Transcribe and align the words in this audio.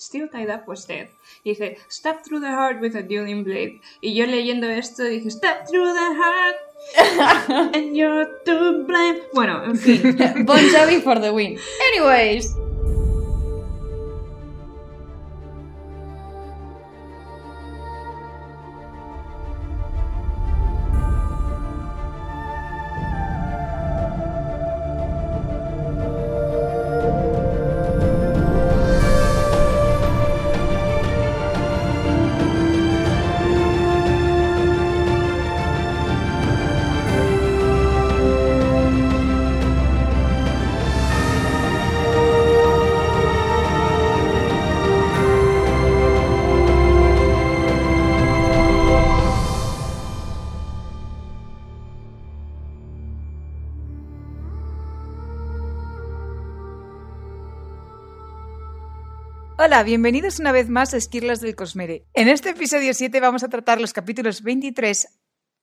still 0.00 0.28
tied 0.28 0.50
up 0.50 0.66
was 0.66 0.86
dead. 0.86 1.08
Y 1.44 1.52
dice, 1.52 1.78
stab 1.88 2.24
through 2.24 2.40
the 2.40 2.50
heart 2.50 2.80
with 2.80 2.96
a 2.96 3.02
dueling 3.02 3.44
blade. 3.44 3.80
Y 4.02 4.14
yo 4.14 4.26
leyendo 4.26 4.68
esto 4.68 5.04
dije, 5.04 5.30
stab 5.30 5.66
through 5.68 5.92
the 5.92 6.14
heart 6.14 6.56
and 7.74 7.96
you're 7.96 8.26
to 8.44 8.84
blame. 8.86 9.20
Bueno, 9.32 9.62
en 9.64 9.76
fin. 9.76 10.16
Bon 10.46 10.58
Jovi 10.58 11.02
for 11.02 11.20
the 11.20 11.32
win. 11.32 11.58
Anyways. 11.88 12.59
Hola, 59.80 59.86
bienvenidos 59.86 60.38
una 60.40 60.52
vez 60.52 60.68
más 60.68 60.92
a 60.92 60.98
Esquirlas 60.98 61.40
del 61.40 61.56
Cosmere. 61.56 62.04
En 62.12 62.28
este 62.28 62.50
episodio 62.50 62.92
7 62.92 63.18
vamos 63.18 63.42
a 63.44 63.48
tratar 63.48 63.80
los 63.80 63.94
capítulos 63.94 64.42
23 64.42 65.08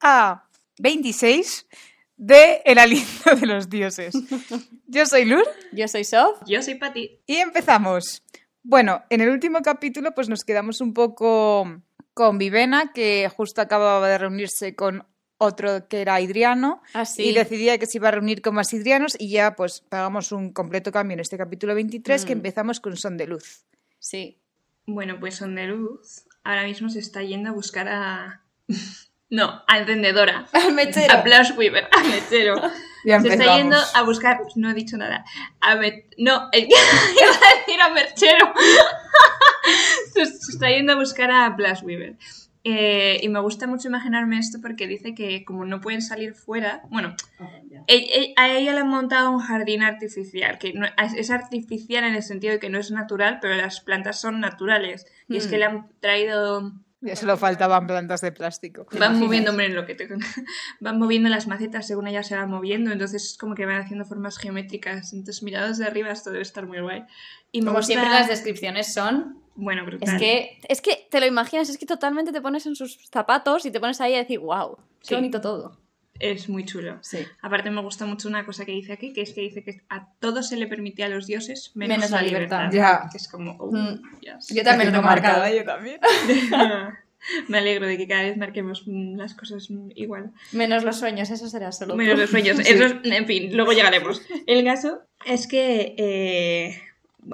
a 0.01 0.49
26 0.79 1.67
de 2.15 2.63
El 2.65 2.79
aliento 2.79 3.35
de 3.39 3.45
los 3.45 3.69
dioses. 3.69 4.15
Yo 4.87 5.05
soy 5.05 5.25
Lur 5.25 5.43
Yo 5.71 5.87
soy 5.87 6.03
Sof. 6.03 6.39
Yo 6.47 6.63
soy 6.63 6.73
Pati. 6.79 7.19
y 7.27 7.35
empezamos. 7.35 8.23
Bueno, 8.63 9.03
en 9.11 9.21
el 9.21 9.29
último 9.29 9.61
capítulo 9.61 10.15
pues 10.15 10.29
nos 10.29 10.43
quedamos 10.43 10.81
un 10.81 10.95
poco 10.95 11.79
con 12.15 12.39
Vivena, 12.39 12.91
que 12.93 13.29
justo 13.37 13.61
acababa 13.61 14.07
de 14.09 14.17
reunirse 14.17 14.73
con 14.75 15.05
otro 15.37 15.87
que 15.87 16.01
era 16.01 16.19
Idriano 16.19 16.81
Así. 16.95 17.21
y 17.21 17.33
decidía 17.35 17.77
que 17.77 17.85
se 17.85 17.99
iba 17.99 18.07
a 18.07 18.11
reunir 18.13 18.41
con 18.41 18.55
más 18.55 18.73
Idrianos 18.73 19.15
y 19.19 19.29
ya 19.29 19.55
pues 19.55 19.81
pagamos 19.87 20.31
un 20.31 20.53
completo 20.53 20.91
cambio 20.91 21.13
en 21.13 21.19
este 21.19 21.37
capítulo 21.37 21.75
23 21.75 22.25
que 22.25 22.33
Mm. 22.33 22.39
empezamos 22.39 22.79
con 22.79 22.97
Son 22.97 23.15
de 23.15 23.27
Luz. 23.27 23.63
Sí. 23.99 24.39
Bueno, 24.85 25.19
pues 25.19 25.35
Son 25.35 25.55
de 25.55 25.67
Luz 25.67 26.23
ahora 26.43 26.63
mismo 26.63 26.89
se 26.89 26.99
está 26.99 27.21
yendo 27.23 27.49
a 27.49 27.53
buscar 27.53 27.87
a... 27.89 28.41
No, 29.29 29.61
a 29.67 29.79
Encendedora. 29.79 30.47
Al 30.53 30.71
mechero. 30.71 31.13
A 31.13 31.21
Blush 31.21 31.51
Weaver, 31.57 31.89
a 31.91 32.01
Mechero. 32.01 32.61
Ya 33.03 33.19
Se 33.19 33.27
está 33.27 33.57
yendo 33.57 33.75
a 33.93 34.01
buscar... 34.03 34.39
No 34.55 34.69
he 34.69 34.73
dicho 34.73 34.95
nada. 34.95 35.25
A 35.59 35.75
Me- 35.75 36.05
No, 36.17 36.47
el- 36.53 36.63
iba 36.69 36.77
a 36.77 37.59
decir 37.59 37.81
a 37.81 37.89
Merchero. 37.89 38.53
se 40.13 40.21
está 40.21 40.69
yendo 40.69 40.93
a 40.93 40.95
buscar 40.95 41.29
a 41.29 41.49
Blush 41.49 41.83
Weaver. 41.83 42.15
Eh, 42.69 43.19
y 43.23 43.29
me 43.29 43.39
gusta 43.39 43.65
mucho 43.65 43.87
imaginarme 43.87 44.37
esto 44.39 44.57
porque 44.61 44.87
dice 44.87 45.13
que 45.15 45.45
como 45.45 45.63
no 45.63 45.79
pueden 45.79 46.01
salir 46.01 46.33
fuera, 46.33 46.81
bueno, 46.89 47.15
e- 47.87 48.33
a 48.35 48.49
ella 48.49 48.73
le 48.73 48.81
han 48.81 48.89
montado 48.89 49.31
un 49.31 49.39
jardín 49.39 49.83
artificial, 49.83 50.57
que 50.57 50.73
no- 50.73 50.87
es 51.17 51.31
artificial 51.31 52.03
en 52.03 52.15
el 52.15 52.23
sentido 52.23 52.51
de 52.53 52.59
que 52.59 52.69
no 52.69 52.77
es 52.77 52.91
natural, 52.91 53.39
pero 53.41 53.55
las 53.55 53.79
plantas 53.79 54.19
son 54.19 54.41
naturales. 54.41 55.05
Y 55.29 55.37
es 55.37 55.47
que 55.47 55.55
Hmm. 55.55 55.59
le 55.59 55.65
han 55.65 55.87
traído 56.01 56.73
Ya 56.99 57.15
solo 57.15 57.37
faltaban 57.37 57.85
plantas 57.85 58.21
de 58.21 58.31
plástico. 58.31 58.85
¿Te 58.89 58.97
van 58.99 59.19
moviendo, 59.19 59.51
hombre, 59.51 59.69
lo 59.69 59.85
que 59.85 59.93
te... 59.93 60.09
van 60.81 60.97
moviendo 60.97 61.29
las 61.29 61.45
macetas 61.47 61.85
según 61.87 62.07
ellas 62.07 62.27
se 62.27 62.35
van 62.35 62.49
moviendo, 62.49 62.91
entonces 62.91 63.23
es 63.23 63.37
como 63.37 63.53
que 63.53 63.65
van 63.67 63.79
haciendo 63.81 64.03
formas 64.03 64.37
geométricas. 64.39 65.13
Entonces, 65.13 65.43
mirados 65.43 65.77
de 65.77 65.85
arriba, 65.85 66.09
esto 66.11 66.31
debe 66.31 66.41
estar 66.41 66.65
muy 66.65 66.79
guay. 66.81 67.03
Y 67.51 67.61
me 67.61 67.67
Como 67.67 67.77
gusta- 67.77 67.93
siempre 67.93 68.09
las 68.09 68.27
descripciones 68.27 68.91
son... 68.93 69.39
Bueno, 69.59 69.83
brutal. 69.85 70.07
Es 70.15 70.19
que, 70.21 70.59
es 70.69 70.81
que 70.81 71.07
te 71.09 71.19
lo 71.19 71.25
imaginas, 71.25 71.67
es 71.69 71.77
que 71.77 71.85
totalmente 71.85 72.31
te 72.31 72.41
pones 72.41 72.65
en 72.67 72.75
sus 72.75 72.97
zapatos 73.11 73.65
y 73.65 73.71
te 73.71 73.79
pones 73.79 73.99
ahí 73.99 74.13
a 74.13 74.19
decir, 74.19 74.39
wow, 74.39 74.77
qué 75.01 75.07
Sí. 75.09 75.15
bonito 75.15 75.41
todo. 75.41 75.77
Es 76.19 76.49
muy 76.49 76.65
chulo. 76.65 76.97
Sí. 77.01 77.19
Aparte 77.41 77.69
me 77.69 77.81
gusta 77.81 78.05
mucho 78.07 78.27
una 78.27 78.43
cosa 78.45 78.65
que 78.65 78.71
dice 78.71 78.93
aquí, 78.93 79.13
que 79.13 79.21
es 79.21 79.33
que 79.33 79.41
dice 79.41 79.63
que 79.63 79.81
a 79.89 80.07
todos 80.19 80.47
se 80.49 80.57
le 80.57 80.65
permitía 80.67 81.05
a 81.05 81.09
los 81.09 81.27
dioses 81.27 81.71
menos, 81.75 81.97
Menos 81.97 82.09
la 82.11 82.21
libertad. 82.23 82.71
libertad. 82.71 82.75
Ya. 83.03 83.09
Que 83.11 83.17
es 83.17 83.27
como, 83.27 83.51
oh, 83.59 83.71
Mm. 83.71 84.01
yes. 84.21 84.47
Yo 84.49 84.63
también 84.63 84.89
lo 84.91 84.97
tengo 84.97 85.05
marcado. 85.07 85.47
yo 85.53 85.63
también. 85.63 85.99
Me 87.49 87.57
alegro 87.57 87.87
de 87.87 87.97
que 87.97 88.07
cada 88.07 88.21
vez 88.23 88.37
marquemos 88.37 88.83
mm, 88.87 89.15
las 89.17 89.33
cosas 89.33 89.69
mm, 89.69 89.89
igual. 89.95 90.31
Menos 90.53 90.83
los 90.83 90.97
sueños, 90.97 91.29
eso 91.29 91.49
será 91.49 91.71
solo 91.71 91.93
tú. 91.93 91.97
Menos 91.97 92.17
los 92.17 92.29
sueños. 92.29 92.57
Eso 92.65 92.85
es- 92.85 92.95
en 93.03 93.25
fin, 93.25 93.55
luego 93.55 93.73
llegaremos. 93.73 94.21
El 94.45 94.63
caso 94.63 95.01
es 95.25 95.47
que. 95.47 95.95
eh, 95.97 96.81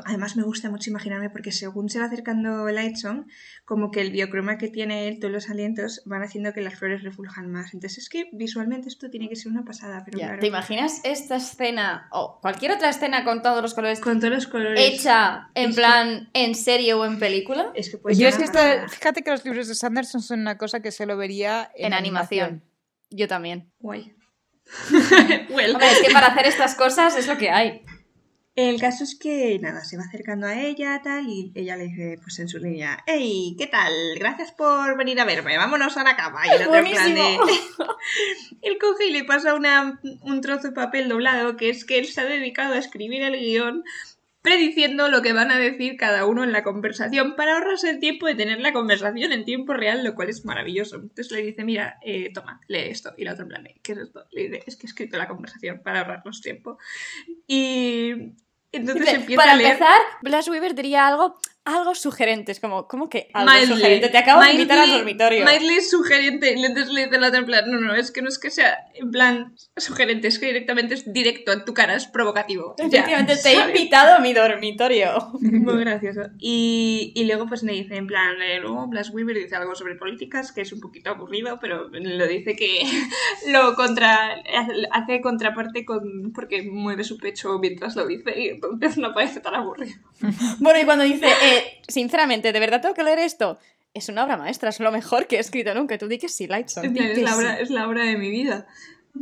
además, 0.05 0.35
me 0.35 0.43
gusta 0.43 0.69
mucho 0.69 0.89
imaginarme 0.89 1.29
porque 1.29 1.51
según 1.51 1.89
se 1.89 1.99
va 1.99 2.05
acercando 2.05 2.67
Lightsong, 2.69 3.27
como 3.65 3.91
que 3.91 4.01
el 4.01 4.11
biocroma 4.11 4.57
que 4.57 4.67
tiene 4.69 5.07
él, 5.07 5.19
todos 5.19 5.31
los 5.33 5.49
alientos, 5.49 6.01
van 6.05 6.23
haciendo 6.23 6.53
que 6.53 6.61
las 6.61 6.75
flores 6.75 7.03
refuljan 7.03 7.51
más. 7.51 7.73
Entonces, 7.73 7.99
es 8.03 8.09
que 8.09 8.29
visualmente 8.33 8.87
esto 8.89 9.09
tiene 9.09 9.29
que 9.29 9.35
ser 9.35 9.51
una 9.51 9.63
pasada. 9.63 10.03
Pero 10.05 10.17
Ya, 10.19 10.25
claro, 10.27 10.39
¿Te 10.41 10.47
imaginas 10.47 11.01
esta 11.03 11.35
escena 11.37 12.07
o 12.11 12.39
cualquier 12.41 12.71
otra 12.71 12.89
escena 12.89 13.23
con 13.23 13.41
todos 13.41 13.61
los 13.61 13.73
colores 13.73 13.99
Con 13.99 14.19
todos 14.19 14.33
los 14.33 14.47
colores. 14.47 14.79
hecha 14.79 15.49
en 15.55 15.69
Es 15.69 15.75
que- 15.75 15.81
plan 15.81 16.29
en 16.33 16.55
serie 16.55 16.93
o 16.93 17.05
en 17.05 17.19
película? 17.19 17.71
Es 17.75 17.89
que 17.89 17.97
puede 17.97 18.15
Yo 18.15 18.21
ser 18.29 18.29
es 18.29 18.37
que 18.37 18.43
esta- 18.57 18.87
fíjate 18.89 19.21
que 19.23 19.31
los 19.31 19.43
libros 19.45 19.67
de 19.67 19.75
Sanderson 19.75 20.21
son 20.21 20.39
una 20.41 20.57
cosa 20.57 20.81
que 20.81 20.91
solo 20.91 21.17
vería 21.17 21.71
en, 21.75 21.87
En, 21.87 21.93
animación. 21.93 22.63
Yo 23.09 23.27
también. 23.27 23.71
Guay. 23.79 24.15
Well. 25.49 25.71
Hombre, 25.73 25.91
es 25.91 26.01
que 26.01 26.11
para 26.13 26.27
hacer 26.27 26.47
estas 26.47 26.75
cosas 26.75 27.15
es 27.17 27.27
lo 27.27 27.37
que 27.37 27.49
hay. 27.49 27.83
El 28.55 28.79
caso 28.79 29.03
es 29.03 29.15
que, 29.17 29.57
nada, 29.59 29.83
se 29.83 29.97
va 29.97 30.03
acercando 30.03 30.45
a 30.45 30.61
ella, 30.61 31.01
tal, 31.03 31.27
y 31.27 31.51
ella 31.55 31.75
le 31.75 31.85
dice, 31.85 32.19
pues 32.21 32.37
en 32.37 32.47
su 32.47 32.59
línea, 32.59 33.03
hey, 33.07 33.55
¿qué 33.57 33.65
tal? 33.65 33.91
Gracias 34.19 34.51
por 34.51 34.95
venir 34.95 35.19
a 35.19 35.25
verme, 35.25 35.57
vámonos 35.57 35.97
a 35.97 36.03
la 36.03 36.15
cama. 36.15 36.41
Y 36.45 36.51
el 36.51 36.67
otro 36.67 36.75
en 36.75 36.85
plan 36.91 37.15
de... 37.15 37.37
Buenísimo. 37.37 37.85
Él 38.61 38.77
coge 38.79 39.07
y 39.07 39.11
le 39.11 39.23
pasa 39.23 39.55
una- 39.55 39.99
un 40.21 40.41
trozo 40.41 40.67
de 40.67 40.73
papel 40.73 41.09
doblado, 41.09 41.57
que 41.57 41.69
es 41.69 41.83
que 41.83 41.97
él 41.97 42.05
se 42.05 42.21
ha 42.21 42.25
dedicado 42.25 42.75
a 42.75 42.77
escribir 42.77 43.23
el 43.23 43.39
guion 43.39 43.83
prediciendo 44.43 45.07
lo 45.07 45.21
que 45.21 45.31
van 45.31 45.51
a 45.51 45.57
decir 45.57 45.95
cada 45.95 46.25
uno 46.25 46.43
en 46.43 46.51
la 46.51 46.63
conversación 46.63 47.37
para 47.37 47.53
ahorrarse 47.55 47.89
el 47.89 47.99
tiempo 48.01 48.27
de 48.27 48.35
tener 48.35 48.59
la 48.59 48.73
conversación 48.73 49.31
en 49.31 49.45
tiempo 49.45 49.73
real, 49.73 50.03
lo 50.03 50.15
cual 50.15 50.27
es 50.29 50.43
maravilloso. 50.43 50.97
Entonces 50.97 51.31
le 51.31 51.41
dice, 51.43 51.63
mira, 51.63 51.97
eh, 52.03 52.29
toma, 52.33 52.59
lee 52.67 52.89
esto. 52.89 53.13
Y 53.17 53.23
la 53.23 53.31
otra 53.33 53.43
en 53.43 53.49
plan, 53.49 53.67
¿qué 53.81 53.93
es 53.93 53.97
esto? 53.99 54.25
Le 54.31 54.49
dice, 54.49 54.63
es 54.67 54.75
que 54.75 54.85
he 54.85 54.89
escrito 54.89 55.17
la 55.17 55.29
conversación 55.29 55.81
para 55.81 56.01
ahorrarnos 56.01 56.41
tiempo. 56.41 56.77
Y 57.47 58.33
entonces 58.73 59.13
empieza 59.13 59.41
para 59.41 59.53
a 59.53 59.55
leer... 59.55 59.71
empezar, 59.73 60.01
Blas 60.21 60.47
Weaver 60.47 60.75
diría 60.75 61.07
algo, 61.07 61.37
algo 61.65 61.95
sugerente. 61.95 62.51
Es 62.51 62.59
como, 62.59 62.87
¿cómo 62.87 63.09
que 63.09 63.29
algo 63.33 63.51
Mildly. 63.51 63.73
sugerente? 63.75 64.09
Te 64.09 64.17
acabo 64.17 64.41
de 64.41 64.51
invitar 64.51 64.79
al 64.79 64.89
Mildly- 64.89 64.97
dormitorio. 64.97 65.45
Mildly 65.45 65.73
es 65.75 65.89
sugerente. 65.89 66.53
Y 66.57 66.63
entonces 66.65 66.91
le 66.93 67.05
dice 67.05 67.19
la 67.19 67.27
otra 67.27 67.39
en 67.39 67.45
plan, 67.45 67.71
no, 67.71 67.79
no, 67.79 67.93
es 67.95 68.11
que 68.11 68.21
no 68.21 68.27
es 68.29 68.37
que 68.39 68.51
sea 68.51 68.77
en 68.95 69.11
plan 69.11 69.55
sugerente, 69.77 70.27
es 70.27 70.39
que 70.39 70.47
directamente 70.47 70.93
es 70.95 71.11
directo 71.13 71.51
en 71.53 71.63
tu 71.65 71.73
cara, 71.73 71.95
es 71.95 72.07
provocativo. 72.07 72.75
Efectivamente, 72.77 73.35
te 73.41 73.49
he 73.51 73.67
invitado 73.67 74.15
a 74.15 74.19
mi 74.19 74.33
dormitorio. 74.33 75.31
Muy 75.41 75.79
gracioso. 75.79 76.21
Y, 76.39 77.11
y 77.15 77.25
luego 77.25 77.47
pues 77.47 77.63
me 77.63 77.71
dice 77.73 77.95
en 77.95 78.07
plan, 78.07 78.41
eh, 78.41 78.59
luego 78.59 78.87
Blas 78.87 79.09
Weaver 79.11 79.37
dice 79.37 79.55
algo 79.55 79.75
sobre 79.75 79.95
políticas, 79.95 80.51
que 80.51 80.61
es 80.61 80.73
un 80.73 80.79
poquito 80.81 81.11
aburrido, 81.11 81.59
pero 81.61 81.87
lo 81.89 82.27
dice 82.27 82.55
que 82.55 82.81
lo 83.47 83.75
contra 83.75 84.35
hace 84.91 85.21
contraparte 85.21 85.85
con 85.85 86.31
porque 86.33 86.63
mueve 86.63 87.03
su 87.03 87.17
pecho 87.17 87.57
mientras 87.59 87.95
lo 87.95 88.05
dice 88.05 88.33
y 88.39 88.47
entonces 88.49 88.97
no 88.97 89.13
parece 89.13 89.39
tan 89.39 89.55
aburrido. 89.55 89.95
Bueno, 90.59 90.79
y 90.79 90.85
cuando 90.85 91.03
dice, 91.03 91.27
eh, 91.27 91.52
sinceramente, 91.87 92.51
¿de 92.51 92.59
verdad 92.59 92.81
tengo 92.81 92.95
que 92.95 93.03
leer 93.03 93.19
esto? 93.19 93.59
Es 93.93 94.09
una 94.09 94.23
obra 94.23 94.37
maestra, 94.37 94.69
es 94.69 94.79
lo 94.79 94.91
mejor 94.91 95.27
que 95.27 95.37
he 95.37 95.39
escrito 95.39 95.73
nunca. 95.73 95.97
Tú 95.97 96.07
di 96.07 96.17
que 96.17 96.29
sí, 96.29 96.47
Lightson. 96.47 96.85
Es, 96.85 96.91
que 96.93 97.21
la 97.21 97.33
sí. 97.33 97.39
obra, 97.39 97.59
es 97.59 97.69
la 97.69 97.87
obra 97.87 98.03
de 98.05 98.17
mi 98.17 98.31
vida. 98.31 98.67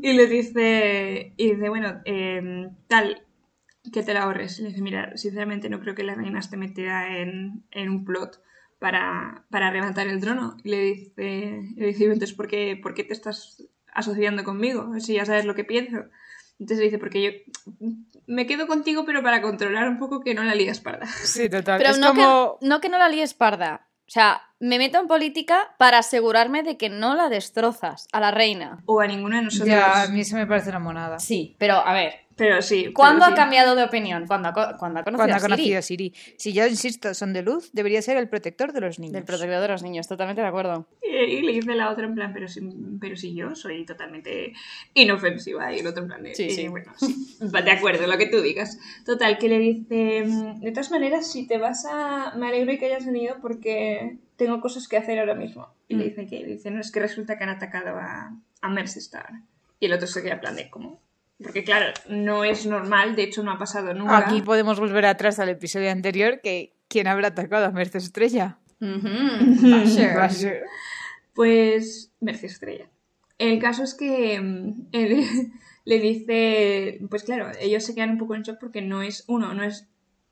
Y 0.02 0.14
le 0.14 0.28
dice, 0.28 1.34
y 1.36 1.52
dice 1.52 1.70
bueno, 1.70 2.02
eh, 2.06 2.70
tal, 2.88 3.24
que 3.92 4.04
te 4.04 4.14
la 4.14 4.24
ahorres. 4.24 4.60
Le 4.60 4.70
dice, 4.70 4.82
mira, 4.82 5.16
sinceramente 5.18 5.70
no 5.70 5.80
creo 5.80 5.96
que 5.96 6.04
la 6.04 6.16
reina 6.16 6.40
esté 6.40 6.58
metida 6.58 7.18
en, 7.18 7.64
en 7.72 7.90
un 7.90 8.06
plot 8.06 8.42
para, 8.80 9.46
para 9.50 9.68
arrebatar 9.68 10.08
el 10.08 10.22
trono. 10.22 10.58
Y 10.64 10.70
le 10.70 10.80
dice, 10.82 11.62
le 11.76 11.88
dice 11.88 12.06
entonces, 12.06 12.34
¿por 12.34 12.48
qué, 12.48 12.80
¿por 12.82 12.94
qué 12.94 13.04
te 13.04 13.14
estás 13.14 13.68
asociando 13.94 14.44
conmigo? 14.44 15.00
Si 15.00 15.14
ya 15.14 15.26
sabes 15.26 15.46
lo 15.46 15.56
que 15.56 15.66
pienso. 15.66 16.06
Entonces 16.60 16.78
le 16.78 16.86
dice, 16.86 16.98
porque 17.00 17.22
yo 17.22 17.32
me 18.32 18.48
quedo 18.48 18.66
contigo, 18.66 19.04
pero 19.06 19.22
para 19.22 19.42
controlar 19.42 19.90
un 19.90 20.00
poco 20.00 20.22
que 20.22 20.34
no 20.34 20.44
la 20.44 20.56
lías 20.56 20.80
parda. 20.80 21.06
Sí, 21.24 21.50
total. 21.50 21.78
Pero 21.78 21.92
es 21.92 22.00
no, 22.00 22.10
como... 22.10 22.58
que, 22.60 22.68
no 22.68 22.82
que 22.82 22.90
no 22.90 22.98
la 22.98 23.10
líes 23.10 23.34
parda. 23.34 23.88
O 24.08 24.14
sea, 24.14 24.42
me 24.60 24.78
meto 24.78 25.00
en 25.00 25.08
política 25.08 25.76
para 25.78 26.00
asegurarme 26.00 26.64
de 26.64 26.78
que 26.78 26.90
no 26.90 27.16
la 27.16 27.30
destrozas 27.30 28.08
a 28.12 28.20
la 28.20 28.32
reina. 28.32 28.84
O 28.86 29.00
a 29.00 29.08
ninguno 29.08 29.38
de 29.38 29.44
nosotros. 29.44 29.70
Ya, 29.70 30.04
a 30.04 30.08
mí 30.08 30.24
se 30.24 30.36
me 30.36 30.48
parece 30.48 30.70
una 30.70 30.80
monada. 30.80 31.20
Sí, 31.20 31.56
pero 31.60 31.76
a 31.76 31.94
ver, 31.94 32.26
Pero 32.44 32.62
sí. 32.62 32.82
pero 32.84 32.94
¿Cuándo 32.94 33.26
sí. 33.26 33.32
ha 33.32 33.36
cambiado 33.36 33.76
de 33.76 33.84
opinión? 33.84 34.26
Cuando 34.26 34.50
ha, 34.50 34.54
co- 34.54 34.78
cuando 34.80 35.00
ha 35.00 35.04
conocido 35.04 35.18
Cuando 35.28 35.34
ha 35.34 35.38
a 35.38 35.40
Siri. 35.40 35.52
conocido 35.52 35.78
a 35.80 35.82
Siri. 35.84 36.14
Si 36.38 36.54
yo 36.54 36.66
insisto, 36.68 37.14
son 37.14 37.34
de 37.34 37.44
luz, 37.44 37.70
debería 37.72 38.02
ser 38.02 38.18
el 38.18 38.28
protector 38.30 38.74
de 38.74 38.82
los 38.82 38.98
niños. 39.00 39.14
Del 39.14 39.24
protector 39.26 39.62
de 39.62 39.68
los 39.68 39.84
niños, 39.84 40.08
totalmente 40.08 40.42
de 40.42 40.48
acuerdo. 40.48 40.88
Y, 41.04 41.16
y 41.16 41.42
le 41.44 41.52
dice 41.54 41.76
la 41.76 41.92
otra 41.92 42.06
en 42.06 42.16
plan, 42.16 42.32
pero 42.34 42.48
si, 42.48 42.62
pero 43.00 43.16
si 43.16 43.36
yo 43.36 43.54
soy 43.56 43.86
totalmente 43.86 44.54
inofensiva. 44.96 45.74
Y 45.74 45.80
el 45.80 45.88
otro 45.88 46.02
en 46.04 46.08
plan, 46.08 46.24
de, 46.24 46.36
Sí, 46.36 46.44
eh, 46.46 46.50
sí. 46.52 46.68
bueno, 46.68 46.92
sí, 46.98 47.38
va 47.54 47.62
de 47.62 47.72
acuerdo, 47.72 48.08
lo 48.08 48.18
que 48.18 48.28
tú 48.28 48.42
digas. 48.42 48.80
Total, 49.06 49.38
que 49.38 49.48
le 49.50 49.60
dice, 49.60 50.24
mm, 50.26 50.62
de 50.62 50.72
todas 50.72 50.92
maneras, 50.92 51.32
si 51.32 51.48
te 51.48 51.58
vas 51.58 51.86
a... 51.90 52.34
Me 52.38 52.48
alegro 52.48 52.72
de 52.72 52.78
que 52.80 52.86
hayas 52.88 53.06
venido 53.06 53.38
porque 53.42 54.18
tengo 54.36 54.60
cosas 54.62 54.88
que 54.88 54.98
hacer 54.98 55.20
ahora 55.20 55.36
mismo. 55.36 55.68
Y 55.88 55.96
le 55.96 56.06
Mm. 56.06 56.08
dice 56.10 56.26
que, 56.28 56.36
y 56.38 56.44
dice, 56.46 56.72
no, 56.72 56.80
es 56.82 56.92
que 56.92 57.00
resulta 57.00 57.38
que 57.38 57.44
han 57.44 57.50
atacado 57.52 57.98
a, 57.98 58.36
a 58.62 58.70
Mercy 58.70 59.00
Star. 59.00 59.30
Y 59.80 59.86
el 59.88 59.94
otro 59.94 60.08
se 60.08 60.22
queda 60.22 60.34
en 60.34 60.40
plan 60.40 60.56
de, 60.56 60.70
¿cómo? 60.70 61.02
Porque 61.42 61.64
claro, 61.64 61.94
no 62.08 62.44
es 62.44 62.66
normal, 62.66 63.16
de 63.16 63.24
hecho 63.24 63.44
no 63.44 63.52
ha 63.52 63.58
pasado 63.58 63.94
nunca. 63.94 64.18
Aquí 64.18 64.42
podemos 64.42 64.80
volver 64.80 65.06
atrás 65.06 65.40
al 65.40 65.50
episodio 65.50 65.92
anterior 65.92 66.40
que 66.42 66.74
¿quién 66.88 67.08
habrá 67.08 67.30
atacado 67.30 67.66
a 67.66 67.72
Merce 67.72 67.98
Estrella? 67.98 68.60
Basher. 68.80 70.16
Basher. 70.16 70.64
Pues 71.34 72.12
Mercy 72.20 72.48
Estrella. 72.48 72.90
El 73.38 73.60
caso 73.60 73.84
es 73.84 73.96
que 73.96 74.40
mm, 74.40 74.88
él 74.92 75.26
le 75.86 76.00
dice, 76.00 77.00
pues 77.10 77.24
claro, 77.24 77.52
ellos 77.60 77.84
se 77.84 77.96
quedan 77.96 78.12
un 78.12 78.18
poco 78.18 78.36
en 78.36 78.44
shock 78.44 78.60
porque 78.60 78.82
no 78.82 79.02
es 79.02 79.24
uno, 79.28 79.54
no 79.54 79.64
es, 79.64 79.88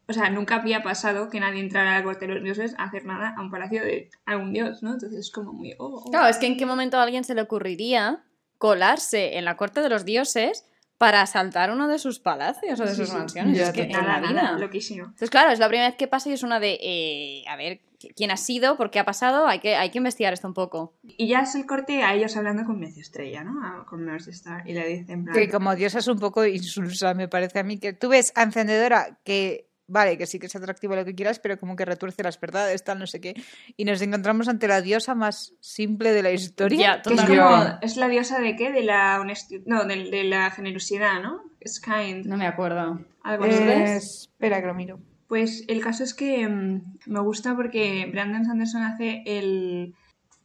o 0.07 0.13
sea, 0.13 0.29
nunca 0.29 0.55
había 0.55 0.83
pasado 0.83 1.29
que 1.29 1.39
nadie 1.39 1.61
entrara 1.61 1.95
al 1.95 2.03
corte 2.03 2.27
de 2.27 2.35
los 2.35 2.43
dioses 2.43 2.75
a 2.77 2.83
hacer 2.83 3.05
nada 3.05 3.33
a 3.35 3.41
un 3.41 3.49
palacio 3.49 3.83
de 3.83 4.09
algún 4.25 4.53
dios, 4.53 4.83
¿no? 4.83 4.93
Entonces 4.93 5.19
es 5.19 5.31
como 5.31 5.53
muy... 5.53 5.73
oh, 5.79 6.03
oh. 6.05 6.11
Claro, 6.11 6.27
es 6.27 6.37
que 6.37 6.47
en 6.47 6.57
qué 6.57 6.65
momento 6.65 6.97
a 6.97 7.03
alguien 7.03 7.23
se 7.23 7.33
le 7.33 7.41
ocurriría 7.41 8.23
colarse 8.57 9.37
en 9.37 9.45
la 9.45 9.57
corte 9.57 9.81
de 9.81 9.89
los 9.89 10.05
dioses 10.05 10.65
para 10.99 11.21
asaltar 11.21 11.71
uno 11.71 11.87
de 11.87 11.97
sus 11.97 12.19
palacios 12.19 12.79
o 12.79 12.83
de 12.83 12.89
Sí, 12.89 12.95
sus 12.97 13.09
sí. 13.09 13.15
mansiones. 13.15 13.57
Ya, 13.57 13.63
es 13.67 13.71
que 13.71 13.83
en 13.83 13.91
la 13.93 14.01
Nada, 14.19 14.27
vida. 14.29 14.51
loquísimo. 14.59 15.05
Entonces, 15.05 15.29
claro, 15.31 15.49
es 15.51 15.57
la 15.57 15.67
primera 15.69 15.87
vez 15.89 15.97
que 15.97 16.07
pasa 16.07 16.29
y 16.29 16.33
es 16.33 16.43
una 16.43 16.59
de, 16.59 16.77
eh, 16.81 17.43
a 17.47 17.55
ver, 17.55 17.79
¿quién 18.17 18.31
ha 18.31 18.37
sido? 18.37 18.75
¿Por 18.75 18.91
qué 18.91 18.99
ha 18.99 19.05
pasado? 19.05 19.47
Hay 19.47 19.59
que, 19.59 19.77
hay 19.77 19.91
que 19.91 19.97
investigar 19.97 20.33
esto 20.33 20.47
un 20.47 20.53
poco. 20.53 20.93
Y 21.03 21.29
ya 21.29 21.39
es 21.39 21.55
el 21.55 21.65
corte 21.65 22.03
a 22.03 22.13
ellos 22.13 22.35
hablando 22.35 22.65
con 22.65 22.79
Mercy 22.81 22.99
Estrella, 22.99 23.45
¿no? 23.45 23.65
A- 23.65 23.85
Con 23.85 24.03
Mercy 24.03 24.31
Star. 24.31 24.67
Y 24.69 24.73
le 24.73 24.85
dice 24.87 25.13
en 25.13 25.23
plan... 25.23 25.35
Que 25.37 25.49
como 25.49 25.73
diosa 25.73 25.99
es 25.99 26.07
un 26.09 26.19
poco 26.19 26.45
insulsa, 26.45 27.13
me 27.13 27.29
parece 27.29 27.59
a 27.59 27.63
mí. 27.63 27.79
Que 27.79 27.93
tú 27.93 28.09
ves 28.09 28.33
a 28.35 28.43
Encendedora 28.43 29.17
que, 29.23 29.68
vale, 29.89 30.17
que 30.17 30.25
sí 30.25 30.39
que 30.39 30.45
es 30.45 30.55
atractivo 30.55 30.95
lo 30.95 31.03
que 31.03 31.15
quieras, 31.15 31.39
pero 31.39 31.59
como 31.59 31.75
que 31.75 31.85
retuerce 31.85 32.23
las 32.23 32.39
verdades, 32.39 32.83
tal, 32.83 32.99
no 32.99 33.07
sé 33.07 33.19
qué. 33.19 33.33
Y 33.75 33.85
nos 33.85 34.01
encontramos 34.01 34.47
ante 34.47 34.67
la 34.67 34.81
diosa 34.81 35.15
más 35.15 35.53
simple 35.59 36.11
de 36.11 36.23
la 36.23 36.31
historia. 36.31 36.79
Ya, 36.79 37.01
Que 37.01 37.13
es 37.13 37.21
como... 37.25 37.79
¿Es 37.81 37.97
la 37.97 38.07
diosa 38.07 38.39
de 38.39 38.55
qué? 38.55 38.71
De 38.71 38.83
la 38.83 39.19
honestidad... 39.19 39.63
No, 39.65 39.85
de, 39.85 40.09
de 40.09 40.23
la 40.23 40.51
generosidad, 40.51 41.21
¿no? 41.21 41.43
Es 41.59 41.81
kind. 41.81 42.25
No 42.25 42.37
me 42.37 42.47
acuerdo. 42.47 42.99
Algo 43.23 43.43
así. 43.43 43.61
Eh, 43.61 43.95
espera 43.95 44.61
que 44.61 44.67
lo 44.67 44.73
miro. 44.73 44.99
Pues 45.27 45.65
el 45.67 45.81
caso 45.81 46.03
es 46.03 46.13
que 46.13 46.47
mm, 46.47 46.97
me 47.05 47.19
gusta 47.19 47.55
porque 47.55 48.07
Brandon 48.11 48.45
Sanderson 48.45 48.83
hace 48.83 49.23
el. 49.25 49.93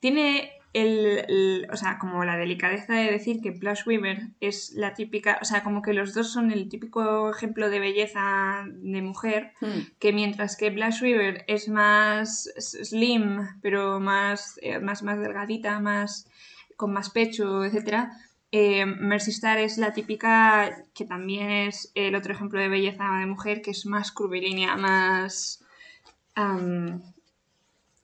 Tiene 0.00 0.50
el, 0.74 1.24
el- 1.28 1.66
O 1.72 1.76
sea, 1.76 1.98
como 1.98 2.22
la 2.24 2.36
delicadeza 2.36 2.92
de 2.92 3.10
decir 3.10 3.40
que 3.40 3.52
Plush 3.52 3.86
Weaver 3.86 4.28
es 4.40 4.72
la 4.74 4.92
típica. 4.92 5.38
O 5.40 5.44
sea, 5.46 5.62
como 5.62 5.80
que 5.80 5.94
los 5.94 6.12
dos 6.12 6.30
son 6.32 6.50
el 6.50 6.68
típico 6.68 7.30
ejemplo 7.30 7.70
de 7.70 7.80
belleza 7.80 8.64
de 8.66 9.00
mujer. 9.00 9.52
Hmm. 9.62 9.80
Que 9.98 10.12
mientras 10.12 10.56
que 10.58 10.68
Blush 10.70 11.02
Weaver 11.02 11.44
es 11.48 11.68
más 11.68 12.50
slim, 12.58 13.38
pero 13.62 13.98
más, 14.00 14.58
eh, 14.60 14.78
más, 14.80 15.02
más 15.02 15.18
delgadita, 15.18 15.80
más 15.80 16.28
con 16.76 16.92
más 16.92 17.08
pecho, 17.10 17.64
etcétera. 17.64 18.10
eh, 18.50 18.84
Mercy 18.86 19.30
Star 19.32 19.58
es 19.58 19.78
la 19.78 19.92
típica 19.92 20.70
que 20.94 21.04
también 21.04 21.50
es 21.50 21.90
el 21.94 22.14
otro 22.14 22.32
ejemplo 22.32 22.60
de 22.60 22.68
belleza 22.68 23.04
de 23.18 23.26
mujer, 23.26 23.62
que 23.62 23.70
es 23.72 23.84
más 23.86 24.12
curvilínea, 24.12 24.76
más 24.76 25.60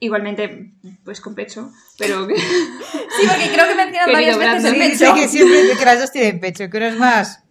igualmente 0.00 0.72
pues 1.04 1.20
con 1.20 1.34
pecho, 1.34 1.70
pero 1.98 2.26
que- 2.26 2.34
Sí, 2.40 3.26
porque 3.28 3.50
creo 3.52 3.68
que 3.68 3.74
mencionas 3.74 4.06
Querido 4.08 4.38
varias 4.38 4.62
veces 4.62 4.72
el 4.72 4.78
pecho. 4.78 5.14
sí, 5.14 5.20
que 5.20 5.28
siempre 5.28 5.60
que 5.78 5.84
las 5.84 6.00
dos 6.00 6.10
tienen 6.12 6.40
pecho, 6.40 6.68
que 6.70 6.76
una 6.78 6.88
es 6.88 6.96
más 6.98 7.44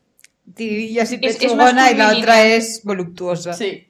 tirilla 0.56 1.04
así 1.04 1.20
es 1.22 1.38
pechugona 1.38 1.92
y 1.92 1.96
la 1.96 2.18
otra 2.18 2.44
es 2.46 2.82
voluptuosa. 2.84 3.54
Sí. 3.54 3.86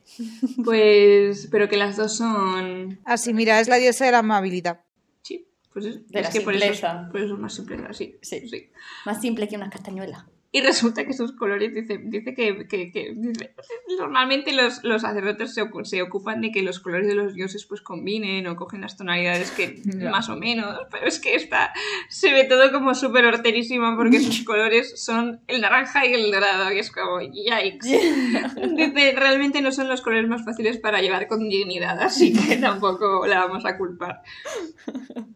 pues 0.64 1.48
pero 1.52 1.70
que 1.70 1.78
las 1.78 1.96
dos 1.96 2.18
son 2.18 3.00
Ah, 3.06 3.18
sí, 3.18 3.34
mira, 3.34 3.60
es 3.60 3.68
la 3.70 3.78
diosa 3.78 4.06
de 4.06 4.12
la 4.12 4.18
amabilidad. 4.20 4.82
sí, 5.22 5.48
pues 5.72 5.86
es, 5.86 6.08
De 6.10 6.20
es 6.20 6.26
la 6.26 6.32
que 6.32 6.42
por 6.42 6.54
eso, 6.54 6.66
es- 6.66 6.72
simpleza. 6.78 7.08
por 7.12 7.22
eso 7.22 7.34
es 7.36 7.40
más 7.40 7.54
simple, 7.54 7.78
sí, 7.94 8.18
Sí. 8.22 8.48
sí. 8.50 8.70
Más 9.06 9.22
simple 9.22 9.48
que 9.48 9.56
una 9.56 9.70
castañuela. 9.70 10.28
Y 10.52 10.62
resulta 10.62 11.04
que 11.06 11.12
esos 11.12 11.34
colores, 11.34 11.76
dice, 11.76 12.00
dice 12.04 12.34
que, 12.34 12.68
que- 12.68 12.92
que- 12.92 13.14
dice, 13.16 13.52
normalmente 14.00 14.52
los, 14.52 14.84
los 14.84 15.04
sacerdotes 15.04 15.54
se, 15.54 15.64
se 15.84 16.02
ocupan 16.02 16.42
de 16.42 16.52
que 16.52 16.64
los 16.64 16.80
colores 16.80 17.08
de 17.08 17.14
los 17.14 17.36
dioses 17.36 17.66
pues 17.68 17.82
combinen 17.82 18.48
o 18.48 18.56
cogen 18.56 18.82
las 18.82 18.98
tonalidades 18.98 19.52
que 19.52 19.80
más 20.12 20.28
o 20.30 20.36
menos, 20.38 20.80
pero 20.90 21.06
es 21.06 21.20
que 21.20 21.36
esta 21.36 21.72
se 22.10 22.34
ve 22.34 22.46
todo 22.46 22.72
como 22.72 22.96
súper 22.96 23.26
horterísima 23.26 23.96
porque 23.96 24.20
sus 24.22 24.44
colores 24.44 25.00
son 25.00 25.40
el 25.48 25.62
naranja 25.62 26.08
y 26.08 26.14
el 26.16 26.32
dorado, 26.32 26.72
y 26.74 26.80
es 26.80 26.92
como, 26.92 27.22
yikes. 27.22 27.88
Dice, 28.76 29.14
realmente 29.16 29.62
no 29.62 29.72
son 29.72 29.88
los 29.88 30.02
colores 30.02 30.28
más 30.28 30.44
fáciles 30.44 30.78
para 30.80 31.00
llevar 31.02 31.28
con 31.28 31.48
dignidad, 31.48 32.00
así 32.02 32.34
que 32.34 32.56
tampoco 32.58 33.28
la 33.28 33.46
vamos 33.46 33.66
a 33.66 33.78
culpar. 33.78 34.22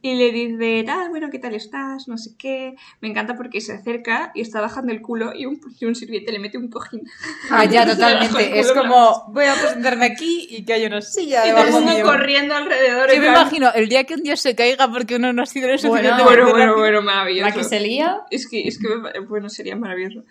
Y 0.01 0.15
le 0.15 0.31
dice, 0.31 0.83
tal, 0.85 1.09
bueno, 1.09 1.29
¿qué 1.29 1.39
tal 1.39 1.53
estás? 1.53 2.07
No 2.07 2.17
sé 2.17 2.31
qué. 2.37 2.75
Me 2.99 3.09
encanta 3.09 3.35
porque 3.37 3.61
se 3.61 3.73
acerca 3.73 4.31
y 4.33 4.41
está 4.41 4.59
bajando 4.59 4.91
el 4.91 5.01
culo 5.03 5.31
y 5.35 5.45
un, 5.45 5.61
y 5.79 5.85
un 5.85 5.93
sirviente 5.93 6.31
le 6.31 6.39
mete 6.39 6.57
un 6.57 6.69
cojín. 6.69 7.03
Ah, 7.51 7.65
ya, 7.65 7.85
totalmente. 7.85 8.59
Es 8.59 8.71
como, 8.71 9.25
voy 9.27 9.45
a 9.45 9.53
presentarme 9.53 10.05
aquí 10.05 10.47
y 10.49 10.65
que 10.65 10.73
hay 10.73 10.85
una 10.85 11.01
silla 11.01 11.47
Y 11.47 11.51
todo 11.51 11.91
el 11.91 12.01
corriendo 12.01 12.55
alrededor. 12.55 13.13
Yo 13.13 13.21
me 13.21 13.27
imagino 13.27 13.71
el 13.73 13.87
día 13.87 14.05
que 14.05 14.15
un 14.15 14.23
dios 14.23 14.39
se 14.39 14.55
caiga 14.55 14.91
porque 14.91 15.17
uno 15.17 15.31
no 15.31 15.43
ha 15.43 15.45
sido 15.45 15.67
lo 15.67 15.77
Bueno, 15.77 15.81
suficientemente 15.81 16.23
Bueno, 16.23 16.51
bueno, 16.51 16.77
bueno, 16.77 17.01
maravilloso. 17.03 17.49
La 17.49 17.53
que 17.53 17.63
se 17.63 17.79
lía. 17.79 18.21
Es 18.31 18.47
que, 18.47 18.67
es 18.67 18.79
que, 18.79 18.87
bueno, 19.27 19.49
sería 19.49 19.75
maravilloso. 19.75 20.23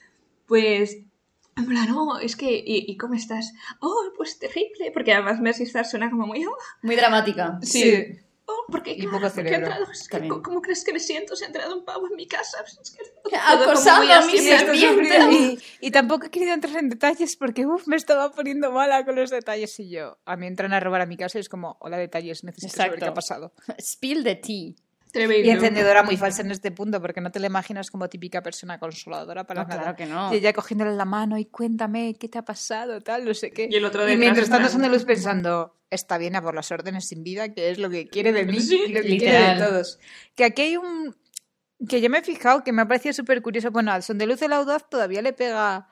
Pues, 0.47 0.99
en 1.57 1.67
plan, 1.67 1.89
no, 1.89 2.19
es 2.19 2.35
que, 2.35 2.51
¿y, 2.51 2.91
y 2.91 2.97
cómo 2.97 3.15
estás? 3.15 3.53
Oh, 3.81 4.11
pues 4.17 4.39
terrible, 4.39 4.91
porque 4.93 5.13
además 5.13 5.41
Mercy 5.41 5.65
Star 5.65 5.87
suena 5.87 6.11
como 6.11 6.27
muy, 6.27 6.45
oh, 6.45 6.57
Muy 6.83 6.97
dramática. 6.97 7.59
Sí. 7.63 8.19
Oh, 8.53 8.65
porque, 8.71 8.93
Y 8.93 9.07
poco 9.07 9.29
cerebro, 9.31 9.67
entrado, 9.67 9.91
es 9.91 10.09
que, 10.09 10.19
también. 10.19 10.43
¿cómo 10.43 10.61
crees 10.63 10.85
que 10.85 10.93
me 10.93 11.01
siento 11.01 11.35
si 11.37 11.45
ha 11.45 11.47
entrado 11.49 11.77
un 11.77 11.85
pavo 11.85 12.07
en 12.09 12.17
mi 12.17 12.27
casa? 12.27 12.59
Pues 12.63 13.85
muy 13.99 14.11
a 14.11 14.21
Y, 14.27 14.39
serpiente. 14.39 15.19
y- 15.33 15.59
y 15.81 15.91
tampoco 15.91 16.27
he 16.27 16.31
querido 16.31 16.53
entrar 16.53 16.77
en 16.77 16.89
detalles 16.89 17.37
porque 17.37 17.67
uf, 17.67 17.87
me 17.87 17.97
estaba 17.97 18.31
poniendo 18.33 18.71
mala 18.73 19.05
con 19.05 19.17
los 19.17 19.31
detalles 19.31 19.79
y 19.81 19.89
yo. 19.91 20.19
A 20.25 20.37
mí 20.37 20.47
entran 20.47 20.73
a 20.73 20.81
robar 20.81 21.01
a 21.01 21.07
mi 21.07 21.17
casa 21.17 21.39
y 21.39 21.41
es 21.41 21.49
como, 21.49 21.77
hola 21.81 21.97
detalles, 21.99 22.45
necesito 22.45 22.77
saber 22.77 22.95
Exacto. 22.95 23.05
qué 23.07 23.11
ha 23.11 23.15
pasado. 23.15 23.53
Spill 23.81 24.25
the 24.25 24.37
tea. 24.37 24.75
Tremendo. 25.13 25.47
Y 25.47 25.51
encendedora 25.51 26.03
muy 26.03 26.17
falsa 26.17 26.41
en 26.43 26.51
este 26.51 26.71
punto 26.73 27.01
porque 27.01 27.21
no 27.21 27.31
te 27.31 27.39
la 27.39 27.47
imaginas 27.47 27.91
como 27.91 28.09
típica 28.09 28.43
persona 28.43 28.79
consoladora 28.79 29.45
para 29.45 29.63
No, 29.63 29.69
nada. 29.69 29.81
claro 29.83 29.97
que 29.97 30.07
no. 30.07 30.33
Y 30.33 30.39
ella 30.39 30.53
cogiéndole 30.53 30.97
la 30.97 31.05
mano 31.05 31.37
y 31.39 31.45
cuéntame 31.45 32.15
qué 32.19 32.29
te 32.29 32.39
ha 32.39 32.43
pasado, 32.45 33.01
tal, 33.03 33.25
no 33.27 33.35
sé 33.35 33.51
qué. 33.51 33.69
Y 33.71 33.75
el 33.77 33.85
otro 33.85 34.03
Y 34.03 34.07
detrás, 34.07 34.19
mientras 34.19 34.47
en 34.49 34.53
tanto 34.63 34.79
de 34.79 34.89
luz 34.89 35.05
pensando, 35.05 35.77
está 35.91 36.17
bien 36.19 36.35
a 36.35 36.43
por 36.43 36.55
las 36.55 36.71
órdenes 36.73 37.07
sin 37.09 37.23
vida, 37.23 37.53
que 37.53 37.71
es 37.71 37.79
lo 37.79 37.91
que 37.91 38.09
quiere 38.09 38.33
de 38.33 38.47
mí 38.47 38.59
Sí, 38.61 38.81
y 38.89 38.93
lo 38.93 39.03
que 39.03 39.09
literal. 39.09 39.43
quiere 39.45 39.55
de 39.61 39.67
todos. 39.69 39.99
Que 40.35 40.45
aquí 40.45 40.63
hay 40.63 40.77
un... 40.79 41.15
Que 41.89 42.01
yo 42.01 42.09
me 42.09 42.19
he 42.19 42.23
fijado 42.23 42.65
que 42.65 42.73
me 42.73 42.81
ha 42.83 42.89
parecido 42.89 43.13
súper 43.13 43.43
curioso. 43.43 43.71
Bueno, 43.71 43.93
al 43.93 44.03
son 44.03 44.17
de 44.17 44.27
luz 44.27 44.41
el 44.41 44.53
audaz 44.55 44.89
todavía 44.89 45.21
le 45.21 45.33
pega 45.35 45.89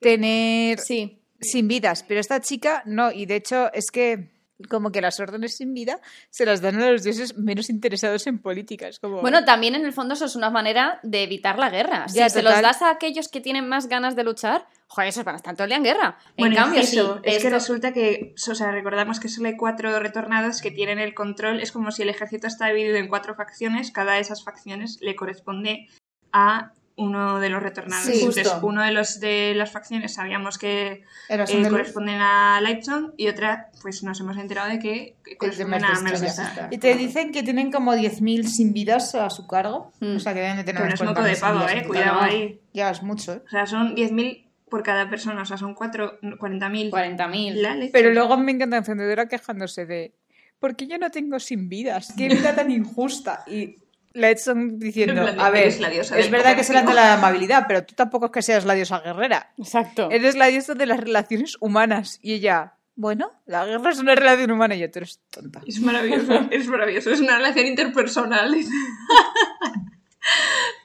tener 0.00 0.78
Sí. 0.80 1.20
sin 1.40 1.68
vidas, 1.68 2.02
pero 2.08 2.20
esta 2.20 2.40
chica 2.40 2.82
no. 2.86 3.12
Y 3.12 3.26
de 3.26 3.36
hecho 3.36 3.72
es 3.72 3.90
que 3.92 4.33
como 4.68 4.92
que 4.92 5.00
las 5.00 5.18
órdenes 5.20 5.56
sin 5.56 5.74
vida 5.74 6.00
se 6.30 6.46
las 6.46 6.60
dan 6.60 6.80
a 6.80 6.90
los 6.90 7.02
dioses 7.02 7.36
menos 7.36 7.70
interesados 7.70 8.26
en 8.26 8.38
política. 8.38 8.88
Es 8.88 9.00
como... 9.00 9.20
Bueno, 9.20 9.44
también 9.44 9.74
en 9.74 9.84
el 9.84 9.92
fondo 9.92 10.14
eso 10.14 10.26
es 10.26 10.36
una 10.36 10.50
manera 10.50 11.00
de 11.02 11.22
evitar 11.24 11.58
la 11.58 11.70
guerra. 11.70 12.08
Si 12.08 12.18
Ya, 12.18 12.28
se 12.28 12.42
los 12.42 12.52
total. 12.52 12.62
das 12.62 12.82
a 12.82 12.90
aquellos 12.90 13.28
que 13.28 13.40
tienen 13.40 13.68
más 13.68 13.88
ganas 13.88 14.14
de 14.16 14.24
luchar, 14.24 14.66
joder, 14.86 15.08
esos 15.08 15.24
van 15.24 15.34
a 15.34 15.36
estar 15.38 15.54
todo 15.54 15.64
el 15.64 15.70
día 15.70 15.78
en 15.78 15.84
guerra. 15.84 16.18
En 16.36 16.42
Bueno, 16.46 16.56
cambio, 16.56 16.80
eso, 16.80 17.16
sí. 17.16 17.20
es 17.24 17.42
que 17.42 17.50
resulta 17.50 17.92
que, 17.92 18.34
o 18.50 18.54
sea, 18.54 18.70
recordamos 18.70 19.18
que 19.20 19.28
solo 19.28 19.48
hay 19.48 19.56
cuatro 19.56 19.98
retornados 19.98 20.60
que 20.62 20.70
tienen 20.70 20.98
el 21.00 21.14
control. 21.14 21.60
Es 21.60 21.72
como 21.72 21.90
si 21.90 22.02
el 22.02 22.08
ejército 22.10 22.46
está 22.46 22.68
dividido 22.68 22.96
en 22.96 23.08
cuatro 23.08 23.34
facciones. 23.34 23.90
Cada 23.90 24.14
de 24.14 24.20
esas 24.20 24.44
facciones 24.44 24.98
le 25.00 25.16
corresponde 25.16 25.88
a 26.32 26.72
uno 26.96 27.40
de 27.40 27.48
los 27.48 27.62
retornados. 27.62 28.06
Sí, 28.06 28.18
Entonces, 28.18 28.48
justo. 28.48 28.66
uno 28.66 28.82
de 28.82 28.92
los 28.92 29.18
de 29.20 29.54
las 29.56 29.72
facciones 29.72 30.14
sabíamos 30.14 30.58
que 30.58 31.02
eh, 31.28 31.68
corresponden 31.68 32.20
a 32.20 32.60
Lightson 32.60 33.14
y 33.16 33.28
otra, 33.28 33.70
pues 33.82 34.02
nos 34.02 34.20
hemos 34.20 34.36
enterado 34.36 34.70
de 34.70 34.78
que, 34.78 35.16
corresponden 35.38 35.84
a. 35.84 35.92
Star. 36.14 36.68
Y 36.70 36.78
te 36.78 36.94
dicen 36.94 37.32
que 37.32 37.42
tienen 37.42 37.72
como 37.72 37.94
10.000 37.94 38.44
sin 38.44 38.72
vidas 38.72 39.14
a 39.14 39.28
su 39.30 39.46
cargo. 39.46 39.92
Mm. 40.00 40.16
O 40.16 40.20
sea, 40.20 40.34
que 40.34 40.40
deben 40.40 40.56
de 40.56 40.64
tener 40.64 40.82
Pero 40.82 40.88
no 40.88 40.94
es 40.94 41.02
moco 41.02 41.22
de 41.22 41.36
pavo, 41.36 41.68
eh, 41.68 41.84
cuidado 41.86 42.20
ahí. 42.20 42.60
Ya 42.72 42.90
es 42.90 43.02
mucho, 43.02 43.34
¿eh? 43.34 43.42
O 43.46 43.50
sea, 43.50 43.66
son 43.66 43.96
10.000 43.96 44.44
por 44.68 44.82
cada 44.82 45.08
persona, 45.10 45.42
o 45.42 45.44
sea, 45.44 45.56
son 45.56 45.74
cuatro, 45.74 46.18
40.000. 46.20 46.90
40.000. 46.90 47.54
La 47.54 47.74
leche. 47.74 47.90
Pero 47.92 48.12
luego 48.12 48.36
me 48.36 48.52
encanta 48.52 48.76
encendedora 48.76 49.28
quejándose 49.28 49.86
de 49.86 50.14
¿por 50.58 50.76
qué 50.76 50.86
yo 50.86 50.98
no 50.98 51.10
tengo 51.10 51.38
sin 51.38 51.68
vidas? 51.68 52.14
¿Qué 52.16 52.28
vida 52.28 52.54
tan 52.54 52.70
injusta? 52.70 53.44
Y 53.46 53.76
Letson 54.14 54.78
diciendo, 54.78 55.12
En 55.14 55.22
plan 55.24 55.36
de, 55.36 55.42
a 55.42 55.50
ver, 55.50 55.80
la 55.80 55.90
diosa 55.90 56.18
es 56.18 56.30
verdad 56.30 56.54
que 56.54 56.62
es 56.62 56.70
el 56.70 56.76
ante 56.76 56.92
comercio". 56.92 57.10
la 57.10 57.14
amabilidad, 57.14 57.64
pero 57.68 57.84
tú 57.84 57.94
tampoco 57.94 58.26
es 58.26 58.32
que 58.32 58.42
seas 58.42 58.64
la 58.64 58.74
diosa 58.74 59.00
guerrera. 59.00 59.52
Exacto. 59.58 60.08
Eres 60.10 60.36
la 60.36 60.46
diosa 60.46 60.74
de 60.74 60.86
las 60.86 61.00
relaciones 61.00 61.56
humanas. 61.60 62.20
Y 62.22 62.34
ella, 62.34 62.74
bueno, 62.96 63.32
la 63.44 63.66
guerra 63.66 63.90
es 63.90 63.98
una 63.98 64.14
relación 64.14 64.50
humana 64.52 64.74
y 64.76 64.78
yo, 64.80 64.90
tú 64.90 65.00
eres 65.00 65.20
tonta. 65.30 65.60
Es 65.66 65.80
maravilloso, 65.80 66.32
es 66.50 66.68
maravilloso. 66.68 67.10
Es 67.10 67.20
una 67.20 67.36
relación 67.38 67.66
interpersonal. 67.66 68.54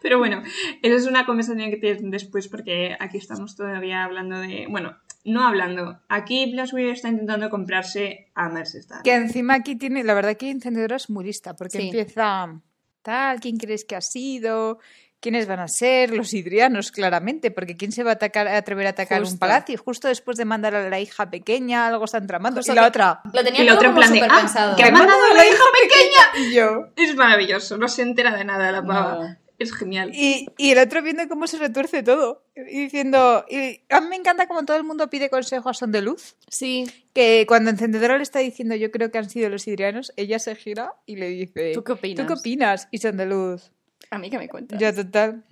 Pero 0.01 0.17
bueno, 0.17 0.41
eso 0.81 0.95
es 0.95 1.05
una 1.05 1.25
conversación 1.25 1.69
que 1.69 1.77
tienen 1.77 2.09
después 2.11 2.47
porque 2.47 2.95
aquí 2.99 3.17
estamos 3.17 3.55
todavía 3.55 4.03
hablando 4.03 4.39
de... 4.39 4.65
Bueno, 4.69 4.97
no 5.25 5.45
hablando. 5.47 6.01
Aquí 6.09 6.51
Blas 6.51 6.73
Weaver 6.73 6.93
está 6.93 7.09
intentando 7.09 7.49
comprarse 7.49 8.31
a 8.33 8.49
Mercestar. 8.49 9.03
Que 9.03 9.15
encima 9.15 9.55
aquí 9.55 9.75
tiene, 9.75 10.03
la 10.03 10.13
verdad 10.13 10.35
que 10.37 10.49
encendedora 10.49 10.95
es 10.95 11.09
muy 11.09 11.25
lista, 11.25 11.55
porque 11.55 11.77
Sí. 11.79 11.85
empieza 11.87 12.59
tal, 13.01 13.39
¿quién 13.39 13.57
crees 13.57 13.85
que 13.85 13.95
ha 13.95 14.01
sido? 14.01 14.79
¿Quiénes 15.21 15.47
van 15.47 15.59
a 15.59 15.67
ser? 15.67 16.11
Los 16.11 16.33
hidrianos, 16.33 16.91
claramente, 16.91 17.51
porque 17.51 17.75
¿quién 17.75 17.91
se 17.91 18.03
va 18.03 18.11
a, 18.11 18.13
atacar, 18.13 18.47
a 18.47 18.55
atrever 18.55 18.87
a 18.87 18.91
atacar 18.91 19.21
un 19.21 19.37
palacio? 19.37 19.77
Justo 19.77 20.07
después 20.07 20.37
de 20.37 20.45
mandar 20.45 20.75
a 20.75 20.89
la 20.89 20.99
hija 20.99 21.29
pequeña, 21.29 21.87
algo 21.87 22.05
están 22.05 22.25
tramando. 22.25 22.59
Justo 22.59 22.71
y 22.71 22.75
la 22.75 22.87
otra, 22.87 23.19
Lo 23.33 23.43
tenía 23.43 23.63
Y 23.63 23.65
la 23.65 23.73
otra 23.73 23.89
en 23.89 23.95
plan 23.95 24.13
de, 24.13 24.21
"Ah, 24.21 24.37
pensado. 24.39 24.75
que 24.77 24.83
ha 24.83 24.91
mandado 24.91 25.19
a 25.31 25.33
la 25.35 25.45
hija 25.45 25.63
pequeña. 25.81 26.47
y 26.47 26.53
yo. 26.53 26.87
Es 26.95 27.15
maravilloso, 27.15 27.77
no 27.77 27.89
se 27.89 28.01
entera 28.03 28.33
de 28.35 28.45
nada 28.45 28.71
la 28.71 28.81
pava. 28.81 29.15
No. 29.15 29.35
Es 29.59 29.75
genial. 29.75 30.11
Y, 30.13 30.47
y 30.57 30.71
el 30.71 30.79
otro 30.79 31.01
viendo 31.01 31.27
cómo 31.27 31.45
se 31.45 31.57
retuerce 31.57 32.01
todo. 32.01 32.43
Y 32.55 32.83
diciendo. 32.83 33.45
Y 33.49 33.81
a 33.89 33.99
mí 33.99 34.07
me 34.07 34.15
encanta 34.15 34.47
como 34.47 34.65
todo 34.65 34.77
el 34.77 34.85
mundo 34.85 35.09
pide 35.09 35.29
consejo 35.29 35.69
a 35.69 35.73
Son 35.73 35.91
de 35.91 36.01
Luz. 36.01 36.35
Sí. 36.47 36.85
Que 37.13 37.45
cuando 37.47 37.69
Encendedora 37.69 38.17
le 38.17 38.23
está 38.23 38.39
diciendo 38.39 38.75
yo 38.75 38.89
creo 38.89 39.11
que 39.11 39.17
han 39.17 39.29
sido 39.29 39.49
los 39.49 39.67
hidrianos, 39.67 40.13
ella 40.15 40.39
se 40.39 40.55
gira 40.55 40.93
y 41.05 41.17
le 41.17 41.27
dice. 41.27 41.73
¿Tú 41.73 41.83
qué 41.83 41.91
opinas? 41.91 42.25
¿Tú 42.25 42.33
qué 42.33 42.39
opinas? 42.39 42.87
Y 42.91 42.97
Son 42.99 43.17
de 43.17 43.25
Luz. 43.25 43.71
A 44.09 44.17
mí 44.17 44.29
que 44.29 44.37
me 44.37 44.47
cuentas. 44.47 44.79
Ya 44.79 44.93
total. 44.93 45.43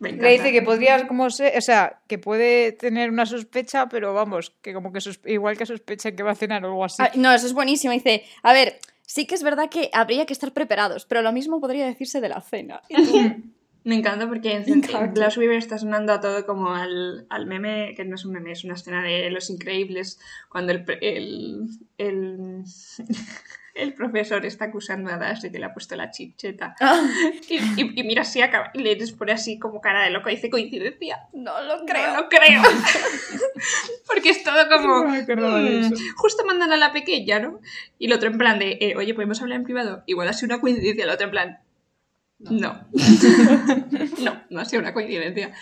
Le 0.00 0.32
dice 0.32 0.52
que 0.52 0.62
podría, 0.62 1.08
como 1.08 1.28
se, 1.28 1.56
o 1.58 1.60
sea, 1.60 2.00
que 2.06 2.18
puede 2.18 2.70
tener 2.70 3.10
una 3.10 3.26
sospecha, 3.26 3.88
pero 3.88 4.14
vamos, 4.14 4.52
que 4.62 4.72
como 4.72 4.92
que 4.92 5.00
igual 5.26 5.56
que 5.56 5.66
sospecha 5.66 6.12
que 6.12 6.22
va 6.22 6.32
a 6.32 6.36
cenar 6.36 6.64
o 6.64 6.68
algo 6.68 6.84
así. 6.84 7.02
Ah, 7.02 7.10
no, 7.16 7.32
eso 7.32 7.46
es 7.46 7.52
buenísimo. 7.52 7.92
Dice, 7.92 8.24
a 8.44 8.52
ver, 8.52 8.78
sí 9.08 9.26
que 9.26 9.34
es 9.34 9.42
verdad 9.42 9.70
que 9.70 9.90
habría 9.92 10.26
que 10.26 10.34
estar 10.34 10.52
preparados, 10.52 11.06
pero 11.06 11.22
lo 11.22 11.32
mismo 11.32 11.60
podría 11.60 11.86
decirse 11.86 12.20
de 12.20 12.28
la 12.28 12.40
cena. 12.40 12.82
Me 13.84 13.94
encanta 13.94 14.28
porque 14.28 14.52
en. 14.52 14.82
Glass 15.14 15.38
Weaver 15.38 15.56
está 15.56 15.78
sonando 15.78 16.12
a 16.12 16.20
todo 16.20 16.44
como 16.44 16.74
al, 16.74 17.26
al 17.30 17.46
meme, 17.46 17.94
que 17.96 18.04
no 18.04 18.16
es 18.16 18.24
un 18.26 18.32
meme, 18.32 18.52
es 18.52 18.64
una 18.64 18.74
escena 18.74 19.02
de 19.02 19.30
Los 19.30 19.48
Increíbles, 19.48 20.20
cuando 20.50 20.72
el, 20.72 20.84
el, 21.00 21.68
el, 21.96 22.64
el 23.78 23.94
profesor 23.94 24.44
está 24.44 24.66
acusando 24.66 25.10
a 25.10 25.16
Dash 25.16 25.40
de 25.40 25.50
que 25.52 25.58
le 25.58 25.64
ha 25.66 25.72
puesto 25.72 25.96
la 25.96 26.10
chicheta. 26.10 26.74
Y, 27.48 27.56
y- 27.56 27.92
y 28.00 28.02
mira 28.04 28.22
así, 28.22 28.42
acaba, 28.42 28.70
y 28.74 28.80
le 28.80 28.96
pone 29.16 29.32
así 29.32 29.58
como 29.58 29.80
cara 29.80 30.02
de 30.04 30.10
loco, 30.10 30.28
dice 30.28 30.50
coincidencia. 30.50 31.20
no 31.32 31.60
lo 31.62 31.78
No 31.78 31.86
creo. 31.86 32.14
lo 32.16 32.28
creo. 32.28 32.62
Porque 34.06 34.30
es 34.30 34.42
todo 34.44 34.68
como. 34.68 35.04
No 35.04 35.58
mm, 35.58 35.66
eso. 35.66 35.94
justo 36.16 36.44
mandan 36.44 36.72
a 36.72 36.76
la 36.76 36.92
pequeña, 36.92 37.38
¿no? 37.38 37.60
Y 37.98 38.06
el 38.06 38.12
otro 38.12 38.28
en 38.30 38.38
plan 38.38 38.58
de, 38.58 38.78
eh, 38.80 38.94
oye, 38.96 39.14
podemos 39.14 39.40
hablar 39.40 39.58
en 39.58 39.64
privado. 39.64 40.02
Igual 40.06 40.28
ha 40.28 40.32
sido 40.32 40.54
una 40.54 40.60
coincidencia. 40.60 41.04
El 41.04 41.10
otro 41.10 41.24
en 41.26 41.30
plan, 41.30 41.58
no. 42.38 42.86
no, 44.20 44.42
no 44.50 44.60
ha 44.60 44.64
sido 44.64 44.80
una 44.82 44.92
coincidencia. 44.92 45.52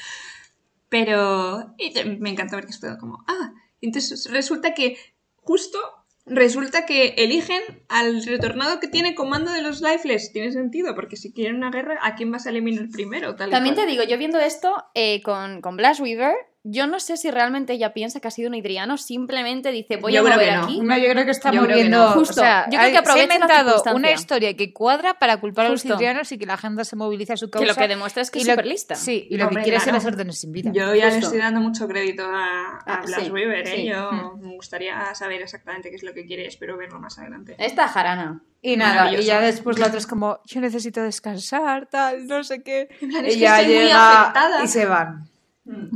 Pero 0.89 1.75
y 1.79 1.93
me 2.21 2.31
encanta 2.31 2.57
ver 2.57 2.65
que 2.67 2.71
es 2.71 2.81
todo 2.81 2.97
como, 2.99 3.25
ah, 3.27 3.53
entonces 3.81 4.31
resulta 4.31 4.73
que 4.75 4.97
justo 5.37 5.79
resulta 6.27 6.87
que 6.87 7.15
eligen 7.17 7.63
al 7.89 8.25
retornado 8.25 8.81
que 8.81 8.89
tiene 8.89 9.15
comando 9.15 9.53
de 9.53 9.63
los 9.63 9.81
lifeless. 9.81 10.33
Tiene 10.33 10.53
sentido, 10.53 10.95
porque 10.95 11.17
si 11.17 11.33
quieren 11.33 11.57
una 11.57 11.71
guerra, 11.71 11.99
¿a 12.03 12.15
quién 12.17 12.31
vas 12.31 12.47
a 12.47 12.51
eliminar 12.51 12.89
primero? 12.91 13.37
Tal 13.37 13.51
También 13.51 13.75
te 13.75 13.87
digo, 13.87 14.03
yo 14.03 14.19
viendo 14.19 14.39
esto 14.39 14.75
eh, 14.95 15.23
con, 15.23 15.61
con 15.61 15.77
Blas 15.77 16.01
Weaver, 16.01 16.35
yo 16.69 16.87
no 16.87 16.99
sé 17.01 17.17
si 17.17 17.31
realmente 17.31 17.73
ella 17.75 17.93
piensa 17.93 18.19
que 18.21 18.29
ha 18.29 18.31
sido 18.31 18.49
un 18.49 18.55
hidriano, 18.55 18.97
simplemente 18.99 19.71
dice, 19.71 19.97
voy 19.97 20.13
Yo 20.15 20.21
a 20.21 20.31
mover 20.31 20.55
no. 20.57 20.65
aquí. 20.65 20.81
No, 20.81 20.99
yo 20.99 21.09
creo 21.11 21.25
que 21.25 21.31
está 21.31 21.51
Yo 21.53 21.61
creo 21.63 21.69
que 21.77 21.85
moviendo. 21.85 21.99
no. 22.07 22.13
Justo. 22.13 22.41
o 22.41 22.45
sea, 22.45 22.65
Yo 22.71 22.79
creo 22.79 22.83
que 22.83 22.91
se 22.91 22.97
ha 22.97 23.01
aprovecha 23.01 23.27
la 23.29 23.35
inventado 23.35 23.83
una 23.95 24.11
historia 24.11 24.55
que 24.57 24.73
cuadra 24.73 25.15
para 25.19 25.37
culpar 25.39 25.67
a 25.67 25.69
los 25.69 25.85
hidrianos 25.85 26.33
y 26.33 26.39
que 26.39 26.47
la 26.47 26.57
gente 26.57 26.85
se 26.85 26.97
movilice 26.97 27.33
a 27.35 27.37
su 27.37 27.51
causa. 27.51 27.65
Que 27.65 27.69
lo 27.73 27.77
que 27.77 27.89
demuestra 27.89 28.23
es 28.23 28.31
que 28.31 28.39
y 28.39 28.43
es 28.43 28.49
lo- 28.49 28.55
súper 28.55 28.67
lista. 28.67 28.95
Sí, 28.97 29.27
y 29.31 29.37
lo 29.37 29.47
Hombre, 29.47 29.61
que 29.61 29.65
quiere 29.65 29.77
es 29.79 29.83
claro. 29.85 29.99
las 29.99 30.07
órdenes 30.07 30.41
sin 30.41 30.53
vida. 30.53 30.71
Yo 30.75 30.95
ya 30.95 31.09
le 31.11 31.19
estoy 31.19 31.39
dando 31.39 31.61
mucho 31.61 31.87
crédito 31.87 32.25
a, 32.25 32.79
a 32.79 32.83
Ah, 32.87 33.03
Blas 33.07 33.21
sí, 33.23 33.33
¿eh? 33.37 33.63
sí. 33.67 33.85
Yo 33.87 34.11
Hmm. 34.11 34.41
me 34.41 34.55
gustaría 34.57 35.15
saber 35.15 35.43
exactamente 35.43 35.91
qué 35.91 35.97
es 35.97 36.03
lo 36.03 36.13
que 36.15 36.27
quiere, 36.27 36.47
espero 36.47 36.77
verlo 36.77 36.99
más 37.01 37.19
adelante. 37.19 37.55
Esta 37.59 37.89
jarana. 37.89 38.41
Y 38.63 38.77
nada, 38.77 39.13
y 39.13 39.23
ya 39.23 39.41
después 39.41 39.79
la 39.79 39.87
otra 39.87 39.99
es 39.99 40.07
como, 40.07 40.41
yo 40.47 40.61
necesito 40.61 41.01
descansar, 41.03 41.87
tal, 41.87 42.27
no 42.27 42.43
sé 42.43 42.63
qué. 42.63 42.89
En 43.01 43.11
plan, 43.11 43.25
es 43.25 43.35
que 43.35 43.39
Ella 43.39 43.61
estoy 43.61 43.75
muy 43.75 43.85
llega 43.85 44.21
afectada. 44.23 44.65
y 44.65 44.69
se 44.69 44.87
van. 44.87 45.29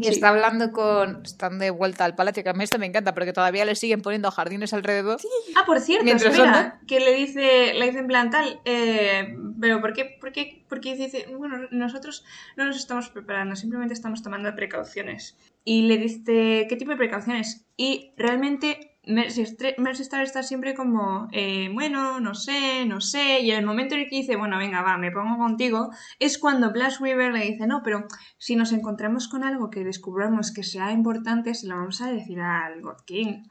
Y 0.00 0.04
Sí. 0.04 0.10
está 0.10 0.30
hablando 0.30 0.72
con. 0.72 1.22
Están 1.24 1.58
de 1.60 1.70
vuelta 1.70 2.04
al 2.04 2.16
palacio, 2.16 2.42
que 2.42 2.48
a 2.50 2.54
mí 2.54 2.64
esto 2.64 2.78
me 2.78 2.86
encanta, 2.86 3.14
porque 3.14 3.32
todavía 3.32 3.64
le 3.64 3.76
siguen 3.76 4.02
poniendo 4.02 4.30
jardines 4.30 4.72
alrededor. 4.72 5.20
Ah, 5.54 5.62
por 5.64 5.78
cierto, 5.80 6.04
Mientras 6.04 6.34
espera, 6.34 6.80
que 6.88 6.98
le 6.98 7.14
dice, 7.14 7.74
le 7.74 7.86
dice 7.86 8.00
en 8.00 8.06
plan 8.08 8.30
tal, 8.30 8.60
eh, 8.64 9.36
pero 9.60 9.80
¿por 9.80 9.92
qué, 9.92 10.16
por 10.20 10.32
qué, 10.32 10.64
por 10.68 10.80
qué 10.80 10.96
dice, 10.96 11.26
bueno, 11.36 11.68
nosotros 11.70 12.24
no 12.56 12.64
nos 12.64 12.76
estamos 12.76 13.10
preparando, 13.10 13.54
simplemente 13.54 13.94
estamos 13.94 14.22
tomando 14.22 14.52
precauciones. 14.56 15.36
Y 15.64 15.82
le 15.82 15.98
dice, 15.98 16.66
¿qué 16.68 16.76
tipo 16.76 16.90
de 16.90 16.96
precauciones? 16.96 17.66
Y 17.76 18.12
realmente 18.16 18.89
Mercestar 19.10 20.22
está 20.22 20.42
siempre 20.42 20.74
como, 20.74 21.28
eh, 21.32 21.70
bueno, 21.72 22.20
no 22.20 22.34
sé, 22.34 22.84
no 22.86 23.00
sé, 23.00 23.40
y 23.40 23.50
en 23.50 23.58
el 23.58 23.66
momento 23.66 23.94
en 23.94 24.02
el 24.02 24.08
que 24.08 24.16
dice, 24.16 24.36
bueno, 24.36 24.58
venga, 24.58 24.82
va, 24.82 24.98
me 24.98 25.10
pongo 25.10 25.36
contigo, 25.36 25.90
es 26.18 26.38
cuando 26.38 26.72
Blas 26.72 27.00
Weaver 27.00 27.32
le 27.32 27.44
dice, 27.44 27.66
no, 27.66 27.82
pero 27.82 28.06
si 28.38 28.56
nos 28.56 28.72
encontramos 28.72 29.28
con 29.28 29.44
algo 29.44 29.70
que 29.70 29.84
descubramos 29.84 30.52
que 30.52 30.62
sea 30.62 30.92
importante, 30.92 31.54
se 31.54 31.66
lo 31.66 31.76
vamos 31.76 32.00
a 32.00 32.10
decir 32.10 32.40
al 32.40 32.80
God 32.80 33.02
King. 33.04 33.44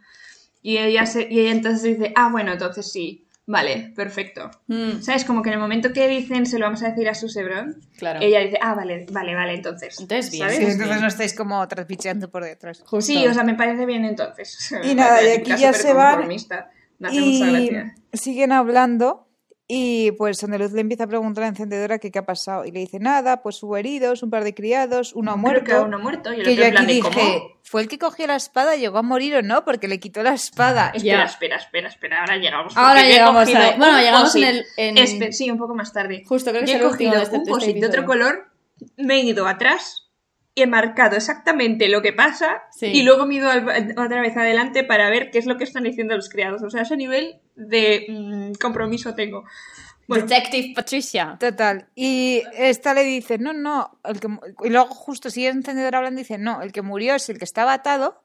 Y 0.61 0.77
ella, 0.77 1.05
se, 1.05 1.27
y 1.31 1.39
ella 1.39 1.51
entonces 1.51 1.83
dice, 1.83 2.11
ah, 2.15 2.29
bueno, 2.29 2.51
entonces 2.51 2.91
sí, 2.91 3.28
vale, 3.49 3.91
perfecto. 3.95 4.51
Mm, 4.67 5.01
¿Sabes? 5.01 5.25
Como 5.25 5.41
que 5.41 5.49
en 5.49 5.53
el 5.55 5.59
momento 5.59 5.91
que 5.91 6.07
dicen, 6.07 6.45
se 6.45 6.59
lo 6.59 6.65
vamos 6.65 6.83
a 6.83 6.89
decir 6.89 7.09
a 7.09 7.13
Susebron, 7.15 7.81
claro. 7.97 8.19
ella 8.21 8.39
dice, 8.41 8.57
ah, 8.61 8.75
vale, 8.75 9.05
vale, 9.11 9.33
vale, 9.35 9.53
entonces. 9.55 9.99
Entonces 9.99 10.31
bien. 10.31 10.43
¿sabes? 10.43 10.57
Sí, 10.57 10.71
entonces 10.71 11.01
no 11.01 11.07
estáis 11.07 11.33
como 11.33 11.67
traspicheando 11.67 12.29
por 12.29 12.43
detrás. 12.43 12.79
Justo. 12.85 13.01
Sí, 13.01 13.25
o 13.27 13.33
sea, 13.33 13.43
me 13.43 13.55
parece 13.55 13.85
bien 13.85 14.05
entonces. 14.05 14.73
Y 14.83 14.95
nada, 14.95 15.21
y 15.23 15.29
aquí 15.39 15.51
ya 15.57 15.73
se 15.73 15.93
van 15.93 16.13
superconformista. 16.23 16.71
Me 16.99 17.07
hace 17.07 17.19
mucha 17.21 17.45
Y 17.45 17.67
gracia. 17.69 17.95
siguen 18.13 18.51
hablando 18.51 19.28
y 19.71 20.11
pues 20.13 20.39
Sondeluz 20.39 20.71
le 20.71 20.81
empieza 20.81 21.03
a 21.03 21.07
preguntar 21.07 21.43
a 21.43 21.45
la 21.45 21.49
encendedora 21.49 21.99
que 21.99 22.09
qué 22.09 22.17
ha 22.17 22.25
pasado. 22.25 22.65
Y 22.65 22.71
le 22.71 22.79
dice 22.79 22.97
nada, 22.99 23.43
pues 23.43 23.61
hubo 23.61 23.77
heridos, 23.77 24.23
un 24.23 24.31
par 24.31 24.43
de 24.43 24.55
criados, 24.55 25.13
uno 25.13 25.29
ha 25.29 25.33
Creo 25.35 25.41
muerto. 25.43 25.63
que 25.65 25.75
uno 25.79 25.99
muerto. 25.99 26.33
Y 26.33 26.37
el 26.39 26.43
que 26.43 26.55
yo 26.55 26.65
aquí 26.65 26.85
dije, 26.87 27.01
¿cómo? 27.03 27.51
¿fue 27.61 27.81
el 27.83 27.87
que 27.87 27.99
cogió 27.99 28.25
la 28.25 28.35
espada? 28.35 28.75
¿Llegó 28.75 28.97
a 28.97 29.03
morir 29.03 29.35
o 29.35 29.41
no? 29.43 29.63
Porque 29.65 29.87
le 29.87 29.99
quitó 29.99 30.23
la 30.23 30.33
espada. 30.33 30.87
Espera, 30.95 31.17
Ya. 31.19 31.23
espera, 31.25 31.57
espera, 31.57 31.87
espera, 31.87 32.19
ahora 32.21 32.37
llegamos. 32.37 32.75
Ahora 32.75 33.03
yo 33.03 33.09
llegamos 33.09 33.47
a... 33.53 33.75
Bueno, 33.77 33.99
llegamos 33.99 34.35
en 34.35 34.43
el... 34.43 34.65
en- 34.77 34.95
Espe- 34.95 35.31
sí, 35.33 35.51
un 35.51 35.59
poco 35.59 35.75
más 35.75 35.93
tarde. 35.93 36.23
Justo, 36.25 36.49
creo 36.49 36.63
que 36.65 36.71
Yo 36.71 36.77
he 36.77 36.81
cogido 36.81 37.11
de 37.15 37.21
este, 37.21 37.37
un 37.37 37.43
de 37.59 37.67
este 37.67 37.85
otro 37.85 38.05
color, 38.05 38.47
me 38.97 39.17
he 39.17 39.19
ido 39.23 39.45
atrás 39.47 40.09
y 40.55 40.63
he 40.63 40.67
marcado 40.67 41.15
exactamente 41.15 41.87
lo 41.89 42.01
que 42.01 42.11
pasa 42.11 42.63
Sí. 42.71 42.87
y 42.87 43.03
luego 43.03 43.27
me 43.27 43.35
he 43.35 43.37
ido 43.37 43.49
otra 44.03 44.19
vez 44.21 44.35
adelante 44.35 44.83
para 44.83 45.11
ver 45.11 45.29
qué 45.29 45.37
es 45.37 45.45
lo 45.45 45.57
que 45.57 45.63
están 45.63 45.83
diciendo 45.83 46.15
los 46.15 46.27
criados. 46.27 46.63
O 46.63 46.71
sea, 46.71 46.81
ese 46.81 46.97
nivel 46.97 47.35
de 47.59 48.05
mm, 48.09 48.53
compromiso 48.53 49.13
tengo. 49.13 49.43
Bueno, 50.07 50.25
Detective 50.25 50.73
Patricia. 50.75 51.37
Total. 51.39 51.87
Y 51.93 52.41
esta 52.57 52.95
le 52.95 53.03
dice, 53.03 53.37
no, 53.37 53.53
no. 53.53 53.99
El 54.03 54.19
que, 54.19 54.27
mu-". 54.27 54.39
y 54.63 54.69
luego 54.69 54.87
justo 54.87 55.29
sigue 55.29 55.49
encendedora 55.49 55.99
hablando 55.99 56.19
y 56.19 56.23
dice, 56.23 56.39
no, 56.39 56.61
el 56.63 56.71
que 56.71 56.81
murió 56.81 57.15
es 57.15 57.29
el 57.29 57.37
que 57.37 57.45
estaba 57.45 57.73
atado, 57.73 58.23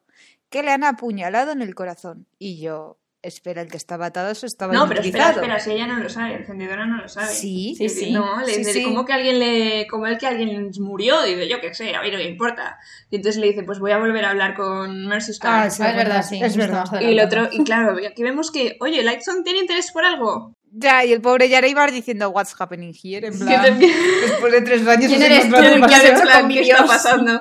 que 0.49 0.63
le 0.63 0.71
han 0.71 0.85
apuñalado 0.85 1.53
en 1.53 1.61
el 1.61 1.75
corazón. 1.75 2.27
Y 2.39 2.61
yo, 2.61 2.99
espera, 3.25 3.63
el 3.63 3.69
que 3.71 3.77
estaba 3.77 4.07
atado 4.07 4.31
eso 4.31 4.47
estaba 4.47 4.73
no, 4.73 4.87
pero 4.87 5.01
espera, 5.01 5.31
espera, 5.31 5.59
si 5.59 5.73
ella 5.73 5.87
no 5.87 5.99
lo 5.99 6.09
sabe, 6.09 6.35
encendedora 6.35 6.87
no 6.87 6.99
lo 7.03 7.09
sabe. 7.09 7.29
Sí, 7.29 7.75
Sí, 7.77 7.89
sí. 7.89 8.13
No, 8.13 8.41
le 8.43 8.53
Sí, 8.53 8.65
sí. 8.65 8.85
como 8.85 9.05
que 9.05 9.13
alguien 9.13 9.39
le. 9.39 9.87
como 9.89 10.07
el 10.07 10.19
que 10.19 10.27
alguien 10.27 10.71
murió, 10.81 11.23
dice, 11.23 11.49
yo 11.49 11.61
qué 11.61 11.75
sé, 11.75 11.95
a 11.95 12.03
mí 12.03 12.11
no 12.11 12.19
me 12.19 12.25
importa. 12.25 12.79
Y 13.11 13.17
entonces 13.17 13.41
le 13.41 13.49
dice, 13.49 13.63
pues 13.65 13.79
voy 13.79 13.93
a 13.93 13.99
volver 13.99 14.25
a 14.25 14.31
hablar 14.31 14.55
con 14.55 15.07
Mercy 15.07 15.33
Star. 15.33 15.67
Ah, 15.67 15.71
sí, 15.71 15.83
Ah, 15.83 15.91
es 15.91 15.97
verdad, 15.97 16.25
sí. 16.29 16.41
Es 16.43 16.57
verdad. 16.57 16.85
y 17.01 17.05
el 17.07 17.21
otro, 17.21 17.49
y 17.51 17.65
claro, 17.65 17.97
aquí 18.07 18.23
vemos 18.23 18.51
que, 18.51 18.77
oye, 18.81 19.03
Lightson 19.03 19.43
tiene 19.43 19.61
interés 19.61 19.91
por 19.91 20.05
algo. 20.05 20.55
Ya, 20.77 21.05
y 21.05 21.13
el 21.13 21.21
pobre 21.21 21.49
Yareibar 21.49 21.93
diciendo, 21.93 22.31
what's 22.31 22.55
happening 22.59 22.93
here? 22.93 23.27
En 23.27 23.39
plan, 23.39 23.79
después 23.79 24.53
de 24.53 24.61
tres 24.63 24.87
años 24.87 25.07
¿Quién 25.07 25.23
eres 25.23 25.49
tú? 25.49 25.55
¿Qué 25.55 26.53
¿qué 26.55 26.61
está 26.63 26.85
pasando? 26.85 27.41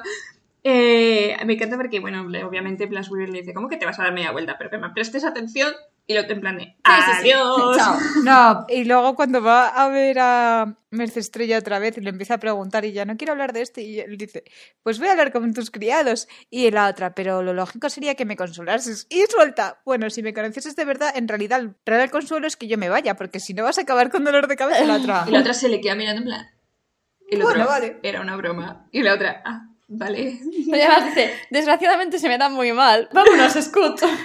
Eh, 0.65 1.35
me 1.45 1.53
encanta 1.53 1.75
porque, 1.75 1.99
bueno, 1.99 2.21
obviamente 2.47 2.85
Blas 2.85 3.11
Weaver 3.11 3.29
le 3.29 3.39
dice, 3.41 3.53
¿cómo 3.53 3.67
que 3.67 3.75
te 3.77 3.85
vas 3.85 3.99
a 3.99 4.03
dar 4.03 4.13
media 4.13 4.31
vuelta? 4.31 4.57
Pero 4.57 4.69
que 4.69 4.77
me 4.77 4.89
prestes 4.91 5.25
atención 5.25 5.73
Y 6.07 6.15
en 6.15 6.39
plan 6.39 6.57
de, 6.57 6.63
sí, 6.63 6.71
sí. 7.21 7.31
adiós. 7.31 7.77
No, 8.23 8.65
y 8.69 8.85
luego 8.85 9.13
cuando 9.15 9.41
va 9.41 9.67
a 9.67 9.89
ver 9.89 10.17
a 10.21 10.77
Merce 10.89 11.19
Estrella 11.19 11.57
otra 11.57 11.79
vez 11.79 11.97
y 11.97 12.01
le 12.01 12.11
empieza 12.11 12.35
a 12.35 12.37
preguntar 12.37 12.85
y 12.85 12.93
ya 12.93 13.03
no 13.03 13.17
quiero 13.17 13.33
hablar 13.33 13.51
de 13.51 13.61
esto 13.61 13.81
y 13.81 13.99
él 13.99 14.17
dice, 14.17 14.45
pues 14.83 14.99
voy 14.99 15.09
a 15.09 15.11
hablar 15.11 15.33
con 15.33 15.53
tus 15.53 15.69
criados 15.69 16.29
y 16.49 16.71
la 16.71 16.87
otra, 16.87 17.13
pero 17.13 17.43
lo 17.43 17.51
lógico 17.53 17.89
sería 17.89 18.15
que 18.15 18.23
me 18.25 18.37
consolases 18.37 19.05
y 19.09 19.21
suelta. 19.29 19.81
Bueno, 19.85 20.09
si 20.09 20.23
me 20.23 20.33
conocieses 20.33 20.77
de 20.77 20.85
verdad, 20.85 21.11
en 21.15 21.27
realidad 21.27 21.59
el 21.59 21.75
real 21.85 22.09
consuelo 22.09 22.47
es 22.47 22.55
que 22.55 22.67
yo 22.67 22.77
me 22.77 22.87
vaya, 22.87 23.15
porque 23.17 23.41
si 23.41 23.53
no 23.53 23.63
vas 23.65 23.79
a 23.79 23.81
acabar 23.81 24.09
con 24.09 24.23
dolor 24.23 24.47
de 24.47 24.55
cabeza 24.55 24.85
la 24.85 24.95
otra. 24.95 25.25
Y 25.27 25.31
la 25.31 25.39
otra 25.41 25.53
se 25.53 25.67
le 25.67 25.81
queda 25.81 25.95
mirando 25.95 26.21
en 26.21 26.25
plan. 26.27 26.47
Y 27.29 27.35
el 27.35 27.41
otro, 27.41 27.53
Bueno, 27.55 27.69
vale. 27.69 27.99
era 28.03 28.21
una 28.21 28.35
broma. 28.37 28.87
Y 28.91 29.01
la 29.03 29.13
otra, 29.15 29.41
ah, 29.45 29.67
vale. 29.87 30.39
Y 30.51 30.71
además 30.73 31.05
dice, 31.05 31.31
desgraciadamente 31.51 32.19
se 32.19 32.27
me 32.27 32.37
da 32.37 32.49
muy 32.49 32.71
mal. 32.73 33.09
Vámonos, 33.13 33.53
Scoot. 33.53 33.99
Además 34.03 34.19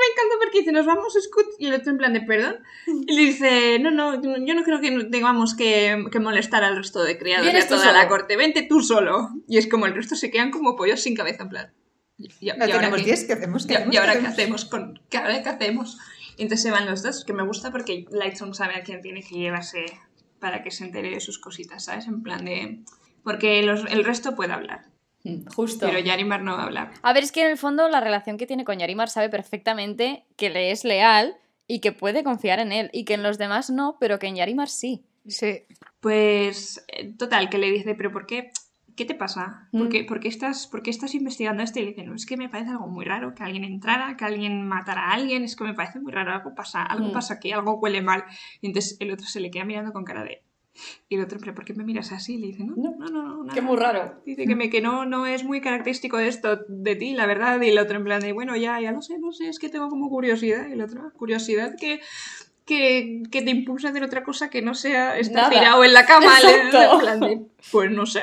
me 0.00 0.12
encanta 0.12 0.34
porque 0.42 0.58
dice, 0.60 0.72
nos 0.72 0.86
vamos, 0.86 1.14
Scoot. 1.20 1.46
Y 1.58 1.66
el 1.66 1.74
otro 1.74 1.90
en 1.92 1.98
plan 1.98 2.12
de, 2.12 2.20
perdón. 2.22 2.56
Y 3.06 3.14
le 3.14 3.20
dice, 3.22 3.78
no, 3.78 3.90
no, 3.90 4.20
yo 4.22 4.54
no 4.54 4.62
creo 4.64 4.80
que 4.80 5.04
tengamos 5.10 5.54
que, 5.54 6.04
que 6.10 6.20
molestar 6.20 6.64
al 6.64 6.76
resto 6.76 7.02
de 7.02 7.18
criados 7.18 7.52
de 7.52 7.62
toda 7.64 7.80
solo. 7.86 7.92
la 7.92 8.08
corte. 8.08 8.36
Vente 8.36 8.62
tú 8.68 8.80
solo. 8.80 9.30
Y 9.48 9.58
es 9.58 9.68
como 9.68 9.86
el 9.86 9.94
resto 9.94 10.16
se 10.16 10.30
quedan 10.30 10.50
como 10.50 10.76
pollos 10.76 11.00
sin 11.00 11.14
cabeza, 11.14 11.44
en 11.44 11.48
plan. 11.48 11.72
¿Y, 12.18 12.26
y- 12.40 12.52
No 12.56 12.66
y 12.66 12.72
ahora 12.72 12.90
qué? 12.92 13.02
10, 13.04 13.24
¿qué 13.24 13.32
hacemos? 13.32 13.66
¿Qué 13.66 13.72
¿Y, 13.74 13.76
hacemos? 13.76 13.94
y 13.94 13.98
ahora 13.98 14.18
¿Qué 14.20 14.26
hacemos? 14.26 14.64
Con, 14.64 15.00
¿qué, 15.08 15.18
ahora 15.18 15.42
qué 15.42 15.48
hacemos? 15.48 15.98
Y 16.36 16.42
entonces 16.42 16.62
se 16.62 16.70
van 16.70 16.86
los 16.86 17.02
dos, 17.02 17.24
que 17.24 17.32
me 17.32 17.42
gusta 17.44 17.70
porque 17.70 18.06
Lightstone 18.10 18.54
sabe 18.54 18.76
a 18.76 18.82
quién 18.82 19.02
tiene 19.02 19.22
que 19.22 19.34
llevarse 19.36 19.84
para 20.40 20.62
que 20.62 20.70
se 20.70 20.84
entere 20.84 21.10
de 21.10 21.20
sus 21.20 21.38
cositas, 21.38 21.84
¿sabes? 21.84 22.06
En 22.06 22.22
plan 22.22 22.44
de... 22.44 22.80
Porque 23.22 23.62
los- 23.62 23.84
el 23.90 24.04
resto 24.04 24.34
puede 24.34 24.52
hablar, 24.52 24.86
Justo. 25.56 25.86
pero 25.86 25.98
Yarimar 25.98 26.42
no 26.42 26.54
va 26.56 26.62
a 26.62 26.64
hablar. 26.66 26.90
A 27.02 27.12
ver, 27.12 27.22
es 27.22 27.32
que 27.32 27.42
en 27.44 27.50
el 27.50 27.58
fondo 27.58 27.88
la 27.88 28.00
relación 28.00 28.36
que 28.38 28.46
tiene 28.46 28.64
con 28.64 28.78
Yarimar 28.78 29.08
sabe 29.08 29.28
perfectamente 29.28 30.24
que 30.36 30.50
le 30.50 30.70
es 30.70 30.84
leal 30.84 31.36
y 31.66 31.80
que 31.80 31.92
puede 31.92 32.24
confiar 32.24 32.58
en 32.58 32.72
él. 32.72 32.90
Y 32.92 33.04
que 33.04 33.14
en 33.14 33.22
los 33.22 33.38
demás 33.38 33.70
no, 33.70 33.96
pero 34.00 34.18
que 34.18 34.26
en 34.26 34.36
Yarimar 34.36 34.68
sí. 34.68 35.04
Sí. 35.26 35.62
Pues, 36.00 36.84
eh, 36.88 37.14
total, 37.16 37.48
que 37.48 37.58
le 37.58 37.70
dice, 37.70 37.94
pero 37.94 38.10
¿por 38.12 38.26
qué? 38.26 38.50
¿Qué 38.96 39.04
te 39.06 39.14
pasa? 39.14 39.68
¿Por 39.72 39.86
Mm. 39.86 39.88
qué, 39.88 40.04
por 40.04 40.20
qué 40.20 40.28
estás, 40.28 40.66
por 40.66 40.82
qué 40.82 40.90
estás 40.90 41.14
investigando 41.14 41.62
esto? 41.62 41.78
Y 41.78 41.82
le 41.84 41.88
dice, 41.90 42.02
no, 42.02 42.14
es 42.14 42.26
que 42.26 42.36
me 42.36 42.50
parece 42.50 42.70
algo 42.72 42.88
muy 42.88 43.04
raro, 43.06 43.34
que 43.34 43.42
alguien 43.42 43.64
entrara, 43.64 44.16
que 44.18 44.24
alguien 44.26 44.66
matara 44.68 45.06
a 45.08 45.12
alguien, 45.14 45.44
es 45.44 45.56
que 45.56 45.64
me 45.64 45.72
parece 45.72 45.98
muy 46.00 46.12
raro, 46.12 46.32
algo 46.32 46.54
pasa, 46.54 46.82
algo 46.82 47.06
Mm. 47.08 47.12
pasa 47.12 47.34
aquí, 47.34 47.52
algo 47.52 47.78
huele 47.78 48.02
mal. 48.02 48.24
Y 48.60 48.66
entonces 48.66 48.96
el 49.00 49.10
otro 49.12 49.26
se 49.26 49.40
le 49.40 49.50
queda 49.50 49.64
mirando 49.64 49.92
con 49.92 50.04
cara 50.04 50.24
de... 50.24 50.42
Y 51.08 51.16
el 51.16 51.22
otro, 51.22 51.38
pero 51.38 51.54
¿por 51.54 51.64
qué 51.64 51.74
me 51.74 51.84
miras 51.84 52.12
así? 52.12 52.38
Le 52.38 52.46
dice, 52.48 52.64
no, 52.64 52.74
No. 52.76 52.94
no, 52.98 53.08
no, 53.10 53.42
nada. 53.44 53.54
Que 53.54 53.60
muy 53.60 53.76
raro. 53.76 54.22
Dice 54.24 54.46
que, 54.46 54.56
me, 54.56 54.70
que 54.70 54.80
no, 54.80 55.04
no 55.04 55.26
es 55.26 55.44
muy 55.44 55.60
característico 55.60 56.16
de 56.16 56.28
esto, 56.28 56.60
de 56.68 56.96
ti, 56.96 57.12
la 57.14 57.26
verdad. 57.26 57.60
Y 57.60 57.68
el 57.68 57.78
otro 57.78 57.98
en 57.98 58.04
plan 58.04 58.20
de, 58.20 58.32
bueno, 58.32 58.56
ya, 58.56 58.80
ya 58.80 58.90
lo 58.92 59.02
sé, 59.02 59.18
no 59.18 59.32
sé, 59.32 59.48
es 59.48 59.58
que 59.58 59.68
tengo 59.68 59.88
como 59.90 60.08
curiosidad. 60.08 60.66
Y 60.68 60.72
el 60.72 60.80
otro, 60.82 61.02
"Ah, 61.06 61.12
curiosidad 61.16 61.74
que, 61.78 62.00
que, 62.64 63.22
que 63.30 63.42
te 63.42 63.50
impulsa 63.50 63.88
a 63.88 63.90
hacer 63.90 64.02
otra 64.04 64.22
cosa 64.24 64.48
que 64.48 64.62
no 64.62 64.74
sea 64.74 65.18
estar 65.18 65.50
tirado 65.50 65.84
en 65.84 65.92
la 65.92 66.06
cama. 66.06 66.32
En 66.72 67.00
plan 67.00 67.20
de, 67.20 67.42
pues 67.70 67.90
no 67.90 68.06
sé. 68.06 68.22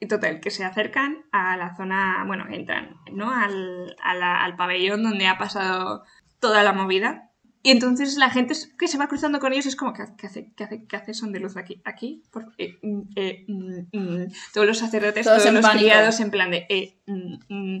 Y 0.00 0.06
total, 0.08 0.40
que 0.40 0.50
se 0.50 0.64
acercan 0.64 1.24
a 1.30 1.56
la 1.56 1.76
zona, 1.76 2.24
bueno, 2.26 2.46
entran, 2.50 2.96
¿no? 3.12 3.30
Al, 3.30 3.94
a 4.02 4.14
la- 4.14 4.42
al 4.42 4.56
pabellón 4.56 5.04
donde 5.04 5.28
ha 5.28 5.38
pasado 5.38 6.02
toda 6.40 6.64
la 6.64 6.72
movida. 6.72 7.30
Y 7.64 7.70
entonces 7.70 8.16
la 8.16 8.28
gente 8.30 8.54
que 8.76 8.88
se 8.88 8.98
va 8.98 9.06
cruzando 9.08 9.38
con 9.38 9.52
ellos 9.52 9.66
es 9.66 9.76
como, 9.76 9.92
¿qué, 9.92 10.04
qué 10.18 10.26
hace, 10.26 10.50
qué, 10.56 10.64
hace, 10.64 10.84
¿qué 10.84 10.96
hace 10.96 11.14
son 11.14 11.32
de 11.32 11.38
luz 11.40 11.56
aquí? 11.56 11.80
¿Aquí? 11.84 12.22
Por- 12.32 12.52
eh, 12.58 12.76
mm, 12.82 13.00
eh, 13.14 13.44
mm, 13.46 13.96
mm. 13.96 14.26
Todos 14.52 14.66
los 14.66 14.78
sacerdotes, 14.78 15.24
Todos 15.24 15.44
los 15.52 15.62
pánico. 15.62 15.78
criados 15.86 16.18
en 16.20 16.30
plan 16.32 16.50
de... 16.50 16.66
eh, 16.68 16.96
mm. 17.06 17.80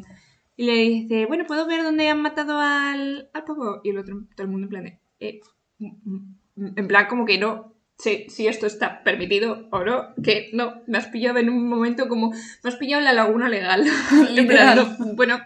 Y 0.56 0.66
le 0.66 0.72
dice, 0.74 1.26
bueno, 1.26 1.46
¿puedo 1.46 1.66
ver 1.66 1.82
dónde 1.82 2.08
han 2.08 2.20
matado 2.22 2.60
al, 2.60 3.28
al 3.32 3.44
pavo? 3.44 3.80
Y 3.82 3.90
el 3.90 3.98
otro, 3.98 4.22
todo 4.36 4.44
el 4.44 4.50
mundo 4.52 4.66
en 4.66 4.70
plan 4.70 4.84
de... 4.84 4.98
eh, 5.18 5.40
en 5.80 6.86
plan 6.86 7.06
como 7.08 7.24
que 7.24 7.38
no 7.38 7.72
sé 7.98 8.26
si 8.28 8.46
esto 8.46 8.66
está 8.66 9.02
permitido 9.02 9.68
o 9.70 9.84
no, 9.84 10.14
que 10.22 10.50
no, 10.52 10.82
me 10.86 10.98
has 10.98 11.06
pillado 11.06 11.38
en 11.38 11.48
un 11.50 11.68
momento 11.68 12.08
como... 12.08 12.30
Me 12.30 12.68
has 12.70 12.76
pillado 12.76 13.00
en 13.00 13.04
la 13.06 13.12
laguna 13.12 13.48
legal. 13.48 13.84
En 14.36 14.46
plan, 14.46 14.76
no, 14.76 15.14
bueno, 15.14 15.40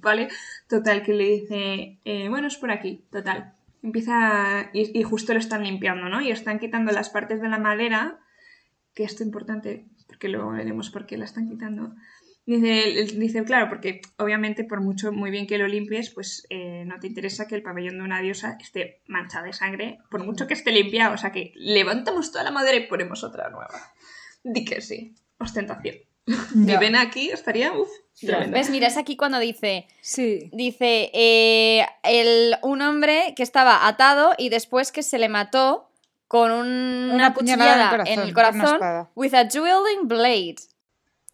vale. 0.00 0.28
Total, 0.68 1.02
que 1.02 1.12
le 1.12 1.24
dice, 1.30 1.98
bueno, 2.28 2.48
es 2.48 2.56
por 2.56 2.70
aquí, 2.72 3.04
total. 3.10 3.54
Empieza, 3.82 4.70
y, 4.72 5.02
justo 5.02 5.32
lo 5.32 5.38
están 5.38 5.64
limpiando, 5.64 6.08
¿no? 6.08 6.20
Y 6.20 6.30
están 6.30 6.58
quitando 6.58 6.92
las 6.92 7.08
partes 7.08 7.40
de 7.40 7.48
la 7.48 7.58
madera, 7.58 8.20
que 8.94 9.04
esto 9.04 9.22
es 9.22 9.26
importante, 9.26 9.86
porque 10.06 10.28
luego 10.28 10.50
veremos 10.50 10.90
por 10.90 11.06
qué 11.06 11.16
la 11.16 11.24
están 11.24 11.48
quitando. 11.48 11.94
Dice, 12.44 13.06
dice, 13.16 13.44
claro, 13.44 13.68
porque 13.68 14.00
obviamente 14.16 14.64
por 14.64 14.80
mucho 14.80 15.12
muy 15.12 15.30
bien 15.30 15.46
que 15.46 15.56
lo 15.56 15.68
limpies, 15.68 16.10
pues 16.10 16.46
eh, 16.50 16.84
no 16.84 16.98
te 16.98 17.06
interesa 17.06 17.46
que 17.46 17.54
el 17.54 17.62
pabellón 17.62 17.98
de 17.98 18.04
una 18.04 18.20
diosa 18.20 18.58
esté 18.60 19.02
manchado 19.06 19.46
de 19.46 19.52
sangre, 19.52 19.98
por 20.10 20.24
mucho 20.24 20.46
que 20.46 20.54
esté 20.54 20.72
limpiado. 20.72 21.14
O 21.14 21.18
sea 21.18 21.32
que 21.32 21.52
levantamos 21.54 22.32
toda 22.32 22.44
la 22.44 22.50
madera 22.50 22.76
y 22.76 22.88
ponemos 22.88 23.22
otra 23.24 23.50
nueva. 23.50 23.92
Di 24.42 24.64
que 24.64 24.80
sí, 24.80 25.14
ostentación. 25.38 26.09
Mi 26.54 26.76
vena 26.76 27.00
aquí 27.00 27.30
estaría, 27.30 27.72
uff, 27.72 27.88
tremenda. 28.20 28.58
¿Ves? 28.58 28.70
Mira, 28.70 28.86
es 28.88 28.96
aquí 28.96 29.16
cuando 29.16 29.38
dice... 29.38 29.86
Sí. 30.00 30.48
Dice, 30.52 31.10
eh, 31.12 31.86
el, 32.02 32.56
un 32.62 32.82
hombre 32.82 33.32
que 33.36 33.42
estaba 33.42 33.86
atado 33.88 34.32
y 34.38 34.48
después 34.48 34.92
que 34.92 35.02
se 35.02 35.18
le 35.18 35.28
mató 35.28 35.90
con 36.28 36.52
un- 36.52 37.10
una, 37.12 37.34
puñalada 37.34 38.04
en 38.06 38.20
el 38.20 38.26
una 38.26 38.32
corazón 38.34 39.08
with 39.16 39.34
a 39.34 39.44
dueling 39.44 40.06
blade. 40.06 40.56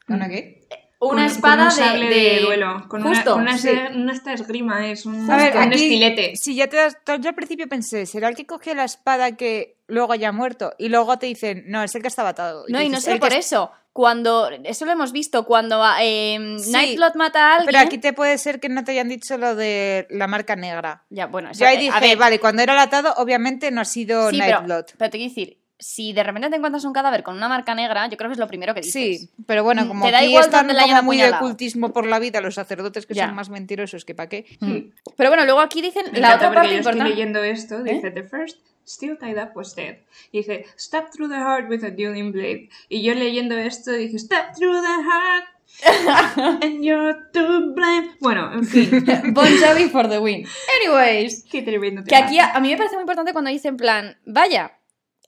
¿Con 0.06 0.16
una 0.16 0.28
qué? 0.28 0.66
Una 0.98 1.10
Con- 1.10 1.24
espada 1.24 1.68
con 1.68 2.00
un 2.00 2.08
de, 2.08 2.40
duelo. 2.40 2.86
Con 2.88 3.02
Justo, 3.02 3.36
una, 3.36 3.58
sí. 3.58 3.68
una 3.94 4.14
esta 4.14 4.32
esgrima, 4.32 4.86
es 4.90 5.04
un, 5.04 5.30
A 5.30 5.36
ver, 5.36 5.54
un 5.54 5.62
aquí, 5.64 5.74
estilete. 5.74 6.36
Si 6.36 6.54
ya 6.54 6.68
te 6.68 6.76
das, 6.78 6.96
yo 7.20 7.28
al 7.28 7.34
principio 7.34 7.68
pensé, 7.68 8.06
¿será 8.06 8.28
el 8.30 8.34
que 8.34 8.46
cogió 8.46 8.74
la 8.74 8.84
espada 8.84 9.36
que 9.36 9.76
luego 9.88 10.14
haya 10.14 10.32
muerto? 10.32 10.72
Y 10.78 10.88
luego 10.88 11.18
te 11.18 11.26
dicen, 11.26 11.64
no, 11.66 11.82
es 11.82 11.94
el 11.94 12.00
que 12.00 12.08
estaba 12.08 12.30
atado. 12.30 12.64
No, 12.68 12.80
y 12.80 12.88
no 12.88 12.96
dices, 12.96 13.04
solo 13.04 13.14
"El 13.16 13.20
que 13.20 13.26
por 13.26 13.32
es-". 13.34 13.46
eso. 13.46 13.70
Cuando, 13.96 14.50
eso 14.64 14.84
lo 14.84 14.92
hemos 14.92 15.10
visto, 15.10 15.46
cuando 15.46 15.82
eh, 15.98 16.56
Sí, 16.58 16.70
Nightblood 16.70 17.14
mata 17.14 17.40
a 17.48 17.54
alguien... 17.54 17.66
Pero 17.72 17.78
aquí 17.78 17.96
te 17.96 18.12
puede 18.12 18.36
ser 18.36 18.60
que 18.60 18.68
no 18.68 18.84
te 18.84 18.92
hayan 18.92 19.08
dicho 19.08 19.38
lo 19.38 19.54
de 19.56 20.06
la 20.10 20.26
marca 20.26 20.54
negra. 20.54 21.06
Ya, 21.08 21.28
bueno, 21.28 21.48
eso- 21.50 21.60
Yo 21.60 21.66
ahí 21.66 21.76
eh, 21.76 21.80
dije, 21.80 21.96
a 21.96 22.00
ver, 22.00 22.18
vale, 22.18 22.38
cuando 22.38 22.60
era 22.60 22.74
el 22.74 22.78
atado, 22.78 23.14
obviamente 23.16 23.70
no 23.70 23.80
ha 23.80 23.86
sido 23.86 24.28
sí, 24.30 24.38
pero, 24.38 24.58
Nightblood. 24.60 24.84
pero 24.98 25.10
te 25.10 25.16
quiero 25.16 25.30
decir, 25.30 25.62
si 25.78 26.12
de 26.12 26.22
repente 26.22 26.48
te 26.50 26.56
encuentras 26.56 26.84
un 26.84 26.92
cadáver 26.92 27.22
con 27.22 27.36
una 27.36 27.48
marca 27.48 27.74
negra, 27.74 28.08
yo 28.08 28.16
creo 28.16 28.30
que 28.30 28.34
es 28.34 28.38
lo 28.38 28.48
primero 28.48 28.72
que 28.74 28.80
dices. 28.80 28.92
Sí, 29.20 29.30
pero 29.46 29.62
bueno, 29.62 29.84
Mm, 29.84 29.88
como 29.88 30.04
te 30.06 30.10
da 30.12 30.18
aquí 30.18 30.28
igual 30.28 30.44
están 30.44 30.68
la 30.68 30.82
como 30.82 31.02
muy 31.02 31.18
de 31.18 31.30
ocultismo 31.30 31.92
por 31.92 32.06
la 32.06 32.18
vida 32.18 32.40
los 32.40 32.54
sacerdotes 32.54 33.04
que 33.06 33.14
Ya. 33.14 33.26
son 33.26 33.34
más 33.34 33.50
mentirosos 33.50 34.04
que 34.04 34.14
pa' 34.14 34.28
qué. 34.28 34.46
Mm. 34.60 34.78
Pero 35.16 35.30
bueno, 35.30 35.44
luego 35.44 35.60
aquí 35.60 35.82
dicen 35.82 36.04
Me 36.12 36.20
la 36.20 36.36
otra 36.36 36.52
parte 36.52 36.70
yo 36.70 36.76
estoy 36.78 36.92
importante. 36.92 37.10
leyendo 37.10 37.42
esto, 37.44 37.78
¿Eh? 37.84 37.94
dice, 37.94 38.10
the 38.10 38.22
first 38.24 38.58
still 38.86 39.18
tied 39.18 39.36
up 39.36 39.50
was 39.54 39.74
dead. 39.74 39.96
Y 40.32 40.38
dice, 40.38 40.64
stab 40.78 41.10
through 41.10 41.28
the 41.28 41.36
heart 41.38 41.68
with 41.68 41.84
a 41.84 41.90
dueling 41.90 42.32
blade. 42.32 42.68
Y 42.88 43.02
yo 43.02 43.14
leyendo 43.14 43.56
esto 43.58 43.92
dije, 43.92 44.18
stab 44.18 44.54
through 44.56 44.80
the 44.80 45.02
heart 45.02 45.44
and 46.62 46.82
you're 46.82 47.14
to 47.32 47.72
blame. 47.74 48.12
Bueno, 48.20 48.52
en 48.52 48.64
fin, 48.64 49.04
Bon 49.34 49.46
Jovi 49.60 49.88
for 49.90 50.08
the 50.08 50.18
win. 50.18 50.46
Anyways, 50.80 51.44
qué 51.50 51.62
tremendo 51.62 52.02
que 52.04 52.16
aquí 52.16 52.38
a, 52.38 52.52
a 52.52 52.60
mí 52.60 52.70
me 52.70 52.76
parece 52.76 52.94
muy 52.94 53.02
importante 53.02 53.32
cuando 53.32 53.50
dicen 53.50 53.70
en 53.74 53.76
plan, 53.76 54.16
vaya, 54.24 54.72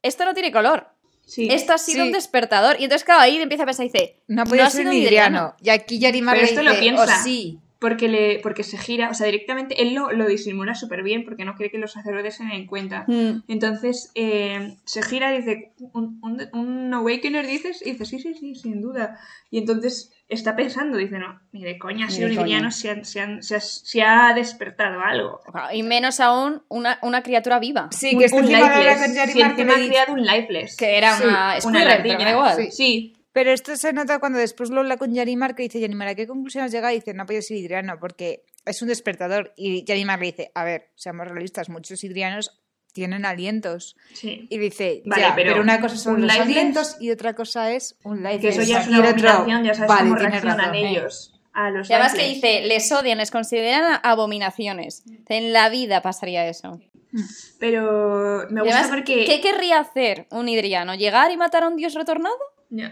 esto 0.02 0.24
no 0.24 0.34
tiene 0.34 0.52
color. 0.52 0.88
Sí. 1.26 1.48
Esto 1.50 1.74
ha 1.74 1.78
sido 1.78 2.02
Sí. 2.04 2.08
un 2.08 2.12
despertador. 2.12 2.76
Y 2.80 2.84
entonces, 2.84 3.04
claro, 3.04 3.20
ahí 3.20 3.36
empieza 3.36 3.64
a 3.64 3.66
pensar 3.66 3.84
y 3.84 3.90
dice, 3.90 4.16
No 4.28 4.44
podía 4.44 4.66
ha 4.66 4.70
ser 4.70 4.80
sido 4.82 4.92
un 4.92 4.96
hidriano. 4.96 5.54
Y 5.62 5.68
aquí 5.70 5.98
Yarimar 5.98 6.36
Pero 6.36 6.46
esto 6.46 6.62
lo 6.62 6.70
dice, 6.70 6.80
piensa. 6.82 7.04
"Oh, 7.04 7.22
sí. 7.24 7.58
Porque, 7.80 8.08
le, 8.08 8.40
porque 8.40 8.64
se 8.64 8.76
gira, 8.76 9.08
o 9.10 9.14
sea, 9.14 9.26
directamente 9.26 9.80
él 9.82 9.94
lo, 9.94 10.10
lo 10.10 10.26
disimula 10.26 10.74
súper 10.74 11.04
bien 11.04 11.24
porque 11.24 11.44
no 11.44 11.54
quiere 11.54 11.70
que 11.70 11.78
los 11.78 11.92
sacerdotes 11.92 12.34
se 12.36 12.44
den 12.44 12.66
cuenta. 12.66 13.04
"Mm, 13.06 13.42
Entonces 13.46 14.10
eh, 14.16 14.74
se 14.84 15.00
gira 15.02 15.32
y 15.32 15.38
dice, 15.38 15.72
¿un, 15.92 16.18
un, 16.22 16.48
un 16.54 16.94
Awakener 16.94 17.46
dices? 17.46 17.80
Y 17.86 17.92
dice, 17.92 18.04
sí, 18.06 18.18
sí, 18.18 18.34
sí, 18.34 18.54
sin 18.56 18.80
duda. 18.80 19.16
Y 19.50 19.58
entonces 19.58 20.10
está 20.28 20.54
pensando, 20.54 20.98
dice, 20.98 21.18
no, 21.18 21.40
ni 21.52 21.62
de 21.64 21.78
coña, 21.78 22.06
ha 22.06 22.08
de 22.08 22.26
un 22.26 22.72
se, 22.72 22.90
han- 22.90 23.04
se, 23.04 23.20
han- 23.20 23.42
se 23.42 23.56
ha, 23.56 23.60
se 23.60 24.02
ha 24.02 24.32
despertado 24.34 25.00
algo. 25.00 25.40
Y 25.72 25.82
menos 25.82 26.20
aún 26.20 26.62
una, 26.68 26.98
una 27.02 27.22
criatura 27.22 27.58
viva. 27.58 27.88
Sí, 27.92 28.14
un, 28.14 28.20
que 28.22 28.34
un 28.34 28.46
lifeless. 28.46 29.00
Si 29.00 29.14
que 29.14 29.22
encima 29.42 29.74
ha 29.74 29.88
creado 29.88 30.12
un 30.12 30.22
lifeless. 30.24 30.76
Que 30.76 30.98
era 30.98 31.16
Sí, 31.16 31.24
una 31.24 31.58
una 31.64 31.80
pero 32.02 32.30
igual. 32.30 32.56
Sí. 32.56 32.70
Sí, 32.70 33.16
Pero 33.32 33.52
esto 33.52 33.76
se 33.76 33.92
nota 33.92 34.18
cuando 34.18 34.38
después 34.38 34.70
lo 34.70 34.80
habla 34.80 34.96
con 34.96 35.14
Yarimar, 35.14 35.54
que 35.54 35.62
dice, 35.62 35.80
Yarimar, 35.80 36.08
¿a 36.08 36.14
qué 36.14 36.26
conclusión 36.26 36.64
has 36.64 36.72
llegado? 36.72 36.92
Y 36.92 36.96
dice, 36.96 37.14
no 37.14 37.24
podía 37.24 37.40
ser 37.42 37.56
hidriano, 37.56 37.98
porque 38.00 38.44
es 38.66 38.82
un 38.82 38.88
despertador. 38.88 39.52
Y 39.56 39.84
Yarimar 39.84 40.18
le 40.18 40.26
dice, 40.26 40.50
a 40.54 40.64
ver, 40.64 40.90
seamos 40.96 41.28
realistas, 41.28 41.68
muchos 41.68 42.02
hidrianos 42.04 42.60
tienen 42.98 43.24
alientos. 43.24 43.96
sí. 44.12 44.46
Y 44.50 44.58
dice, 44.58 45.02
Vale, 45.06 45.22
ya, 45.22 45.34
pero 45.34 45.50
pero, 45.52 45.62
una 45.62 45.80
cosa 45.80 45.96
son 45.96 46.14
un 46.16 46.20
los 46.22 46.30
lifeless- 46.32 46.40
alientos 46.42 46.96
y 47.00 47.10
otra 47.10 47.34
cosa 47.34 47.72
es 47.72 47.96
un 48.02 48.22
life. 48.22 48.40
Que 48.40 48.48
eso 48.48 48.62
ya 48.62 48.80
es 48.80 48.88
una 48.88 48.98
abominación, 48.98 49.64
ya 49.64 49.74
sabes 49.74 49.96
cómo 49.98 50.14
reaccionan 50.16 50.74
ellos 50.74 51.34
a 51.52 51.70
los 51.70 51.88
Y 51.88 51.92
además 51.92 52.12
que 52.14 52.18
lifeless. 52.28 52.42
dice, 52.42 52.60
les 52.66 52.92
odian, 52.92 53.18
les 53.18 53.30
consideran 53.30 54.00
abominaciones. 54.02 55.04
En 55.28 55.52
la 55.52 55.68
vida 55.68 56.02
pasaría 56.02 56.46
eso. 56.48 56.80
Pero 57.58 58.46
me 58.50 58.60
gusta 58.62 58.78
además, 58.80 58.90
porque... 58.96 59.24
¿qué 59.24 59.40
querría 59.40 59.78
hacer 59.80 60.26
un 60.30 60.48
hidriano? 60.48 60.94
¿Llegar 60.94 61.30
y 61.30 61.36
matar 61.36 61.62
a 61.64 61.68
un 61.68 61.76
dios 61.76 61.94
retornado? 61.94 62.36
No, 62.70 62.88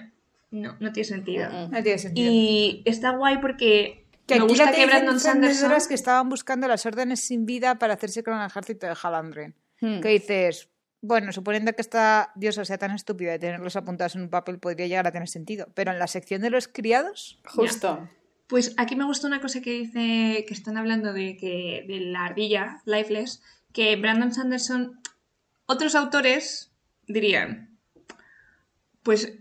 no, 0.51 0.77
no 0.81 0.92
tiene 0.92 1.05
sentido. 1.09 1.49
Mm. 1.51 1.71
No 1.71 1.83
tiene 1.83 1.99
sentido. 1.99 2.31
Y 2.33 2.83
está 2.87 3.11
guay 3.11 3.38
porque 3.38 4.07
Que 4.27 4.37
Me 4.40 4.47
gusta 4.47 4.73
que 4.73 4.87
Brandon 4.87 5.21
Sanderson- 5.21 5.87
que 5.87 5.95
estaban 5.95 6.29
buscando 6.29 6.66
las 6.66 6.85
órdenes 6.87 7.21
sin 7.21 7.47
vida 7.47 7.77
para 7.79 7.95
hacerse 7.95 8.25
con 8.25 8.35
el 8.40 8.47
ejército 8.47 8.87
de 8.87 8.97
Halandren. 9.01 9.55
Hmm. 9.81 10.01
Que 10.01 10.09
dices, 10.09 10.71
bueno, 11.01 11.33
suponiendo 11.33 11.73
que 11.73 11.83
esta 11.83 12.33
diosa 12.35 12.65
sea 12.65 12.79
tan 12.79 12.93
estúpida 12.93 13.33
de 13.33 13.39
tenerlos 13.39 13.77
apuntados 13.77 14.17
en 14.17 14.23
un 14.23 14.31
papel, 14.31 14.59
podría 14.59 14.87
llegar 14.87 15.07
a 15.07 15.12
tener 15.12 15.29
sentido. 15.29 15.69
Pero 15.75 15.93
en 15.93 15.99
la 15.99 16.07
sección 16.07 16.43
de 16.43 16.51
los 16.51 16.69
criados, 16.69 17.41
Justo. 17.45 18.09
Pues 18.47 18.75
aquí 18.77 18.95
me 18.95 19.05
gusta 19.05 19.27
una 19.27 19.41
cosa 19.41 19.61
que 19.61 19.73
dice, 19.73 20.45
que 20.47 20.55
están 20.55 20.77
hablando 20.77 21.12
de 21.12 21.37
que 21.37 21.85
de 21.89 22.01
la 22.01 22.25
ardilla, 22.27 22.81
Lifeless, 22.85 23.43
que 23.73 23.97
Brandon 23.97 24.33
Sanderson, 24.33 25.01
otros 25.67 25.97
autores 25.97 26.73
dirían, 27.09 27.77
pues 29.03 29.33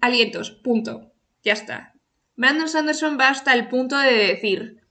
alientos, 0.00 0.50
punto, 0.50 1.12
ya 1.44 1.52
está. 1.52 1.94
Brandon 2.36 2.68
Sanderson 2.68 3.16
va 3.18 3.28
hasta 3.28 3.54
el 3.54 3.68
punto 3.68 3.96
de 3.96 4.12
decir 4.12 4.81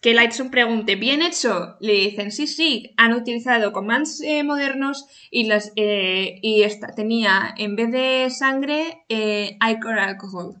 que 0.00 0.14
Lightson 0.14 0.50
pregunte, 0.50 0.96
¿bien 0.96 1.20
hecho? 1.22 1.76
Le 1.80 1.92
dicen, 1.92 2.32
sí, 2.32 2.46
sí, 2.46 2.94
han 2.96 3.12
utilizado 3.12 3.72
commands 3.72 4.20
eh, 4.22 4.42
modernos 4.44 5.06
y 5.30 5.44
las 5.44 5.72
eh, 5.76 6.38
y 6.42 6.62
esta, 6.62 6.94
tenía, 6.94 7.54
en 7.58 7.76
vez 7.76 7.90
de 7.92 8.28
sangre, 8.30 9.04
eh, 9.08 9.58
icor 9.70 9.98
alcohol 9.98 10.56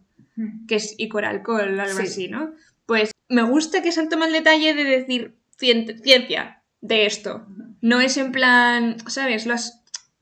que 0.66 0.76
es 0.76 0.94
icor 0.96 1.26
alcohol, 1.26 1.78
algo 1.78 1.98
Sí. 1.98 2.02
así, 2.06 2.28
¿no? 2.28 2.52
Pues 2.86 3.10
me 3.28 3.42
gusta 3.42 3.82
que 3.82 3.92
se 3.92 4.00
han 4.00 4.08
tomado 4.08 4.28
el 4.28 4.38
detalle 4.42 4.72
de 4.72 4.84
decir 4.84 5.34
cien- 5.58 6.00
ciencia 6.02 6.62
de 6.80 7.04
esto. 7.04 7.46
No 7.82 8.00
es 8.00 8.16
en 8.16 8.32
plan, 8.32 8.96
¿sabes? 9.06 9.46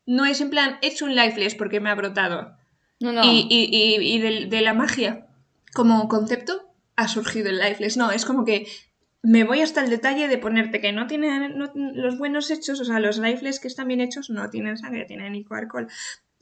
No 0.07 0.25
es 0.27 0.41
en 0.41 0.51
plan, 0.51 0.79
he 0.83 0.89
hecho 0.89 1.05
un 1.05 1.15
lifeless 1.15 1.55
porque 1.55 1.79
me 1.79 1.91
ha 1.91 1.95
brotado. 1.95 2.57
No, 2.99 3.13
no. 3.13 3.23
Y, 3.25 3.47
y- 3.49 3.69
y- 3.71 4.15
y 4.17 4.19
de, 4.19 4.47
de 4.47 4.61
la 4.61 4.75
magia 4.75 5.27
como 5.73 6.09
concepto 6.09 6.69
ha 6.97 7.07
surgido 7.07 7.49
el 7.51 7.59
lifeless. 7.61 7.97
No, 7.97 8.11
es 8.11 8.25
como 8.25 8.45
que 8.45 8.67
me 9.29 9.45
voy 9.45 9.61
hasta 9.61 9.83
el 9.85 9.91
detalle 9.91 10.27
de 10.27 10.39
ponerte 10.39 10.81
que 10.81 10.91
no 10.93 11.07
tienen 11.07 11.59
no- 11.59 11.71
los 11.75 12.17
buenos 12.17 12.51
hechos, 12.51 12.81
o 12.81 12.85
sea, 12.85 12.99
los 12.99 13.19
lifeless 13.19 13.61
que 13.61 13.69
están 13.69 13.87
bien 13.89 14.01
hechos 14.01 14.31
no 14.31 14.49
tienen 14.49 14.79
sangre, 14.79 15.05
tienen 15.05 15.45
alcohol. 15.51 15.87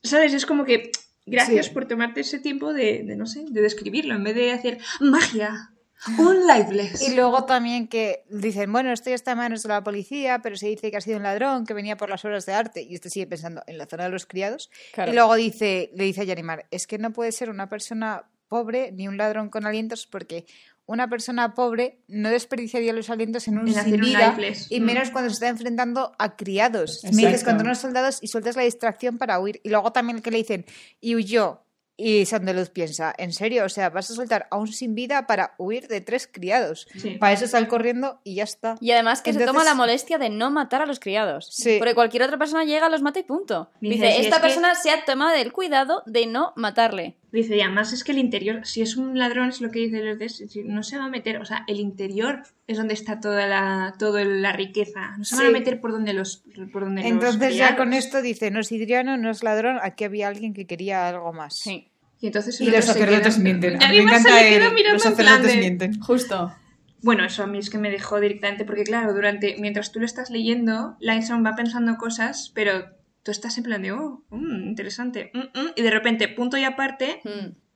¿Sabes? 0.04 0.32
Es 0.34 0.46
como 0.46 0.64
que 0.64 0.92
gracias 1.26 1.66
Sí. 1.66 1.72
por 1.74 1.86
tomarte 1.88 2.20
ese 2.20 2.38
tiempo 2.38 2.72
de, 2.72 3.02
de, 3.02 3.16
no 3.16 3.26
sé, 3.26 3.44
de 3.48 3.60
describirlo, 3.60 4.14
en 4.14 4.22
vez 4.22 4.36
de 4.36 4.52
hacer 4.52 4.78
magia, 5.00 5.72
un 6.18 6.46
lifeless. 6.46 7.02
Y 7.08 7.16
luego 7.16 7.44
también 7.44 7.88
que 7.88 8.22
dicen, 8.30 8.70
bueno, 8.70 8.92
esto 8.92 9.10
ya 9.10 9.16
está 9.16 9.32
en 9.32 9.38
manos 9.38 9.64
de 9.64 9.68
la 9.70 9.82
policía, 9.82 10.40
pero 10.40 10.54
se 10.54 10.68
dice 10.68 10.90
que 10.92 10.96
ha 10.98 11.00
sido 11.00 11.16
un 11.16 11.24
ladrón 11.24 11.66
que 11.66 11.74
venía 11.74 11.96
por 11.96 12.08
las 12.08 12.24
obras 12.24 12.46
de 12.46 12.52
arte. 12.52 12.82
Y 12.82 12.94
este 12.94 13.10
sigue 13.10 13.26
pensando 13.26 13.62
en 13.66 13.78
la 13.78 13.86
zona 13.86 14.04
de 14.04 14.10
los 14.10 14.26
criados. 14.26 14.70
Claro. 14.92 15.10
Y 15.10 15.14
luego 15.16 15.34
dice, 15.34 15.90
le 15.94 16.04
dice 16.04 16.20
a 16.20 16.24
Yarimar, 16.24 16.66
es 16.70 16.86
que 16.86 16.98
no 16.98 17.12
puede 17.12 17.32
ser 17.32 17.50
una 17.50 17.68
persona 17.68 18.26
pobre 18.48 18.92
ni 18.92 19.08
un 19.08 19.16
ladrón 19.16 19.48
con 19.50 19.66
alientos 19.66 20.06
porque 20.06 20.46
una 20.86 21.08
persona 21.08 21.52
pobre 21.54 21.98
no 22.08 22.30
desperdiciaría 22.30 22.92
los 22.92 23.10
alientos 23.10 23.48
en 23.48 23.58
un 23.58 23.68
En 23.68 23.74
sin 23.74 24.00
vida 24.00 24.36
y 24.70 24.80
Mm. 24.80 24.84
menos 24.84 25.10
cuando 25.10 25.30
se 25.30 25.34
está 25.34 25.48
enfrentando 25.48 26.12
a 26.18 26.36
criados. 26.36 27.00
Me 27.04 27.10
dices 27.26 27.42
cuando 27.44 27.64
unos 27.64 27.78
soldados 27.78 28.18
y 28.22 28.28
sueltas 28.28 28.56
la 28.56 28.62
distracción 28.62 29.18
para 29.18 29.38
huir. 29.40 29.60
Y 29.64 29.68
luego 29.70 29.92
también 29.92 30.22
que 30.22 30.30
le 30.30 30.38
dicen, 30.38 30.64
y 31.00 31.14
huyó. 31.16 31.62
Y 31.98 32.26
Sandeluz 32.26 32.68
piensa, 32.68 33.14
¿en 33.16 33.32
serio? 33.32 33.64
O 33.64 33.70
sea, 33.70 33.88
vas 33.88 34.10
a 34.10 34.14
soltar 34.14 34.46
a 34.50 34.58
un 34.58 34.68
sin 34.68 34.94
vida 34.94 35.26
para 35.26 35.54
huir 35.56 35.88
de 35.88 36.02
tres 36.02 36.28
criados. 36.30 36.86
Sí. 36.94 37.12
Para 37.12 37.32
eso 37.32 37.46
sal 37.46 37.68
corriendo 37.68 38.20
y 38.22 38.34
ya 38.34 38.44
está. 38.44 38.76
Y 38.82 38.90
además 38.90 39.22
que 39.22 39.32
se 39.32 39.46
toma 39.46 39.64
la 39.64 39.72
molestia 39.74 40.18
de 40.18 40.28
no 40.28 40.50
matar 40.50 40.82
a 40.82 40.86
los 40.86 41.00
criados. 41.00 41.48
Sí. 41.50 41.76
Porque 41.78 41.94
cualquier 41.94 42.24
otra 42.24 42.36
persona 42.36 42.64
llega, 42.64 42.90
los 42.90 43.00
mata 43.00 43.20
y 43.20 43.22
punto. 43.22 43.70
Dice, 43.80 43.94
Dice, 43.94 44.12
si 44.12 44.20
esta 44.24 44.36
es 44.36 44.42
que- 44.42 44.46
persona 44.48 44.74
se 44.74 44.90
ha 44.90 45.06
tomado 45.06 45.34
el 45.36 45.52
cuidado 45.54 46.02
de 46.04 46.26
no 46.26 46.52
matarle. 46.54 47.16
Dice, 47.36 47.56
y 47.56 47.60
además 47.60 47.92
es 47.92 48.02
que 48.02 48.12
el 48.12 48.18
interior, 48.18 48.60
si 48.64 48.80
es 48.80 48.96
un 48.96 49.18
ladrón, 49.18 49.50
es 49.50 49.60
lo 49.60 49.70
que 49.70 49.78
dice 49.80 50.02
los 50.02 50.18
de 50.18 50.24
es 50.24 50.38
decir, 50.38 50.64
no 50.66 50.82
se 50.82 50.96
va 50.96 51.04
a 51.04 51.08
meter, 51.10 51.36
o 51.36 51.44
sea, 51.44 51.64
el 51.68 51.78
interior 51.80 52.42
es 52.66 52.78
donde 52.78 52.94
está 52.94 53.20
toda 53.20 53.46
la, 53.46 53.94
toda 53.98 54.24
la 54.24 54.52
riqueza. 54.52 55.16
No 55.18 55.24
se 55.24 55.36
van 55.36 55.44
Sí. 55.44 55.48
a 55.50 55.52
meter 55.52 55.80
por 55.80 55.92
donde 55.92 56.14
los, 56.14 56.42
por 56.72 56.84
donde 56.84 57.02
los 57.02 57.10
Entonces 57.10 57.54
ya 57.56 57.76
con 57.76 57.92
esto 57.92 58.22
dice, 58.22 58.50
no 58.50 58.60
es 58.60 58.72
hidriano, 58.72 59.18
no 59.18 59.30
es 59.30 59.42
ladrón, 59.42 59.78
aquí 59.82 60.04
había 60.04 60.28
alguien 60.28 60.54
que 60.54 60.66
quería 60.66 61.08
algo 61.08 61.32
más. 61.34 61.56
Sí. 61.58 61.88
Y 62.22 62.28
entonces 62.28 62.58
Y 62.60 62.68
el 62.68 62.72
los 62.72 62.86
sacerdotes 62.86 63.38
mienten. 63.38 63.82
A 63.82 63.88
mí 63.90 63.96
me 63.96 64.02
encanta 64.04 64.42
el- 64.48 64.92
los 64.92 65.02
sacerdotes 65.02 65.52
de- 65.52 65.58
mienten. 65.58 66.00
Justo. 66.00 66.54
Bueno, 67.02 67.24
eso 67.26 67.42
a 67.42 67.46
mí 67.46 67.58
es 67.58 67.68
que 67.68 67.76
me 67.76 67.90
dejó 67.90 68.18
directamente, 68.18 68.64
porque 68.64 68.84
claro, 68.84 69.12
durante, 69.12 69.56
mientras 69.60 69.92
tú 69.92 70.00
lo 70.00 70.06
estás 70.06 70.30
leyendo, 70.30 70.96
Lightstone 71.00 71.42
va 71.44 71.54
pensando 71.54 71.98
cosas, 71.98 72.50
pero 72.54 72.95
tú 73.26 73.32
estás 73.32 73.58
en 73.58 73.64
plan 73.64 73.82
de, 73.82 73.90
oh, 73.90 74.22
mm, 74.30 74.68
interesante, 74.68 75.32
mm, 75.34 75.38
mm", 75.58 75.70
y 75.74 75.82
de 75.82 75.90
repente, 75.90 76.28
punto 76.28 76.56
y 76.56 76.62
aparte, 76.62 77.20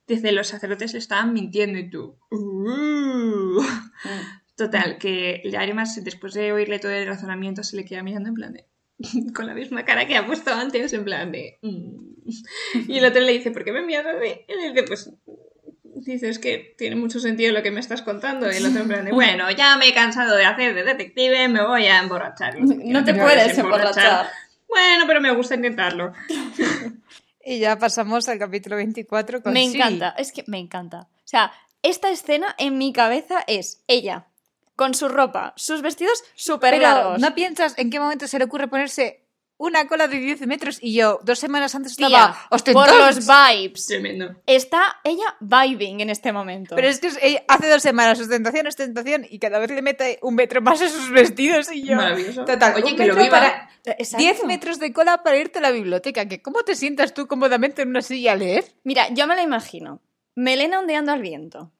dice, 0.06 0.30
los 0.30 0.46
sacerdotes 0.46 0.92
le 0.92 1.00
estaban 1.00 1.32
mintiendo 1.32 1.76
y 1.76 1.90
tú, 1.90 2.16
"Uh". 2.30 3.60
Total, 4.54 4.96
que 4.98 5.42
además 5.58 5.98
después 6.04 6.34
de 6.34 6.52
oírle 6.52 6.78
todo 6.78 6.92
el 6.92 7.04
razonamiento 7.08 7.64
se 7.64 7.76
le 7.76 7.84
queda 7.84 8.04
mirando 8.04 8.28
en 8.28 8.34
plan 8.36 8.52
de... 8.52 8.66
con 9.34 9.48
la 9.48 9.54
misma 9.54 9.84
cara 9.84 10.06
que 10.06 10.16
ha 10.16 10.24
puesto 10.24 10.52
antes, 10.54 10.92
en 10.92 11.04
plan 11.04 11.32
de... 11.32 11.58
Y 12.86 12.98
el 12.98 13.04
otro 13.04 13.20
le 13.22 13.32
dice, 13.32 13.50
¿por 13.50 13.64
qué 13.64 13.72
me 13.72 13.82
miras 13.82 14.06
así? 14.06 14.32
Y 14.46 14.54
le 14.54 14.68
dice, 14.68 14.84
pues... 14.84 15.10
Dice, 15.82 16.28
es 16.28 16.38
que 16.38 16.74
tiene 16.78 16.94
mucho 16.94 17.18
sentido 17.18 17.52
lo 17.52 17.62
que 17.64 17.72
me 17.72 17.80
estás 17.80 18.02
contando. 18.02 18.50
Y 18.50 18.54
el 18.56 18.66
otro 18.66 18.82
en 18.82 18.88
plan 18.88 19.04
de, 19.04 19.10
bueno, 19.12 19.50
ya 19.50 19.76
me 19.76 19.88
he 19.88 19.94
cansado 19.94 20.36
de 20.36 20.44
hacer 20.44 20.74
de 20.74 20.84
detective, 20.84 21.48
me 21.48 21.66
voy 21.66 21.86
a 21.86 21.98
emborrachar. 21.98 22.54
No 22.60 23.02
te 23.04 23.14
puedes 23.14 23.58
emborrachar. 23.58 24.28
Bueno, 24.70 25.04
pero 25.06 25.20
me 25.20 25.34
gusta 25.34 25.54
intentarlo. 25.54 26.12
Y 27.42 27.58
ya 27.58 27.78
pasamos 27.78 28.28
al 28.28 28.38
capítulo 28.38 28.76
24 28.76 29.42
con 29.42 29.54
Me 29.54 29.64
encanta, 29.64 30.10
es 30.18 30.30
que 30.30 30.44
me 30.46 30.58
encanta. 30.58 31.08
O 31.10 31.24
sea, 31.24 31.50
esta 31.82 32.10
escena 32.10 32.54
en 32.58 32.76
mi 32.76 32.92
cabeza 32.92 33.42
es 33.46 33.82
ella, 33.86 34.26
con 34.76 34.94
su 34.94 35.08
ropa, 35.08 35.54
sus 35.56 35.80
vestidos 35.80 36.22
súper 36.34 36.78
largos. 36.78 37.18
¿no 37.18 37.34
piensas 37.34 37.78
en 37.78 37.90
qué 37.90 37.98
momento 37.98 38.26
se 38.26 38.38
le 38.38 38.44
ocurre 38.44 38.68
ponerse 38.68 39.19
una 39.60 39.86
cola 39.86 40.08
de 40.08 40.16
10 40.18 40.46
metros? 40.46 40.78
Y 40.80 40.94
yo, 40.94 41.20
dos 41.22 41.38
semanas 41.38 41.74
antes 41.74 41.94
Tía, 41.96 42.34
estaba 42.50 42.72
por 42.72 42.96
los 42.96 43.26
vibes. 43.54 43.86
Tremendo. 43.86 44.34
Está 44.46 45.00
ella 45.04 45.36
vibing 45.40 46.00
en 46.00 46.10
este 46.10 46.32
momento. 46.32 46.74
Pero 46.74 46.88
es 46.88 46.98
que 46.98 47.08
eh, 47.20 47.44
hace 47.46 47.68
dos 47.68 47.82
semanas, 47.82 48.18
ostentación, 48.18 48.66
ostentación, 48.66 49.26
y 49.28 49.38
cada 49.38 49.58
vez 49.58 49.70
le 49.70 49.82
mete 49.82 50.18
un 50.22 50.34
metro 50.34 50.60
más 50.62 50.80
a 50.82 50.88
sus 50.88 51.10
vestidos 51.10 51.70
y 51.70 51.82
yo... 51.84 51.96
Maravilloso. 51.96 52.44
Total, 52.44 52.74
Oye, 52.74 52.92
un 52.92 52.96
que 52.96 53.06
lo 53.06 53.14
viva. 53.14 53.30
para... 53.30 53.70
Exacto. 53.84 54.18
10 54.18 54.44
metros 54.44 54.78
de 54.78 54.92
cola 54.92 55.22
para 55.22 55.36
irte 55.36 55.58
a 55.58 55.62
la 55.62 55.70
biblioteca. 55.70 56.26
que 56.26 56.42
¿Cómo 56.42 56.62
te 56.64 56.74
sientas 56.74 57.14
tú 57.14 57.26
cómodamente 57.26 57.82
en 57.82 57.88
una 57.90 58.02
silla 58.02 58.32
a 58.32 58.36
leer? 58.36 58.64
Mira, 58.84 59.08
yo 59.10 59.26
me 59.26 59.36
la 59.36 59.42
imagino. 59.42 60.00
Melena 60.34 60.78
ondeando 60.80 61.12
al 61.12 61.20
viento. 61.22 61.70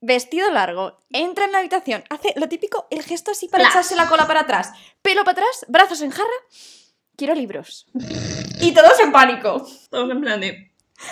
Vestido 0.00 0.50
largo. 0.52 1.00
Entra 1.10 1.44
en 1.46 1.52
la 1.52 1.58
habitación. 1.58 2.04
Hace 2.10 2.32
lo 2.36 2.48
típico, 2.48 2.86
el 2.90 3.02
gesto 3.02 3.32
así 3.32 3.48
para 3.48 3.64
Flash. 3.64 3.72
echarse 3.72 3.96
la 3.96 4.06
cola 4.08 4.26
para 4.26 4.40
atrás. 4.40 4.72
Pelo 5.02 5.24
para 5.24 5.32
atrás, 5.32 5.66
brazos 5.68 6.00
en 6.02 6.10
jarra. 6.10 6.28
Quiero 7.18 7.34
libros. 7.34 7.84
Y 8.60 8.72
todos 8.72 9.00
en 9.00 9.10
pánico. 9.10 9.66
Todos 9.90 10.08
en 10.08 10.20
plan 10.20 10.40
de... 10.40 10.70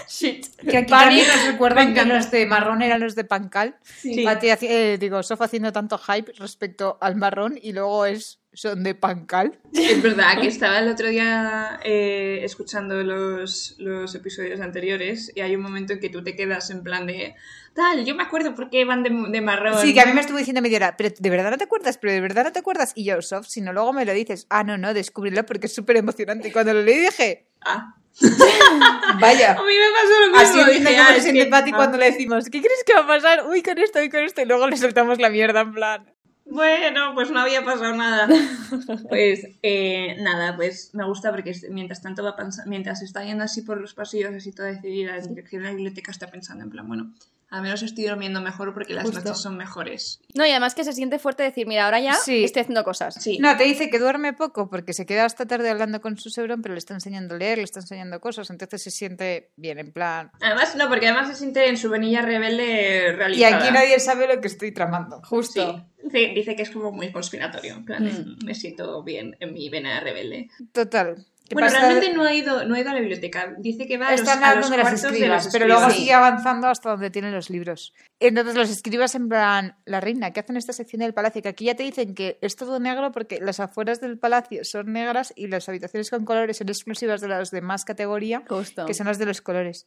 Shit. 0.09 0.47
Que 0.59 0.79
aquí 0.79 0.91
también 0.91 1.27
nos 1.27 1.47
recuerdan 1.47 1.95
que 1.95 2.05
los 2.05 2.31
de 2.31 2.47
marrón 2.47 2.81
eran 2.83 3.01
los 3.01 3.17
de 3.17 3.25
Pancal. 3.25 3.77
Sí. 3.83 4.25
Pati 4.25 4.51
eh, 4.63 4.99
digo, 4.99 5.21
Sof 5.25 5.43
haciendo 5.43 5.73
tanto 5.73 5.99
hype 5.99 6.33
respecto 6.39 6.97
al 7.01 7.17
marrón 7.17 7.59
y 7.61 7.73
luego 7.73 8.07
es 8.07 8.39
son 8.57 8.83
de 8.83 8.95
Pancal. 8.95 9.59
Es 9.73 10.03
verdad 10.03 10.41
que 10.41 10.47
estaba 10.49 10.79
el 10.81 10.89
otro 10.89 11.09
día 11.09 11.79
eh, 11.85 12.41
escuchando 12.43 13.03
los, 13.03 13.77
los 13.79 14.15
episodios 14.15 14.61
anteriores 14.61 15.31
y 15.35 15.41
hay 15.41 15.55
un 15.55 15.63
momento 15.63 15.93
en 15.93 16.01
que 16.01 16.09
tú 16.09 16.25
te 16.25 16.35
quedas 16.35 16.71
en 16.71 16.83
plan 16.83 17.07
de 17.07 17.35
tal, 17.75 18.05
yo 18.07 18.15
me 18.15 18.23
acuerdo 18.23 18.55
por 18.55 18.71
qué 18.71 18.87
van 18.87 19.03
de, 19.03 19.11
de 19.11 19.41
marrón. 19.43 19.79
Sí, 19.81 19.93
que 19.93 20.01
a 20.01 20.07
mí 20.07 20.15
me 20.15 20.23
estuvo 20.23 20.39
diciendo 20.39 20.63
media 20.63 20.79
hora, 20.79 20.97
pero 20.97 21.15
¿de 21.17 21.31
verdad 21.31 21.51
no 21.51 21.59
te 21.59 21.65
acuerdas? 21.65 21.99
¿Pero 21.99 22.15
de 22.15 22.21
verdad 22.23 22.45
no 22.45 22.53
te 22.53 22.59
acuerdas? 22.61 22.93
Y 22.95 23.05
yo, 23.05 23.21
Sof, 23.21 23.47
si 23.47 23.61
no 23.61 23.75
luego 23.75 23.93
me 23.93 24.07
lo 24.07 24.15
dices. 24.15 24.47
Ah, 24.49 24.65
no, 24.65 24.79
no, 24.79 24.95
descúbrelo 24.95 25.45
porque 25.45 25.67
es 25.67 25.75
súper 25.75 25.99
emocionante. 25.99 26.49
Y 26.49 26.53
cuando 26.53 26.73
lo 26.73 26.83
leí 26.83 26.99
dije, 26.99 27.47
Ah, 27.67 27.95
vaya. 29.21 29.53
a 29.53 29.63
mí 29.63 29.73
me 29.73 29.93
pasó 29.93 30.21
lo 30.21 30.27
mismo. 30.29 30.39
Así 30.39 30.59
entiendo 30.59 30.91
dije, 30.91 30.97
cómo 30.97 31.09
ah, 31.11 31.15
se 31.15 31.21
siente 31.21 31.47
Pati 31.47 31.73
cuando 31.73 31.99
le 31.99 32.11
decimos, 32.11 32.45
¿qué 32.47 32.61
crees 32.63 32.83
que 32.85 32.95
va 32.95 33.01
a 33.01 33.07
pasar? 33.07 33.47
Uy, 33.47 33.63
con 33.63 33.77
esto, 33.79 33.99
uy, 33.99 34.09
con 34.09 34.21
esto. 34.21 34.41
Y 34.41 34.47
luego 34.47 34.69
le 34.69 34.77
soltamos 34.77 35.19
la 35.19 35.29
mierda 35.29 35.61
en 35.61 35.73
plan. 35.75 36.16
Bueno, 36.49 37.13
pues 37.15 37.31
no 37.31 37.41
había 37.41 37.65
pasado 37.65 37.95
nada. 37.95 38.29
Pues 39.09 39.47
eh, 39.63 40.17
nada, 40.21 40.57
pues 40.57 40.91
me 40.95 41.05
gusta 41.05 41.31
porque 41.31 41.53
mientras 41.71 42.03
tanto 42.03 42.23
va 42.25 42.37
pensando, 42.37 42.69
mientras 42.69 43.03
está 43.03 43.25
yendo 43.25 43.45
así 43.45 43.63
por 43.63 43.81
los 43.81 43.95
pasillos, 43.95 44.35
así 44.35 44.53
toda 44.53 44.69
decidida 44.69 45.17
en 45.17 45.29
dirección 45.35 45.63
a 45.63 45.67
la 45.67 45.75
biblioteca, 45.75 46.11
está 46.11 46.29
pensando 46.29 46.65
en 46.65 46.71
plan, 46.71 46.87
bueno, 46.87 47.13
al 47.49 47.63
menos 47.63 47.83
estoy 47.83 48.05
durmiendo 48.05 48.41
mejor 48.41 48.75
porque 48.75 48.93
las 48.93 49.05
Justo. 49.05 49.21
noches 49.21 49.39
son 49.41 49.57
mejores. 49.57 50.21
No, 50.35 50.45
y 50.45 50.51
además 50.51 50.75
que 50.75 50.83
se 50.85 50.93
siente 50.93 51.19
fuerte 51.19 51.43
decir, 51.45 51.67
mira, 51.67 51.85
ahora 51.85 52.01
ya 52.01 52.15
Sí. 52.15 52.43
estoy 52.45 52.63
haciendo 52.63 52.83
cosas. 52.85 53.15
Sí. 53.23 53.39
No, 53.39 53.57
te 53.57 53.65
dice 53.65 53.89
que 53.89 53.99
duerme 53.99 54.33
poco 54.33 54.69
porque 54.69 54.93
se 54.93 55.07
queda 55.07 55.25
hasta 55.25 55.47
tarde 55.47 55.71
hablando 55.71 56.01
con 56.01 56.19
su 56.19 56.29
Sauron, 56.31 56.61
pero 56.61 56.75
le 56.75 56.79
está 56.79 56.95
enseñando 56.95 57.35
a 57.35 57.39
leer, 57.39 57.59
le 57.59 57.65
está 57.65 57.81
enseñando 57.81 58.21
cosas, 58.21 58.51
entonces 58.51 58.83
se 58.83 58.91
siente 58.91 59.51
bien, 59.57 59.79
en 59.79 59.93
plan. 59.93 60.31
Además, 60.41 60.75
no, 60.77 60.89
porque 60.89 61.07
además 61.09 61.29
se 61.29 61.35
siente 61.37 61.69
en 61.69 61.77
su 61.77 61.89
venilla 61.89 62.23
rebelde 62.23 63.09
Y 63.11 63.13
realizada. 63.13 63.59
aquí 63.59 63.73
nadie 63.73 64.01
sabe 64.01 64.27
lo 64.27 64.41
que 64.41 64.49
estoy 64.49 64.73
tramando. 64.73 65.21
Justo. 65.25 65.85
Sí, 66.03 66.05
dice, 66.05 66.33
dice 66.35 66.57
que 66.57 66.63
es 66.63 66.71
como 66.71 66.91
muy 66.93 67.13
conspiratorio. 67.13 67.75
En 67.75 67.85
plan, 67.85 68.05
Mm. 68.05 68.45
me 68.45 68.55
siento 68.55 69.03
bien 69.03 69.37
en 69.41 69.53
mi 69.55 69.69
vena 69.71 70.01
rebelde. 70.01 70.49
Total, 70.73 71.25
¿Qué 71.49 71.55
Bueno, 71.55 71.69
pasa? 71.69 71.81
realmente 71.81 72.13
no 72.13 72.23
ha, 72.25 72.35
ido, 72.35 72.65
no 72.65 72.75
ha 72.75 72.81
ido 72.81 72.91
a 72.91 72.95
la 72.95 73.01
biblioteca. 73.01 73.55
Dice 73.59 73.87
que 73.87 73.99
va 73.99 74.09
a 74.09 74.17
los, 74.17 74.27
a 74.29 74.55
los 74.57 74.71
de 74.71 74.77
las 74.77 74.91
de 75.03 75.09
escribas, 75.09 75.45
los 75.45 75.53
pero 75.53 75.67
luego 75.67 75.91
sigue 75.91 76.13
avanzando 76.13 76.67
hasta 76.69 76.91
donde 76.91 77.11
tienen 77.11 77.33
los 77.33 77.51
libros. 77.51 77.95
Entonces 78.19 78.55
los 78.55 78.71
escribas 78.71 79.15
en 79.15 79.29
plan, 79.29 79.77
la 79.85 80.01
reina, 80.01 80.33
¿qué 80.33 80.41
hacen 80.41 80.55
en 80.57 80.59
esta 80.59 80.73
sección 80.73 81.01
del 81.01 81.15
palacio? 81.15 81.43
Que 81.43 81.49
aquí 81.51 81.67
ya 81.67 81.75
te 81.77 81.83
dicen 81.83 82.15
que 82.15 82.39
es 82.41 82.57
todo 82.57 82.81
negro 82.81 83.13
porque 83.13 83.39
las 83.41 83.61
afueras 83.61 84.01
del 84.01 84.19
palacio 84.19 84.65
son 84.65 84.93
negras 84.93 85.33
y 85.37 85.47
las 85.49 85.69
habitaciones 85.69 86.11
con 86.11 86.25
colores 86.25 86.57
son 86.57 86.69
exclusivas 86.69 87.21
de 87.21 87.29
las 87.29 87.51
de 87.51 87.61
más 87.61 87.85
categoría, 87.85 88.43
Justo. 88.49 88.87
que 88.87 88.95
son 88.95 89.07
las 89.07 89.19
de 89.19 89.27
los 89.27 89.41
colores. 89.41 89.87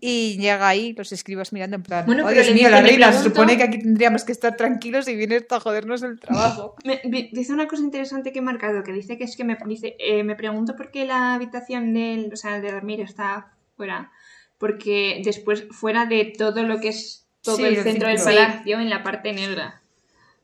Y 0.00 0.38
llega 0.38 0.66
ahí 0.68 0.92
los 0.94 1.12
escribas 1.12 1.52
mirando 1.52 1.76
en 1.76 1.82
plan, 1.82 2.06
Bueno, 2.06 2.26
oh 2.26 2.30
Dios 2.30 2.50
mío, 2.52 2.68
la 2.70 2.80
reina, 2.80 3.12
se 3.12 3.22
supone 3.24 3.56
que 3.56 3.62
aquí 3.64 3.78
tendríamos 3.78 4.24
que 4.24 4.32
estar 4.32 4.56
tranquilos 4.56 5.06
y 5.08 5.14
viene 5.16 5.44
a 5.48 5.60
jodernos 5.60 6.02
el 6.02 6.18
trabajo. 6.18 6.74
Me- 6.84 7.28
dice 7.32 7.52
una 7.52 7.66
cosa 7.68 7.82
interesante 7.82 8.32
que 8.32 8.38
he 8.38 8.42
marcado, 8.42 8.82
que 8.82 8.92
dice 8.92 9.18
que 9.18 9.24
es 9.24 9.36
que 9.36 9.44
me, 9.44 9.56
dice, 9.66 9.96
eh, 9.98 10.22
me 10.24 10.34
pregunto 10.34 10.74
por 10.76 10.90
qué 10.90 10.95
la 11.04 11.34
habitación 11.34 11.92
del, 11.94 12.32
o 12.32 12.36
sea, 12.36 12.60
de 12.60 12.72
dormir 12.72 13.00
está 13.00 13.52
fuera. 13.76 14.10
Porque 14.58 15.20
después, 15.24 15.66
fuera 15.70 16.06
de 16.06 16.32
todo 16.36 16.62
lo 16.62 16.80
que 16.80 16.88
es 16.88 17.26
todo 17.42 17.56
Sí, 17.56 17.64
el 17.64 17.76
centro 17.82 18.08
del 18.08 18.18
palacio, 18.22 18.80
en 18.80 18.90
la 18.90 19.02
parte 19.02 19.32
negra. 19.32 19.82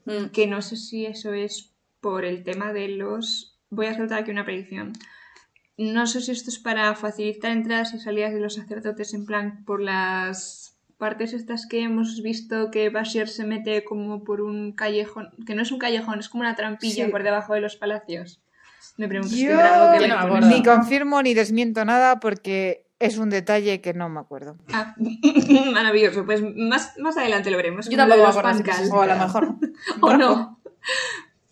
Mm. 0.04 0.26
Que 0.26 0.46
no 0.46 0.60
sé 0.62 0.76
si 0.76 1.06
eso 1.06 1.32
es 1.32 1.72
por 2.00 2.24
el 2.24 2.42
tema 2.44 2.72
de 2.72 2.88
los... 2.88 3.58
Voy 3.70 3.86
a 3.86 3.96
soltar 3.96 4.18
aquí 4.20 4.30
una 4.30 4.44
predicción. 4.44 4.92
No 5.78 6.06
sé 6.06 6.20
si 6.20 6.32
esto 6.32 6.50
es 6.50 6.58
para 6.58 6.94
facilitar 6.94 7.50
entradas 7.52 7.94
y 7.94 7.98
salidas 7.98 8.34
de 8.34 8.40
los 8.40 8.54
sacerdotes 8.54 9.14
en 9.14 9.24
plan 9.24 9.64
por 9.64 9.80
las 9.80 10.76
partes 10.98 11.32
estas 11.32 11.66
que 11.66 11.80
hemos 11.82 12.22
visto 12.22 12.70
que 12.70 12.90
Bashir 12.90 13.26
se 13.26 13.44
mete 13.44 13.82
como 13.82 14.22
por 14.22 14.40
un 14.40 14.72
callejón, 14.72 15.30
que 15.46 15.56
no 15.56 15.62
es 15.62 15.72
un 15.72 15.80
callejón, 15.80 16.20
es 16.20 16.28
como 16.28 16.42
una 16.42 16.54
trampilla 16.54 17.06
Sí. 17.06 17.10
por 17.10 17.24
debajo 17.24 17.54
de 17.54 17.60
los 17.60 17.74
palacios. 17.74 18.40
Me 18.96 19.09
pregunto 19.09 19.35
si 19.35 19.44
Yo 19.44 19.59
algo 19.59 19.98
que 19.98 20.09
Yo 20.09 20.09
no 20.09 20.20
me 20.20 20.26
acuerdo. 20.26 20.48
ni 20.48 20.62
confirmo 20.62 21.22
ni 21.22 21.35
desmiento 21.35 21.85
nada 21.85 22.20
porque 22.20 22.87
es 22.98 23.18
un 23.18 23.31
detalle 23.31 23.81
que 23.81 23.94
no 23.94 24.09
me 24.09 24.20
acuerdo. 24.20 24.57
Ah, 24.72 24.94
maravilloso. 25.72 26.24
Pues 26.24 26.42
más, 26.57 26.96
más 26.98 27.16
adelante 27.16 27.50
lo 27.50 27.57
veremos. 27.57 27.88
Yo 27.88 27.96
tampoco 27.96 28.26
me 28.26 28.42
Pascal. 28.42 28.88
O 28.92 29.02
a 29.02 29.07
lo 29.07 29.16
mejor 29.16 29.48
no. 29.48 29.59
o 30.00 30.16
no. 30.16 30.59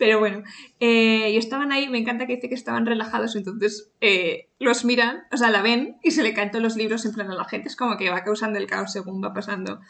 Pero 0.01 0.19
bueno, 0.19 0.43
eh, 0.79 1.31
y 1.31 1.37
estaban 1.37 1.73
ahí, 1.73 1.91
me 1.91 1.99
encanta 1.99 2.27
que 2.27 2.37
dice 2.37 2.49
que 2.49 2.55
estaban 2.55 2.87
relajados, 2.87 3.37
entonces 3.37 3.93
eh, 4.01 4.49
los 4.59 4.87
miran, 4.87 5.25
o 5.31 5.37
sea, 5.37 5.51
la 5.51 5.61
ven 5.61 5.99
y 6.03 6.13
se 6.13 6.23
le 6.23 6.33
caen 6.33 6.51
todos 6.51 6.63
los 6.63 6.77
libros 6.77 7.05
en 7.05 7.13
plan 7.13 7.31
a 7.31 7.35
la 7.35 7.45
gente, 7.45 7.69
es 7.69 7.77
como 7.77 7.99
que 7.99 8.09
va 8.09 8.25
causando 8.25 8.59
el 8.59 8.67
caos 8.67 8.93
según 8.93 9.23
va 9.23 9.35
pasando. 9.35 9.81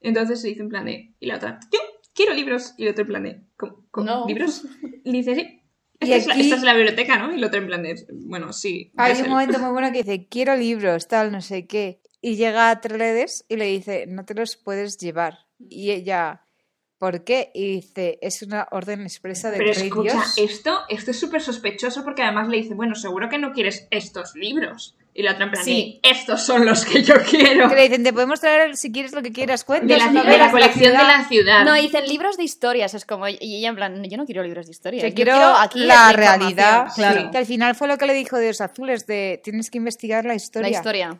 Entonces 0.00 0.40
se 0.40 0.48
dice 0.48 0.62
en 0.62 0.70
plan 0.70 0.86
de, 0.86 1.12
y 1.20 1.26
la 1.26 1.36
otra, 1.36 1.60
yo 1.70 1.80
quiero 2.14 2.32
libros, 2.32 2.72
y 2.78 2.84
el 2.84 2.92
otro 2.92 3.02
en 3.02 3.08
plan 3.08 3.22
de, 3.24 3.42
¿cómo, 3.58 3.84
cómo, 3.90 4.06
No. 4.06 4.26
¿libros? 4.26 4.64
Y 5.04 5.12
dice, 5.12 5.34
sí, 5.34 5.57
Y 6.00 6.12
esta, 6.12 6.16
es 6.16 6.26
la, 6.26 6.34
aquí- 6.34 6.42
esta 6.42 6.56
es 6.56 6.62
la 6.62 6.74
biblioteca, 6.74 7.18
¿no? 7.18 7.32
Y 7.32 7.36
el 7.36 7.44
otro 7.44 7.58
en 7.60 7.66
plan 7.66 7.82
de, 7.82 8.06
bueno, 8.12 8.52
sí. 8.52 8.92
Hay 8.96 9.12
un 9.18 9.24
el- 9.24 9.30
momento 9.30 9.58
muy 9.58 9.70
bueno 9.72 9.90
que 9.92 10.02
dice, 10.02 10.26
quiero 10.28 10.56
libros, 10.56 11.08
tal, 11.08 11.32
no 11.32 11.40
sé 11.40 11.66
qué. 11.66 12.00
Y 12.20 12.36
llega 12.36 12.70
a 12.70 12.80
Treledes 12.80 13.44
y 13.48 13.56
le 13.56 13.66
dice, 13.66 14.06
no 14.08 14.24
te 14.24 14.34
los 14.34 14.56
puedes 14.56 14.98
llevar. 14.98 15.46
Y 15.58 15.90
ella, 15.92 16.46
¿por 16.98 17.24
qué? 17.24 17.50
Y 17.54 17.76
dice, 17.76 18.18
es 18.22 18.42
una 18.42 18.66
orden 18.70 19.02
expresa 19.02 19.50
del 19.50 19.58
Pero 19.60 19.72
rey 19.72 19.84
escucha, 19.88 20.12
Dios. 20.12 20.34
esto, 20.38 20.78
esto 20.88 21.10
es 21.12 21.18
súper 21.20 21.40
sospechoso 21.40 22.04
porque 22.04 22.22
además 22.22 22.48
le 22.48 22.56
dice, 22.58 22.74
bueno, 22.74 22.94
seguro 22.94 23.28
que 23.28 23.38
no 23.38 23.52
quieres 23.52 23.86
estos 23.90 24.34
libros. 24.34 24.94
Y 25.14 25.22
la 25.22 25.32
otra 25.32 25.46
en 25.46 25.50
plan, 25.50 25.64
Sí. 25.64 26.00
de, 26.04 26.10
estos 26.10 26.42
son 26.46 26.64
los 26.64 26.84
que 26.84 27.02
yo 27.02 27.14
quiero. 27.28 27.68
Que 27.68 27.74
le 27.74 27.82
dicen, 27.88 28.04
te 28.04 28.12
podemos 28.12 28.40
traer 28.40 28.76
si 28.76 28.92
quieres 28.92 29.12
lo 29.12 29.20
que 29.22 29.32
quieras, 29.32 29.64
cuentas, 29.64 29.98
De 30.12 30.12
la, 30.14 30.22
de 30.22 30.50
colección 30.52 30.92
de 30.92 30.98
ciudad". 30.98 31.08
la 31.08 31.24
ciudad. 31.28 31.64
No, 31.64 31.74
dicen 31.74 32.06
libros 32.06 32.36
de 32.36 32.44
historias, 32.44 32.94
es 32.94 33.04
como, 33.04 33.26
y 33.26 33.36
ella 33.40 33.68
en 33.70 33.74
plan, 33.74 34.04
yo 34.04 34.16
no 34.16 34.26
quiero 34.26 34.44
libros 34.44 34.66
de 34.66 34.72
historias. 34.72 35.02
Yo 35.02 35.12
quiero, 35.14 35.32
aquí 35.56 35.80
la 35.80 36.10
información". 36.10 36.38
realidad. 36.40 36.86
Claro. 36.94 37.30
Que 37.32 37.38
al 37.38 37.46
final 37.46 37.74
fue 37.74 37.88
lo 37.88 37.98
que 37.98 38.06
le 38.06 38.14
dijo 38.14 38.38
Dios 38.38 38.60
Azules, 38.60 39.06
de 39.06 39.40
tienes 39.42 39.70
que 39.70 39.78
investigar 39.78 40.24
la 40.24 40.36
historia. 40.36 40.70
La 40.70 40.76
historia. 40.76 41.18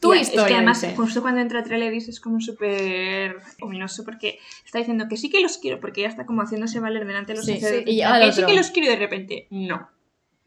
Tu 0.00 0.14
historia. 0.14 0.42
Es 0.42 0.48
que 0.48 0.54
además, 0.54 0.80
dice. 0.80 0.96
justo 0.96 1.22
cuando 1.22 1.40
entra 1.40 1.62
Treledis 1.62 2.08
es 2.08 2.20
como 2.20 2.40
súper 2.40 3.36
ominoso 3.60 4.04
porque 4.04 4.38
está 4.64 4.78
diciendo 4.78 5.06
que 5.08 5.16
sí 5.16 5.28
que 5.30 5.40
los 5.40 5.58
quiero, 5.58 5.80
porque 5.80 6.00
ella 6.00 6.10
está 6.10 6.26
como 6.26 6.42
haciéndose 6.42 6.80
valer 6.80 7.06
delante 7.06 7.32
de 7.32 7.36
los 7.38 7.46
Sí, 7.46 7.60
sí, 7.60 7.82
y 7.86 8.00
que 8.02 8.32
sí 8.32 8.44
que 8.44 8.54
los 8.54 8.70
quiero 8.70 8.88
y 8.88 8.90
de 8.92 8.96
repente, 8.96 9.46
no. 9.50 9.88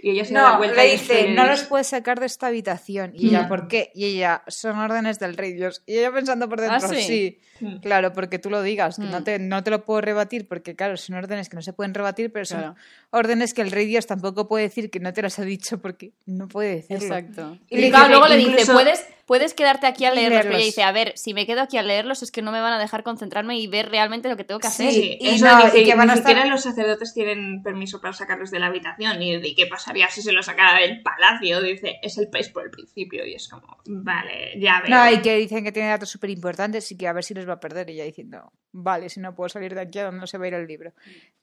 Y 0.03 0.09
ella 0.09 0.25
se 0.25 0.33
da 0.33 0.41
la 0.41 0.51
No, 0.53 0.57
vuelta 0.57 0.77
le 0.81 0.87
y 0.87 0.91
dice, 0.93 1.31
no 1.35 1.45
los 1.45 1.61
puedes 1.65 1.85
sacar 1.85 2.19
de 2.19 2.25
esta 2.25 2.47
habitación. 2.47 3.11
Y 3.13 3.27
ella, 3.27 3.43
Mm. 3.43 3.47
¿por 3.49 3.67
qué? 3.67 3.91
Y 3.93 4.05
ella, 4.05 4.41
son 4.47 4.79
órdenes 4.79 5.19
del 5.19 5.37
rey 5.37 5.53
Dios. 5.53 5.83
Y 5.85 5.97
ella 5.99 6.11
pensando 6.11 6.49
por 6.49 6.59
dentro, 6.59 6.87
¿Ah, 6.89 6.95
sí? 6.95 7.01
sí. 7.03 7.39
Mm. 7.59 7.77
Claro, 7.81 8.11
porque 8.11 8.39
tú 8.39 8.49
lo 8.49 8.63
digas, 8.63 8.95
que 8.95 9.03
no, 9.03 9.19
Mm. 9.19 9.23
te, 9.23 9.37
no 9.37 9.63
te 9.63 9.69
lo 9.69 9.85
puedo 9.85 10.01
rebatir, 10.01 10.47
porque 10.47 10.75
claro, 10.75 10.97
son 10.97 11.17
órdenes 11.17 11.49
que 11.49 11.55
no 11.55 11.61
se 11.61 11.73
pueden 11.73 11.93
rebatir, 11.93 12.31
pero 12.33 12.45
son 12.45 12.59
Claro. 12.61 12.75
Órdenes 13.11 13.53
que 13.53 13.61
el 13.61 13.71
rey 13.71 13.85
Dios 13.85 14.07
tampoco 14.07 14.47
puede 14.47 14.63
decir 14.65 14.89
que 14.89 14.99
no 14.99 15.11
te 15.13 15.21
las 15.21 15.37
ha 15.39 15.43
dicho 15.43 15.81
porque 15.81 16.13
no 16.25 16.47
puede 16.47 16.75
decirlo. 16.75 17.03
Exacto. 17.03 17.57
Y 17.69 17.77
Y, 17.77 17.81
le 17.81 17.89
claro, 17.89 18.05
dice, 18.07 18.19
luego 18.19 18.27
le 18.27 18.37
dice, 18.37 18.71
puedes, 18.73 19.05
puedes 19.25 19.53
quedarte 19.53 19.85
aquí 19.87 20.05
a 20.05 20.13
Y 20.13 20.15
leerlos, 20.15 20.39
pero 20.39 20.49
ella 20.49 20.57
leerlos. 20.57 20.65
dice, 20.65 20.83
a 20.83 20.91
ver, 20.91 21.13
si 21.17 21.33
me 21.33 21.45
quedo 21.45 21.61
aquí 21.61 21.77
a 21.77 21.83
leerlos 21.83 22.23
es 22.23 22.31
que 22.31 22.41
no 22.41 22.51
me 22.53 22.61
van 22.61 22.71
a 22.73 22.79
dejar 22.79 23.03
concentrarme 23.03 23.57
y 23.59 23.67
ver 23.67 23.89
realmente 23.89 24.29
lo 24.29 24.37
que 24.37 24.45
tengo 24.45 24.59
que 24.61 24.67
hacer. 24.67 24.91
Sí, 24.93 25.17
y 25.19 25.27
eso 25.27 25.45
no, 25.45 25.65
dice, 25.65 25.79
y 25.81 25.83
que 25.85 25.95
van 25.95 26.09
a 26.09 26.13
ni 26.13 26.19
siquiera 26.19 26.41
estar- 26.41 26.51
los 26.51 26.63
sacerdotes 26.63 27.13
tienen 27.13 27.61
permiso 27.63 27.99
para 27.99 28.13
sacarlos 28.13 28.49
de 28.49 28.59
la 28.59 28.67
habitación 28.67 29.21
y 29.21 29.39
de 29.41 29.55
qué 29.55 29.67
pasaría 29.67 30.07
si 30.09 30.21
se 30.21 30.31
los 30.31 30.45
sacara 30.45 30.79
del 30.79 31.01
palacio. 31.01 31.61
Dice, 31.61 31.97
es 32.01 32.17
el 32.17 32.29
país 32.29 32.47
por 32.49 32.63
el 32.63 32.71
principio 32.71 33.25
y 33.25 33.33
es 33.35 33.47
como, 33.49 33.77
vale, 33.85 34.57
ya 34.59 34.81
veo. 34.81 34.89
No, 34.89 35.11
y 35.11 35.21
que 35.21 35.35
dicen 35.35 35.63
que 35.65 35.71
tiene 35.73 35.89
datos 35.89 36.09
súper 36.09 36.29
importantes 36.29 36.89
y 36.91 36.97
que 36.97 37.07
a 37.09 37.13
ver 37.13 37.23
si 37.25 37.33
los 37.33 37.47
va 37.47 37.53
a 37.53 37.59
perder. 37.59 37.89
Y 37.89 37.93
ella 37.93 38.05
diciendo, 38.05 38.51
vale, 38.71 39.09
si 39.09 39.19
no 39.19 39.35
puedo 39.35 39.49
salir 39.49 39.75
de 39.75 39.81
aquí, 39.81 39.99
¿a 39.99 40.05
dónde 40.05 40.21
no 40.21 40.27
se 40.27 40.37
va 40.37 40.45
a 40.45 40.47
ir 40.47 40.53
el 40.53 40.65
libro? 40.65 40.93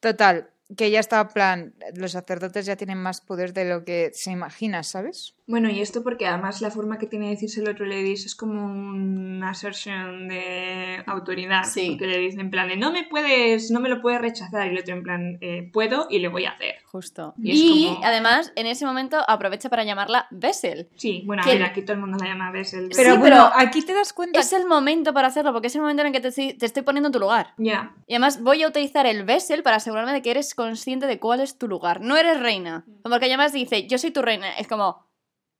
Total, 0.00 0.48
que 0.76 0.90
ya 0.90 1.00
está 1.00 1.20
en 1.22 1.28
plan, 1.28 1.74
los 1.94 2.12
sacerdotes 2.12 2.66
ya 2.66 2.76
tienen 2.76 2.98
más 2.98 3.20
poder 3.20 3.52
de 3.54 3.64
lo 3.68 3.84
que 3.84 4.10
se 4.12 4.30
imagina, 4.30 4.82
¿sabes? 4.82 5.34
Bueno, 5.46 5.70
y 5.70 5.80
esto 5.80 6.02
porque 6.02 6.26
además 6.26 6.60
la 6.60 6.70
forma 6.70 6.98
que 6.98 7.06
tiene 7.06 7.24
de 7.26 7.30
decirse 7.32 7.60
el 7.62 7.70
otro 7.70 7.86
Ladies 7.86 8.26
es 8.26 8.34
como 8.34 8.66
una 8.66 9.48
assertion 9.50 10.28
de 10.28 11.02
autoridad. 11.06 11.62
Sí. 11.64 11.96
Que 11.96 12.06
le 12.06 12.18
dice 12.18 12.38
en 12.40 12.50
plan, 12.50 12.68
de, 12.68 12.76
no 12.76 12.92
me 12.92 13.04
puedes, 13.04 13.70
no 13.70 13.80
me 13.80 13.88
lo 13.88 14.02
puedes 14.02 14.20
rechazar. 14.20 14.66
Y 14.66 14.70
el 14.76 14.78
otro 14.80 14.94
en 14.94 15.02
plan, 15.02 15.38
"Eh, 15.40 15.70
puedo 15.72 16.06
y 16.10 16.18
le 16.18 16.28
voy 16.28 16.44
a 16.44 16.50
hacer. 16.50 16.74
Justo. 16.84 17.32
Y 17.42 17.52
Y, 17.52 17.86
como- 17.94 18.04
además, 18.04 18.52
en 18.56 18.66
ese 18.66 18.84
momento 18.84 19.18
aprovecha 19.26 19.70
para 19.70 19.84
llamarla 19.84 20.26
Bessel. 20.30 20.90
Sí, 20.96 21.22
bueno, 21.24 21.42
a 21.42 21.46
Que- 21.46 21.52
ver, 21.54 21.62
aquí 21.62 21.80
todo 21.82 21.94
el 21.94 22.00
mundo 22.00 22.18
la 22.20 22.26
llama 22.28 22.50
Bessel. 22.52 22.90
Pero 22.94 23.12
Sí, 23.14 23.18
bueno, 23.18 23.36
pero 23.36 23.50
aquí 23.66 23.80
te 23.80 23.94
das 23.94 24.12
cuenta. 24.12 24.38
Es 24.38 24.52
el 24.52 24.66
momento 24.66 25.14
para 25.14 25.28
hacerlo, 25.28 25.52
porque 25.54 25.68
es 25.68 25.74
el 25.74 25.80
momento 25.80 26.02
en 26.02 26.08
el 26.08 26.12
que 26.12 26.20
te, 26.20 26.28
estoy- 26.28 26.54
te 26.58 26.66
estoy 26.66 26.82
poniendo 26.82 27.08
en 27.08 27.12
tu 27.12 27.20
lugar. 27.20 27.54
Ya. 27.56 27.94
Y 28.06 28.12
además 28.14 28.42
voy 28.42 28.62
a 28.64 28.68
utilizar 28.68 29.06
el 29.06 29.24
Bessel 29.24 29.62
para 29.62 29.76
asegurarme 29.76 30.12
de 30.12 30.20
que 30.20 30.30
eres 30.30 30.54
consciente 30.58 31.06
de 31.06 31.20
cuál 31.20 31.38
es 31.38 31.56
tu 31.56 31.68
lugar. 31.68 32.00
No 32.00 32.16
eres 32.16 32.40
reina. 32.40 32.84
Porque 33.04 33.26
además 33.26 33.52
dice, 33.52 33.86
yo 33.86 33.96
soy 33.96 34.10
tu 34.10 34.22
reina. 34.22 34.50
Es 34.58 34.66
como, 34.66 35.06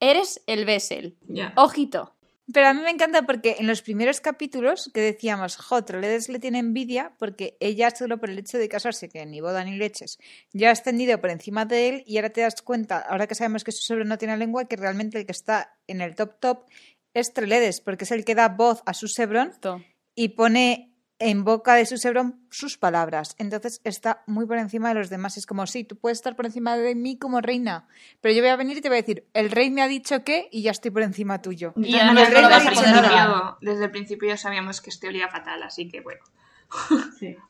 eres 0.01 0.43
el 0.45 0.65
Bessel. 0.65 1.17
Ojito. 1.55 2.17
Pero 2.53 2.67
a 2.67 2.73
mí 2.73 2.81
me 2.81 2.89
encanta 2.89 3.21
porque 3.21 3.55
en 3.59 3.67
los 3.67 3.81
primeros 3.81 4.19
capítulos 4.19 4.91
que 4.93 4.99
decíamos, 4.99 5.55
jo, 5.55 5.85
Troledes 5.85 6.27
le 6.27 6.39
tiene 6.39 6.59
envidia 6.59 7.13
porque 7.17 7.55
ella 7.61 7.91
solo 7.91 8.19
por 8.19 8.29
el 8.29 8.39
hecho 8.39 8.57
de 8.57 8.67
casarse, 8.67 9.07
que 9.07 9.25
ni 9.25 9.39
boda 9.39 9.63
ni 9.63 9.77
leches, 9.77 10.17
ya 10.51 10.67
ha 10.67 10.71
ascendido 10.73 11.21
por 11.21 11.29
encima 11.29 11.65
de 11.65 11.87
él 11.87 12.03
y 12.05 12.17
ahora 12.17 12.31
te 12.31 12.41
das 12.41 12.61
cuenta, 12.61 12.99
ahora 12.99 13.27
que 13.27 13.35
sabemos 13.35 13.63
que 13.63 13.71
su 13.71 13.83
suegro 13.83 14.03
no 14.03 14.17
tiene 14.17 14.35
lengua, 14.35 14.65
que 14.65 14.77
realmente 14.77 15.19
el 15.19 15.25
que 15.25 15.31
está 15.31 15.77
en 15.87 16.01
el 16.01 16.15
top 16.15 16.39
top 16.39 16.65
es 17.13 17.33
Treledes, 17.33 17.81
porque 17.81 18.03
es 18.03 18.11
el 18.11 18.25
que 18.25 18.35
da 18.35 18.49
voz 18.49 18.81
a 18.85 18.93
su 18.93 19.07
Sebron 19.07 19.49
Esto. 19.49 19.81
y 20.15 20.29
pone 20.29 20.88
en 21.19 21.43
boca 21.43 21.75
de 21.75 21.85
su 21.85 21.97
Sebron 21.97 22.39
sus 22.49 22.77
palabras. 22.77 23.35
Entonces 23.37 23.81
está 23.83 24.23
muy 24.25 24.45
por 24.45 24.57
encima 24.57 24.89
de 24.89 24.95
los 24.95 25.09
demás. 25.09 25.37
Es 25.37 25.45
como, 25.45 25.67
sí, 25.67 25.83
tú 25.83 25.97
puedes 25.97 26.17
estar 26.17 26.35
por 26.35 26.45
encima 26.45 26.77
de 26.77 26.95
mí 26.95 27.17
como 27.17 27.41
reina, 27.41 27.87
pero 28.21 28.33
yo 28.33 28.41
voy 28.41 28.49
a 28.49 28.55
venir 28.55 28.77
y 28.77 28.81
te 28.81 28.89
voy 28.89 28.97
a 28.97 29.01
decir, 29.01 29.25
el 29.33 29.51
rey 29.51 29.69
me 29.69 29.81
ha 29.81 29.87
dicho 29.87 30.23
que 30.23 30.47
y 30.51 30.61
ya 30.63 30.71
estoy 30.71 30.91
por 30.91 31.03
encima 31.03 31.41
tuyo. 31.41 31.73
Y 31.75 31.95
además 31.95 32.29
maneras, 32.29 32.33
no 32.33 32.41
lo 32.41 32.55
desde, 32.55 32.69
el 32.69 32.73
dicho 32.73 32.83
principio, 32.83 33.01
nada. 33.01 33.57
desde 33.61 33.85
el 33.85 33.91
principio 33.91 34.29
ya 34.29 34.37
sabíamos 34.37 34.81
que 34.81 34.89
este 34.89 35.07
olía 35.07 35.27
fatal, 35.27 35.61
así 35.63 35.87
que 35.87 36.01
bueno. 36.01 36.21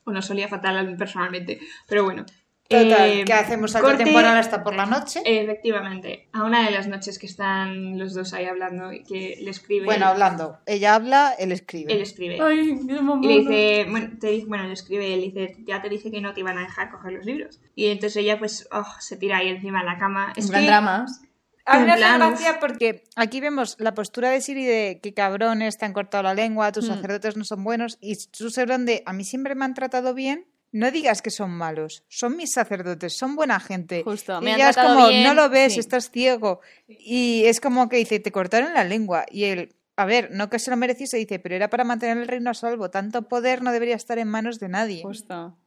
o 0.06 0.12
nos 0.12 0.30
olía 0.30 0.48
fatal 0.48 0.78
a 0.78 0.84
mí 0.84 0.96
personalmente. 0.96 1.60
Pero 1.88 2.04
bueno. 2.04 2.26
Total, 2.70 3.10
Eh, 3.10 3.26
que 3.26 3.34
hacemos 3.34 3.72
salto 3.72 3.88
corte- 3.88 4.04
temporal 4.04 4.38
hasta 4.38 4.64
por 4.64 4.76
la 4.76 4.86
noche. 4.86 5.22
Efectivamente, 5.26 6.30
a 6.34 6.44
una 6.44 6.64
de 6.66 6.72
las 6.72 6.88
noches 6.88 7.18
que 7.18 7.26
están 7.26 7.98
los 7.98 8.14
dos 8.14 8.32
ahí 8.34 8.46
hablando 8.46 8.94
y 8.94 9.04
que 9.04 9.40
le 9.42 9.50
escribe. 9.50 9.86
Bueno, 9.86 10.06
hablando. 10.06 10.60
Ella 10.68 10.94
habla, 10.94 11.34
él 11.40 11.52
escribe. 11.52 11.92
él 11.92 12.02
escribe. 12.02 12.38
Ay, 12.40 12.78
qué 12.88 12.94
Y 12.94 13.28
le 13.28 13.40
dice, 13.40 13.86
bueno, 13.90 14.10
te 14.20 14.46
bueno, 14.46 14.68
le 14.68 14.74
escribe, 14.74 15.10
le 15.10 15.18
dice, 15.24 15.56
ya 15.66 15.82
te 15.82 15.90
dije 15.90 16.12
que 16.12 16.22
no 16.22 16.34
te 16.36 16.42
iban 16.42 16.60
a 16.60 16.62
dejar 16.62 16.92
coger 16.92 17.14
los 17.14 17.26
libros. 17.26 17.60
Y 17.74 17.88
entonces 17.88 18.18
ella, 18.18 18.38
pues, 18.38 18.68
oh, 18.72 18.86
se 19.00 19.18
tira 19.18 19.38
ahí 19.38 19.48
encima 19.50 19.80
de 19.80 19.86
la 19.88 19.98
cama. 19.98 20.34
Es 20.36 20.46
En 20.46 20.50
plan 20.52 20.62
que, 20.62 20.68
dramas. 20.68 21.22
A 21.66 21.80
mí 21.80 21.86
me 21.86 21.92
hace 21.94 22.18
gracia 22.18 22.60
porque 22.60 23.04
aquí 23.16 23.42
vemos 23.42 23.78
la 23.80 23.94
postura 23.96 24.30
de 24.30 24.42
Siri 24.42 24.66
de 24.66 25.00
que 25.02 25.14
cabrones, 25.16 25.78
te 25.80 25.86
han 25.86 25.94
cortado 25.94 26.24
la 26.24 26.34
lengua, 26.36 26.72
tus 26.72 26.86
Mm. 26.86 26.94
sacerdotes 26.94 27.36
no 27.38 27.44
son 27.44 27.64
buenos, 27.64 27.98
y 28.02 28.16
su 28.16 28.50
Sebron 28.52 28.86
de 28.86 29.02
a 29.06 29.14
mí 29.14 29.24
siempre 29.24 29.54
me 29.56 29.66
han 29.66 29.74
tratado 29.74 30.14
bien. 30.14 30.46
No 30.72 30.92
digas 30.92 31.22
que 31.22 31.32
son 31.32 31.52
malos, 31.52 32.04
son 32.08 32.38
mis 32.38 32.52
sacerdotes, 32.54 33.18
son 33.18 33.36
buena 33.36 33.60
gente. 33.60 34.04
Justo, 34.04 34.40
Y 34.40 34.46
me 34.46 34.52
han 34.52 34.60
ella 34.60 34.70
es 34.70 34.76
tratado 34.76 34.96
como, 34.96 35.10
bien, 35.10 35.24
no 35.24 35.34
lo 35.34 35.50
ves, 35.50 35.74
sí. 35.74 35.80
estás 35.80 36.12
ciego. 36.12 36.62
Y 36.88 37.44
es 37.46 37.60
como 37.60 37.90
que 37.90 37.98
dice, 37.98 38.20
te 38.20 38.32
cortaron 38.32 38.74
la 38.74 38.84
lengua. 38.84 39.26
Y 39.32 39.46
él, 39.46 39.76
a 39.96 40.06
ver, 40.06 40.30
no 40.32 40.50
que 40.50 40.60
se 40.60 40.70
lo 40.70 40.78
mereciese, 40.78 41.18
dice, 41.18 41.40
pero 41.40 41.56
era 41.56 41.70
para 41.70 41.84
mantener 41.84 42.18
el 42.18 42.28
reino 42.28 42.52
a 42.52 42.54
salvo. 42.54 42.90
Tanto 42.92 43.24
poder 43.24 43.64
no 43.64 43.72
debería 43.72 43.96
estar 43.96 44.20
en 44.20 44.28
manos 44.28 44.60
de 44.60 44.70
nadie. 44.70 45.02
Justo. 45.02 45.58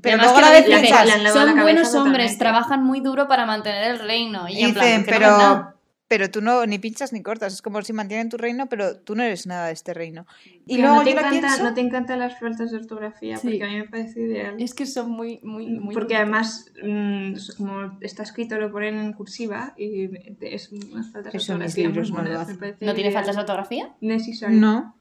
Pero 0.00 0.18
luego 0.18 0.40
la 0.40 0.50
vez 0.50 0.64
piensas, 0.64 1.32
son 1.32 1.60
buenos 1.60 1.94
hombres, 1.94 2.32
totalmente. 2.32 2.38
trabajan 2.38 2.84
muy 2.84 3.00
duro 3.00 3.28
para 3.28 3.46
mantener 3.46 3.90
el 3.90 3.98
reino. 3.98 4.48
Y 4.48 4.62
en 4.62 4.74
plan, 4.74 4.86
Dicen, 4.86 5.06
pero. 5.06 5.73
Pero 6.06 6.30
tú 6.30 6.40
no 6.42 6.66
ni 6.66 6.78
pinchas 6.78 7.12
ni 7.12 7.22
cortas. 7.22 7.54
Es 7.54 7.62
como 7.62 7.80
si 7.82 7.92
mantienen 7.92 8.28
tu 8.28 8.36
reino, 8.36 8.68
pero 8.68 8.98
tú 8.98 9.14
no 9.16 9.22
eres 9.22 9.46
nada 9.46 9.66
de 9.68 9.72
este 9.72 9.94
reino. 9.94 10.26
Y 10.66 10.76
Pero 10.76 10.88
luego 10.88 10.96
no 10.96 11.04
te, 11.04 11.10
yo 11.12 11.18
encanta, 11.18 11.40
pienso... 11.40 11.62
no 11.64 11.74
te 11.74 11.80
encantan 11.80 12.18
las 12.18 12.38
faltas 12.38 12.70
de 12.70 12.76
ortografía, 12.76 13.36
Sí. 13.38 13.48
porque 13.48 13.64
a 13.64 13.66
mí 13.68 13.76
me 13.78 13.88
parece 13.88 14.20
ideal. 14.20 14.54
Es 14.58 14.74
que 14.74 14.84
son 14.86 15.10
muy, 15.10 15.40
muy, 15.42 15.66
muy. 15.68 15.94
porque 15.94 16.16
además, 16.16 16.66
mm, 16.82 17.32
como 17.56 17.98
está 18.02 18.22
escrito, 18.22 18.58
lo 18.58 18.70
ponen 18.70 18.98
en 18.98 19.12
cursiva 19.14 19.74
y 19.78 20.10
es 20.40 20.70
unas 20.72 21.10
faltas 21.10 21.32
de 21.32 21.38
ortografía 21.38 21.88
muy 21.88 21.98
no 21.98 22.04
lo 22.04 22.14
buenas, 22.14 22.40
hacen. 22.42 22.54
me 22.54 22.60
parece 22.60 22.84
¿No 22.84 22.92
tiene 22.94 23.08
ideal. 23.10 23.12
faltas 23.22 23.36
de 23.36 23.40
ortografía? 23.40 23.94
Necesario. 24.00 24.58
No, 24.60 24.96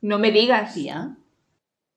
No 0.00 0.18
me 0.18 0.32
digas. 0.32 0.72
Tía. 0.74 1.16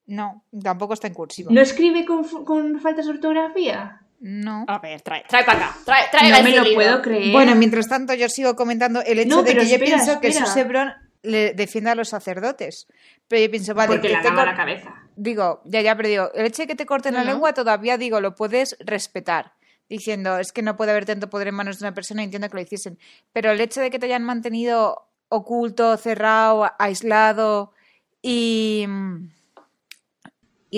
no, 0.06 0.44
tampoco 0.62 0.94
está 0.96 1.08
en 1.08 1.14
cursiva. 1.14 1.50
¿No 1.52 1.62
escribe 1.62 2.06
con, 2.06 2.24
con 2.44 2.80
faltas 2.82 3.06
de 3.06 3.12
ortografía? 3.14 4.02
No. 4.26 4.64
A 4.70 4.80
ver, 4.80 5.02
trae, 5.02 5.26
trae 5.28 5.44
para 5.44 5.68
acá. 5.68 5.78
Trae, 5.84 6.06
trae 6.10 6.32
no 6.32 6.44
me 6.44 6.56
lo 6.56 6.64
libro. 6.64 6.76
puedo 6.76 7.02
creer. 7.02 7.34
Bueno, 7.34 7.56
mientras 7.56 7.90
tanto 7.90 8.14
yo 8.14 8.30
sigo 8.30 8.56
comentando 8.56 9.02
el 9.02 9.20
hecho 9.20 9.36
No, 9.36 9.44
de 9.44 9.52
que 9.54 9.66
yo 9.68 9.76
espera, 9.76 9.86
pienso 9.86 10.22
que 10.22 10.30
espera. 10.30 10.46
Susebron 10.46 10.94
le 11.24 11.54
defiende 11.54 11.90
a 11.90 11.96
los 11.96 12.10
sacerdotes. 12.10 12.88
Pero 13.28 13.42
yo 13.42 13.52
pienso, 13.52 13.74
vale, 13.74 13.94
porque 13.94 14.10
que 14.10 14.14
la 14.14 14.22
te 14.22 14.32
la 14.32 14.56
cabeza. 14.56 14.94
digo, 15.16 15.62
ya, 15.66 15.82
ya, 15.82 15.96
pero 15.98 16.08
digo, 16.08 16.32
el 16.36 16.46
hecho 16.46 16.64
de 16.64 16.68
que 16.68 16.76
te 16.76 16.86
corten 16.86 17.16
la 17.16 17.24
lengua 17.24 17.54
todavía 17.54 17.98
digo, 17.98 18.22
lo 18.22 18.36
puedes 18.36 18.78
respetar. 18.80 19.54
Diciendo, 19.90 20.38
es 20.38 20.54
que 20.54 20.62
no 20.62 20.78
puede 20.78 20.92
haber 20.92 21.06
tanto 21.06 21.30
poder 21.30 21.50
en 21.50 21.56
manos 21.56 21.80
de 21.80 21.86
una 21.86 21.94
persona, 21.94 22.24
entiendo 22.24 22.48
que 22.50 22.56
lo 22.56 22.62
hiciesen. 22.62 22.98
Pero 23.34 23.52
el 23.52 23.60
hecho 23.60 23.82
de 23.82 23.90
que 23.90 24.00
te 24.00 24.06
hayan 24.06 24.24
mantenido 24.24 25.10
oculto, 25.28 25.98
cerrado, 25.98 26.72
aislado 26.80 27.74
y. 28.22 28.88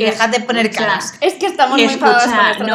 Y 0.02 0.04
dejad 0.06 0.30
de 0.30 0.40
poner 0.42 0.66
Escucha, 0.68 0.88
caras. 0.88 1.14
Es 1.22 1.34
que 1.36 1.46
estamos 1.46 1.78
muy 1.78 1.84
enfadados 1.84 2.58
con 2.58 2.68
no, 2.68 2.74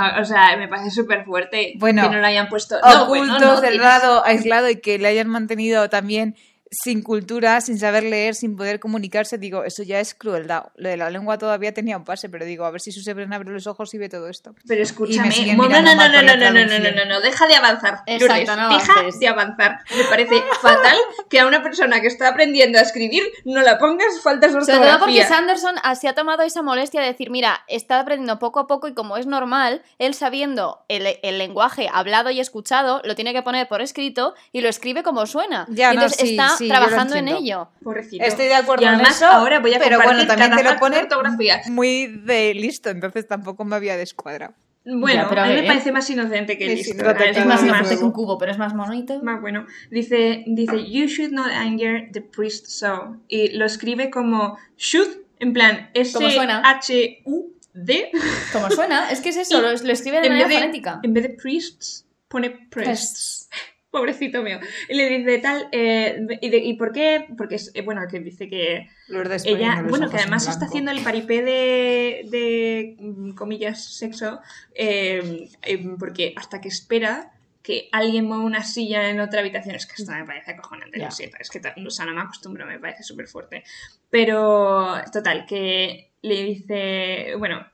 ha- 0.00 0.20
o 0.20 0.24
sea, 0.24 0.56
me 0.56 0.68
parece 0.68 0.90
súper 0.90 1.24
fuerte 1.24 1.72
Bueno, 1.76 2.02
que 2.02 2.08
no 2.14 2.20
lo 2.20 2.26
hayan 2.26 2.48
puesto. 2.48 2.76
No, 2.80 3.04
Oculto, 3.04 3.08
bueno, 3.08 3.38
no, 3.38 3.60
tienes- 3.60 3.78
cerrado, 3.78 4.24
aislado 4.24 4.68
y 4.68 4.76
que 4.76 4.98
le 4.98 5.08
hayan 5.08 5.28
mantenido 5.28 5.88
también 5.88 6.36
sin 6.70 7.02
cultura, 7.02 7.60
sin 7.60 7.78
saber 7.78 8.04
leer, 8.04 8.34
sin 8.34 8.56
poder 8.56 8.80
comunicarse, 8.80 9.38
digo, 9.38 9.64
eso 9.64 9.82
ya 9.82 10.00
es 10.00 10.14
crueldad. 10.14 10.64
Lo 10.76 10.88
de 10.88 10.96
la 10.96 11.10
lengua 11.10 11.38
todavía 11.38 11.72
tenía 11.72 11.96
un 11.96 12.04
pase, 12.04 12.28
pero 12.28 12.44
digo, 12.44 12.64
a 12.64 12.70
ver 12.70 12.80
si 12.80 12.92
Susebron 12.92 13.32
abre 13.32 13.50
los 13.50 13.66
ojos 13.66 13.92
y 13.94 13.98
ve 13.98 14.08
todo 14.08 14.28
esto. 14.28 14.54
Pero 14.66 14.82
escúchame, 14.82 15.54
no, 15.56 15.68
no, 15.68 15.82
no, 15.82 15.94
no, 15.94 16.08
no, 16.08 16.22
no, 16.22 16.36
no, 16.36 16.50
no, 16.52 16.66
no, 16.66 16.78
no, 16.78 16.90
no, 16.90 17.04
no, 17.04 17.20
deja 17.20 17.46
de 17.46 17.54
avanzar. 17.54 18.00
Exacto, 18.06 18.56
no 18.56 18.68
deja 18.70 18.94
de 19.18 19.28
avanzar. 19.28 19.78
Me 19.96 20.04
parece 20.04 20.42
fatal 20.60 20.96
que 21.30 21.40
a 21.40 21.46
una 21.46 21.62
persona 21.62 22.00
que 22.00 22.08
está 22.08 22.28
aprendiendo 22.28 22.78
a 22.78 22.82
escribir 22.82 23.22
no 23.44 23.62
la 23.62 23.78
pongas 23.78 24.20
faltas 24.22 24.52
de 24.52 24.60
Sobre 24.60 24.74
todo 24.74 24.98
porque 24.98 25.20
ortografía. 25.22 25.28
Sanderson 25.28 25.74
se 25.98 26.08
ha 26.08 26.14
tomado 26.14 26.42
esa 26.42 26.62
molestia 26.62 27.00
de 27.00 27.08
decir, 27.08 27.30
mira, 27.30 27.60
está 27.68 28.00
aprendiendo 28.00 28.38
poco 28.38 28.60
a 28.60 28.66
poco 28.66 28.88
y 28.88 28.94
como 28.94 29.16
es 29.16 29.26
normal, 29.26 29.82
él 29.98 30.14
sabiendo 30.14 30.84
el, 30.88 31.18
el 31.22 31.38
lenguaje 31.38 31.88
hablado 31.92 32.30
y 32.30 32.40
escuchado, 32.40 33.00
lo 33.04 33.14
tiene 33.14 33.32
que 33.32 33.42
poner 33.42 33.68
por 33.68 33.80
escrito 33.80 34.34
y 34.52 34.60
lo 34.60 34.68
escribe 34.68 35.02
como 35.02 35.26
suena. 35.26 35.66
Ya, 35.68 35.92
y 35.92 35.96
no, 35.96 36.02
entonces 36.02 36.28
sí, 36.28 36.36
está 36.36 36.57
sí, 36.58 36.68
trabajando 36.68 37.14
en 37.16 37.28
ello. 37.28 37.68
Pobrecito. 37.82 38.24
Estoy 38.24 38.46
de 38.46 38.54
acuerdo 38.54 38.84
y 38.84 38.88
en 38.88 38.94
además, 38.94 39.16
eso, 39.16 39.26
ahora 39.26 39.60
voy 39.60 39.74
a 39.74 39.78
pero 39.78 40.00
bueno, 40.02 40.26
también 40.26 40.56
te 40.56 40.62
lo 40.62 40.70
ortografía. 40.70 41.60
muy 41.70 42.06
de 42.06 42.54
listo, 42.54 42.90
entonces 42.90 43.26
tampoco 43.26 43.64
me 43.64 43.76
había 43.76 43.96
descuadrado. 43.96 44.54
Bueno, 44.90 45.24
Ya, 45.24 45.28
pero 45.28 45.42
a 45.42 45.44
a 45.44 45.48
mí 45.48 45.54
me 45.54 45.60
ver. 45.60 45.68
parece 45.68 45.92
más 45.92 46.08
inocente 46.08 46.56
que 46.56 46.66
listo. 46.66 46.94
Es 46.94 47.36
Es 47.36 47.44
más 47.44 47.60
no, 47.60 47.66
inocente 47.68 47.94
no. 47.94 47.98
que 48.00 48.04
un 48.06 48.12
cubo, 48.12 48.38
pero 48.38 48.52
es 48.52 48.58
más 48.58 48.74
bonito. 48.74 49.22
Más 49.22 49.38
bueno. 49.42 49.66
Dice, 49.90 50.44
dice, 50.46 50.90
you 50.90 51.04
should 51.06 51.30
not 51.32 51.50
anger 51.50 52.08
the 52.12 52.22
priest 52.22 52.68
so. 52.68 53.16
Y 53.28 53.48
lo 53.50 53.66
escribe 53.66 54.08
como 54.08 54.56
should, 54.78 55.08
en 55.40 55.52
plan. 55.52 55.90
S-H-U-D. 55.92 58.10
Como 58.52 58.70
suena, 58.70 59.10
es 59.10 59.20
que 59.20 59.28
es 59.30 59.36
eso, 59.36 59.58
lo, 59.62 59.70
lo 59.70 59.92
escribe 59.92 60.20
de 60.20 60.26
En 60.26 60.32
manera 60.32 60.48
de, 60.48 60.54
fonética. 60.58 61.00
en 61.02 61.14
vez 61.14 61.22
de 61.24 61.30
priests, 61.30 62.04
pone 62.28 62.50
prests. 62.70 63.48
Pobrecito 63.90 64.42
mío. 64.42 64.58
Y 64.88 64.94
le 64.94 65.08
dice 65.08 65.38
tal, 65.38 65.68
eh, 65.72 66.20
y, 66.42 66.50
de- 66.50 66.58
¿y 66.58 66.74
por 66.74 66.92
qué? 66.92 67.26
Porque 67.38 67.54
es, 67.54 67.70
eh, 67.74 67.80
bueno, 67.82 68.02
que 68.10 68.20
dice 68.20 68.48
que 68.48 68.88
Lourdes 69.08 69.46
ella, 69.46 69.82
bueno, 69.88 70.10
que 70.10 70.18
además 70.18 70.46
está 70.46 70.66
haciendo 70.66 70.90
el 70.90 71.00
paripé 71.02 71.42
de, 71.42 72.26
de 72.30 72.96
mm, 72.98 73.30
comillas, 73.32 73.82
sexo, 73.82 74.40
eh, 74.74 75.48
eh, 75.62 75.84
porque 75.98 76.34
hasta 76.36 76.60
que 76.60 76.68
espera 76.68 77.32
que 77.62 77.88
alguien 77.92 78.26
mueva 78.26 78.44
una 78.44 78.62
silla 78.62 79.10
en 79.10 79.20
otra 79.20 79.40
habitación, 79.40 79.74
es 79.74 79.86
que 79.86 79.94
esto 80.02 80.12
me 80.12 80.24
parece 80.24 80.50
acojonante, 80.52 80.98
Ya. 80.98 81.06
lo 81.06 81.10
siento, 81.10 81.36
es 81.40 81.50
que 81.50 81.60
o 81.86 81.90
sea, 81.90 82.06
no 82.06 82.14
me 82.14 82.20
acostumbro, 82.20 82.66
me 82.66 82.78
parece 82.78 83.02
súper 83.02 83.26
fuerte. 83.26 83.62
Pero, 84.10 84.94
total, 85.12 85.44
que 85.46 86.10
le 86.22 86.44
dice, 86.44 87.34
bueno, 87.38 87.66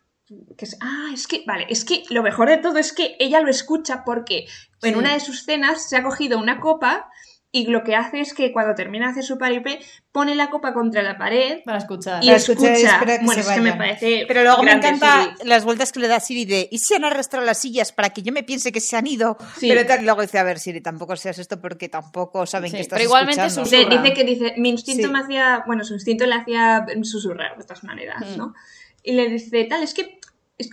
que 0.56 0.64
es, 0.64 0.76
ah, 0.80 1.10
es 1.12 1.26
que, 1.26 1.42
vale, 1.46 1.66
es 1.68 1.84
que 1.84 2.02
lo 2.10 2.22
mejor 2.22 2.48
de 2.48 2.58
todo 2.58 2.78
es 2.78 2.92
que 2.92 3.16
ella 3.18 3.40
lo 3.40 3.50
escucha 3.50 4.04
porque 4.04 4.46
en 4.82 4.92
Sí. 4.92 4.98
una 4.98 5.14
de 5.14 5.20
sus 5.20 5.44
cenas 5.44 5.88
se 5.88 5.96
ha 5.96 6.02
cogido 6.02 6.38
una 6.38 6.60
copa 6.60 7.08
y 7.56 7.68
lo 7.68 7.84
que 7.84 7.94
hace 7.94 8.18
es 8.18 8.34
que 8.34 8.50
cuando 8.52 8.74
termina 8.74 9.06
de 9.06 9.12
hacer 9.12 9.22
su 9.22 9.38
paripé 9.38 9.78
pone 10.10 10.34
la 10.34 10.50
copa 10.50 10.74
contra 10.74 11.02
la 11.04 11.16
pared 11.16 11.60
Para 11.64 11.78
escuchar. 11.78 12.20
y 12.20 12.26
Para 12.26 12.36
escucha. 12.36 12.72
espera 12.72 13.18
que 13.20 13.24
bueno, 13.24 13.42
se 13.44 13.48
es 13.48 13.54
que 13.54 13.60
me 13.60 13.72
parece. 13.74 14.24
Pero 14.26 14.42
luego 14.42 14.64
me 14.64 14.72
encanta 14.72 15.22
Siri. 15.36 15.48
las 15.48 15.64
vueltas 15.64 15.92
que 15.92 16.00
le 16.00 16.08
da 16.08 16.18
Siri 16.18 16.46
de 16.46 16.68
¿y 16.68 16.78
si 16.78 16.94
han 16.94 17.04
arrastrado 17.04 17.46
las 17.46 17.60
sillas 17.60 17.92
para 17.92 18.10
que 18.10 18.22
yo 18.22 18.32
me 18.32 18.42
piense 18.42 18.72
que 18.72 18.80
se 18.80 18.96
han 18.96 19.06
ido? 19.06 19.36
Sí. 19.56 19.68
Pero 19.68 19.86
tal, 19.86 20.04
luego 20.04 20.22
dice, 20.22 20.38
a 20.40 20.42
ver, 20.42 20.58
Siri, 20.58 20.80
tampoco 20.80 21.14
seas 21.14 21.38
esto 21.38 21.60
porque 21.60 21.88
tampoco 21.88 22.44
saben 22.44 22.70
Sí, 22.72 22.76
que 22.76 22.82
estás 22.82 22.96
pero 22.98 23.04
igualmente 23.08 23.40
escuchando. 23.46 23.70
Dice, 23.70 23.82
susurra. 23.84 24.02
dice 24.02 24.14
que 24.14 24.24
dice, 24.24 24.54
mi 24.56 24.70
instinto 24.70 25.06
Sí. 25.06 25.12
me 25.12 25.20
hacía, 25.20 25.62
bueno, 25.64 25.84
su 25.84 25.94
instinto 25.94 26.26
le 26.26 26.34
hacía 26.34 26.84
susurrar 27.04 27.56
de 27.56 27.62
todas 27.62 27.84
maneras, 27.84 28.20
Mm. 28.32 28.36
¿no? 28.36 28.54
Y 29.04 29.12
le 29.12 29.28
dice, 29.28 29.62
tal, 29.70 29.84
es 29.84 29.94
que- 29.94 30.18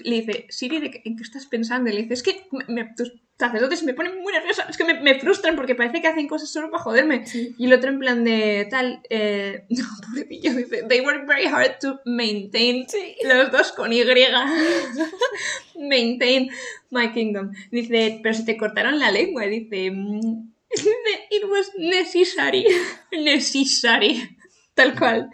le 0.03 0.21
dice, 0.21 0.45
Siri, 0.49 0.79
¿de 0.79 0.91
qué- 0.91 1.01
¿en 1.05 1.15
qué 1.17 1.23
estás 1.23 1.45
pensando? 1.47 1.89
Y 1.89 1.93
le 1.93 2.01
dice, 2.03 2.13
es 2.13 2.23
que 2.23 2.43
me- 2.67 2.93
tus 2.95 3.13
sacerdotes 3.39 3.81
me 3.83 3.95
ponen 3.95 4.21
muy 4.21 4.31
nerviosa, 4.31 4.67
es 4.69 4.77
que 4.77 4.83
me, 4.85 5.01
me 5.01 5.19
frustran 5.19 5.55
porque 5.55 5.73
parece 5.73 5.99
que 6.01 6.07
hacen 6.07 6.27
cosas 6.27 6.51
solo 6.51 6.69
para 6.69 6.83
joderme. 6.83 7.23
Y 7.57 7.65
el 7.65 7.73
otro 7.73 7.89
en 7.89 7.97
plan 7.99 8.23
de, 8.23 8.67
tal, 8.69 9.01
eh, 9.09 9.65
no, 9.69 9.83
pobrecillo, 10.05 10.53
dice, 10.53 10.83
they 10.87 11.01
work 11.01 11.25
very 11.27 11.45
hard 11.47 11.79
to 11.79 11.99
maintain, 12.05 12.85
los 13.23 13.51
dos 13.51 13.71
con 13.71 13.91
Y, 13.91 14.03
maintain 15.75 16.49
my 16.89 17.11
kingdom. 17.13 17.51
Dice, 17.71 18.19
pero 18.21 18.35
se 18.35 18.43
te 18.43 18.57
cortaron 18.57 18.99
la 18.99 19.11
lengua, 19.11 19.43
dice, 19.45 19.91
mm, 19.91 20.51
It 21.31 21.43
was 21.49 21.71
necessary. 21.77 22.65
necessary. 23.11 24.37
Tal 24.73 24.95
cual. 24.97 25.29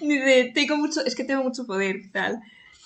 Dice, 0.00 0.52
tengo 0.54 0.76
mucho, 0.76 1.04
es 1.04 1.14
que 1.14 1.24
tengo 1.24 1.42
mucho 1.42 1.66
poder, 1.66 1.96
tal. 2.12 2.40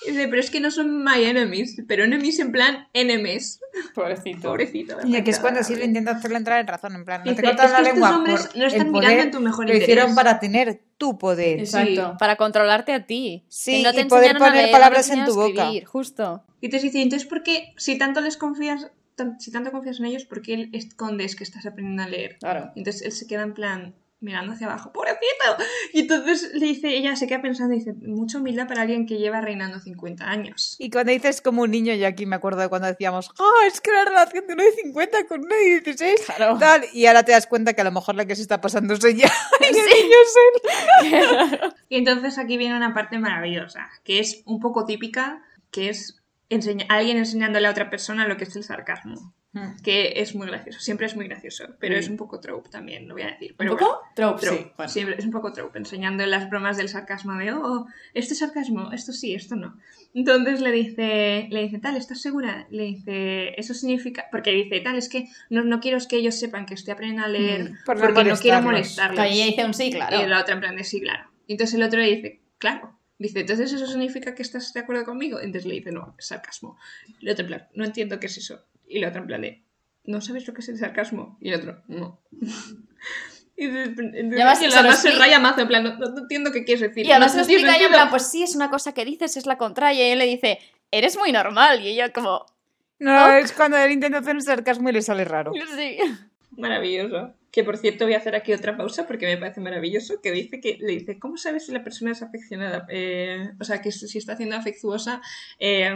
Dice, 0.06 0.28
pero 0.28 0.40
es 0.40 0.50
que 0.50 0.60
no 0.60 0.70
son 0.70 1.04
my 1.04 1.24
enemies, 1.24 1.76
pero 1.86 2.04
enemies 2.04 2.38
en 2.40 2.50
plan 2.52 2.88
enemies. 2.92 3.60
Pobrecito. 3.94 4.48
Pobrecito. 4.48 4.96
Y 5.04 5.22
que 5.22 5.30
es 5.30 5.38
cuando 5.38 5.62
sí 5.62 5.74
Siri 5.74 5.86
intenta 5.86 6.12
hacerle 6.12 6.38
entrar 6.38 6.60
en 6.60 6.66
razón, 6.66 6.94
en 6.96 7.04
plan, 7.04 7.22
no 7.24 7.34
te 7.34 7.42
cortas 7.42 7.66
es 7.66 7.72
la 7.72 7.76
que 7.78 7.82
estos 7.82 7.94
lengua 7.94 8.16
hombres 8.16 8.46
por 8.46 8.56
no 8.56 8.66
están 8.66 8.86
el 8.86 8.92
mirando 8.92 9.08
poder, 9.14 9.20
en 9.26 9.30
tu 9.30 9.40
mejor 9.40 9.68
lo 9.68 9.74
hicieron 9.76 10.10
interés. 10.10 10.14
para 10.16 10.40
tener 10.40 10.80
tu 10.98 11.18
poder. 11.18 11.60
Exacto, 11.60 12.16
para 12.18 12.36
controlarte 12.36 12.92
a 12.92 13.06
ti. 13.06 13.44
Sí, 13.48 13.82
no 13.82 13.92
te 13.92 14.02
y 14.02 14.04
poder 14.06 14.36
poner 14.38 14.54
leer, 14.54 14.70
palabras 14.72 15.08
no 15.08 15.14
te 15.14 15.20
en 15.20 15.26
tu 15.26 15.34
boca. 15.34 15.62
escribir, 15.62 15.84
Justo. 15.84 16.44
Y 16.60 16.68
te 16.68 16.78
dice, 16.78 17.00
entonces, 17.02 17.26
¿por 17.28 17.42
qué, 17.42 17.72
si 17.76 17.98
tanto 17.98 18.20
les 18.20 18.36
confías, 18.36 18.90
tan- 19.16 19.40
si 19.40 19.50
tanto 19.50 19.72
confías 19.72 19.98
en 20.00 20.06
ellos, 20.06 20.24
¿por 20.24 20.42
qué 20.42 20.68
escondes 20.72 21.34
que 21.36 21.44
estás 21.44 21.66
aprendiendo 21.66 22.02
a 22.04 22.08
leer? 22.08 22.38
Claro. 22.38 22.70
Y 22.74 22.80
entonces 22.80 23.02
él 23.02 23.12
se 23.12 23.26
queda 23.26 23.42
en 23.42 23.54
plan 23.54 23.94
mirando 24.22 24.52
hacia 24.52 24.66
abajo, 24.66 24.92
¡pobrecito! 24.92 25.20
Y 25.92 26.00
entonces 26.00 26.50
le 26.54 26.66
dice, 26.66 26.88
ella 26.96 27.16
se 27.16 27.26
queda 27.26 27.42
pensando 27.42 27.74
dice, 27.74 27.92
mucha 27.94 28.38
humildad 28.38 28.66
para 28.68 28.82
alguien 28.82 29.06
que 29.06 29.18
lleva 29.18 29.40
reinando 29.40 29.78
50 29.80 30.24
años. 30.24 30.76
Y 30.78 30.90
cuando 30.90 31.12
dices 31.12 31.40
como 31.40 31.62
un 31.62 31.70
niño, 31.70 31.94
yo 31.94 32.06
aquí 32.06 32.26
me 32.26 32.36
acuerdo 32.36 32.60
de 32.60 32.68
cuando 32.68 32.88
decíamos, 32.88 33.30
ah, 33.38 33.66
es 33.66 33.80
que 33.80 33.90
la 33.90 34.04
relación 34.04 34.46
de 34.46 34.54
uno 34.54 34.62
de 34.62 34.72
50 34.72 35.26
con 35.26 35.40
uno 35.40 35.54
de 35.54 35.80
16, 35.80 36.20
Claro. 36.36 36.58
tal, 36.58 36.84
y 36.92 37.06
ahora 37.06 37.24
te 37.24 37.32
das 37.32 37.46
cuenta 37.46 37.72
que 37.74 37.80
a 37.80 37.84
lo 37.84 37.92
mejor 37.92 38.14
la 38.14 38.24
que 38.24 38.36
se 38.36 38.42
está 38.42 38.60
pasando 38.60 38.94
es 38.94 39.04
ella 39.04 39.30
y 39.60 39.64
el 39.66 39.72
niño 39.74 40.16
es 40.24 40.34
él. 41.02 41.72
Y 41.88 41.96
entonces 41.96 42.38
aquí 42.38 42.56
viene 42.56 42.76
una 42.76 42.94
parte 42.94 43.18
maravillosa, 43.18 43.90
que 44.04 44.18
es 44.18 44.42
un 44.46 44.60
poco 44.60 44.86
típica, 44.86 45.42
que 45.70 45.88
es 45.90 46.21
enseña- 46.54 46.86
alguien 46.88 47.16
enseñándole 47.18 47.66
a 47.66 47.70
otra 47.70 47.90
persona 47.90 48.26
lo 48.28 48.36
que 48.36 48.44
es 48.44 48.56
el 48.56 48.64
sarcasmo. 48.64 49.34
Que 49.84 50.14
es 50.16 50.34
muy 50.34 50.46
gracioso, 50.46 50.80
siempre 50.80 51.04
es 51.06 51.14
muy 51.14 51.28
gracioso, 51.28 51.64
pero 51.78 51.94
Mm. 51.94 51.98
es 51.98 52.08
un 52.08 52.16
poco 52.16 52.40
trope 52.40 52.70
también, 52.70 53.06
lo 53.06 53.12
voy 53.12 53.24
a 53.24 53.32
decir. 53.32 53.50
¿Un 53.50 53.56
Pero 53.58 53.72
poco? 53.72 53.84
bueno, 53.84 54.00
Trope, 54.14 54.40
trope, 54.46 54.56
sí. 54.62 54.72
Bueno. 54.78 54.88
siempre 54.88 55.16
es 55.18 55.24
un 55.26 55.30
poco 55.30 55.52
trope, 55.52 55.78
enseñando 55.78 56.24
las 56.24 56.48
bromas 56.48 56.78
del 56.78 56.88
sarcasmo 56.88 57.34
de, 57.34 57.52
oh, 57.52 57.86
este 58.14 58.34
sarcasmo, 58.34 58.92
esto 58.92 59.12
sí, 59.12 59.34
esto 59.34 59.54
no. 59.54 59.76
Entonces 60.14 60.62
le 60.62 60.72
dice, 60.72 61.48
le 61.50 61.62
dice, 61.64 61.78
tal, 61.80 61.96
¿estás 61.98 62.22
segura? 62.22 62.66
Le 62.70 62.84
dice, 62.84 63.50
eso 63.60 63.74
significa, 63.74 64.24
porque 64.30 64.52
dice, 64.52 64.80
tal, 64.80 64.96
es 64.96 65.10
que 65.10 65.28
no, 65.50 65.62
no 65.64 65.80
quiero 65.80 65.98
que 66.08 66.16
ellos 66.16 66.38
sepan 66.38 66.64
que 66.64 66.72
estoy 66.72 66.92
aprendiendo 66.92 67.26
a 67.26 67.28
leer 67.28 67.72
Mm, 67.72 67.76
por 67.84 68.00
porque 68.00 68.24
no 68.24 68.36
quiero 68.36 68.62
molestarlos. 68.62 68.64
molestarles. 68.64 69.20
Que 69.20 69.32
ella 69.34 69.44
dice 69.46 69.64
un 69.66 69.74
sí, 69.74 69.90
claro. 69.90 70.22
Y 70.22 70.26
la 70.28 70.40
otra 70.40 70.54
en 70.54 70.60
plan 70.60 70.76
de 70.76 70.84
sí, 70.84 70.98
claro. 71.02 71.30
Y 71.46 71.52
entonces 71.52 71.74
el 71.74 71.82
otro 71.82 71.98
le 72.00 72.06
dice, 72.16 72.40
claro. 72.56 72.98
Dice, 73.22 73.40
entonces 73.40 73.72
eso 73.72 73.86
significa 73.86 74.34
que 74.34 74.42
estás 74.42 74.72
de 74.72 74.80
acuerdo 74.80 75.04
conmigo. 75.04 75.38
Entonces 75.38 75.64
le 75.66 75.74
dice, 75.74 75.92
no, 75.92 76.14
es 76.18 76.26
sarcasmo. 76.26 76.76
Y 77.20 77.26
el 77.26 77.32
otro 77.32 77.44
en 77.44 77.48
plan, 77.48 77.68
no 77.74 77.84
entiendo 77.84 78.18
qué 78.18 78.26
es 78.26 78.36
eso. 78.36 78.64
Y 78.88 78.98
la 78.98 79.08
otra 79.10 79.20
en 79.20 79.26
plan 79.28 79.42
de, 79.42 79.62
¿no 80.04 80.20
sabes 80.20 80.46
lo 80.48 80.52
que 80.54 80.60
es 80.60 80.68
el 80.68 80.78
sarcasmo? 80.78 81.38
Y 81.40 81.50
el 81.50 81.60
otro, 81.60 81.82
no. 81.86 82.20
Y 83.54 83.66
además 83.66 84.60
y 84.62 84.70
se 84.70 84.76
además 84.76 85.02
se 85.02 85.10
raya 85.12 85.38
mazo, 85.38 85.60
en 85.60 85.68
plan, 85.68 85.84
no, 85.84 86.18
entiendo 86.18 86.50
qué 86.50 86.64
quieres 86.64 86.80
decir. 86.80 87.06
Y 87.06 87.10
además 87.12 87.34
no 87.34 87.42
lo 87.42 87.46
tiene 87.46 87.62
explica 87.62 87.76
ella 87.76 87.84
en 87.86 87.90
sentido". 87.92 87.98
plan, 88.00 88.10
pues 88.10 88.28
sí, 88.30 88.42
es 88.42 88.56
una 88.56 88.70
cosa 88.70 88.92
que 88.92 89.04
dices, 89.04 89.36
es 89.36 89.46
la 89.46 89.56
contraria. 89.58 90.08
Y 90.08 90.10
él 90.12 90.18
le 90.18 90.26
dice, 90.26 90.58
eres 90.90 91.16
muy 91.16 91.30
normal. 91.30 91.80
Y 91.80 91.88
ella 91.88 92.12
como, 92.12 92.44
No, 92.98 93.30
es 93.36 93.52
cuando 93.52 93.76
él 93.76 93.92
intenta 93.92 94.18
hacer 94.18 94.34
un 94.34 94.42
sarcasmo 94.42 94.88
y 94.88 94.92
le 94.92 95.02
sale 95.02 95.24
raro. 95.24 95.52
sí. 95.76 95.98
Maravilloso. 96.56 97.34
Que 97.52 97.62
por 97.64 97.76
cierto 97.76 98.06
voy 98.06 98.14
a 98.14 98.16
hacer 98.18 98.34
aquí 98.34 98.52
otra 98.54 98.76
pausa 98.78 99.06
porque 99.06 99.26
me 99.26 99.36
parece 99.36 99.60
maravilloso. 99.60 100.20
Que 100.22 100.32
dice 100.32 100.60
que 100.60 100.78
le 100.80 100.92
dice, 100.92 101.18
¿cómo 101.18 101.36
sabes 101.36 101.66
si 101.66 101.72
la 101.72 101.84
persona 101.84 102.12
es 102.12 102.22
afeccionada? 102.22 102.86
Eh, 102.88 103.50
o 103.60 103.64
sea, 103.64 103.82
que 103.82 103.92
si 103.92 104.16
está 104.16 104.32
haciendo 104.32 104.56
afectuosa, 104.56 105.20
eh, 105.58 105.94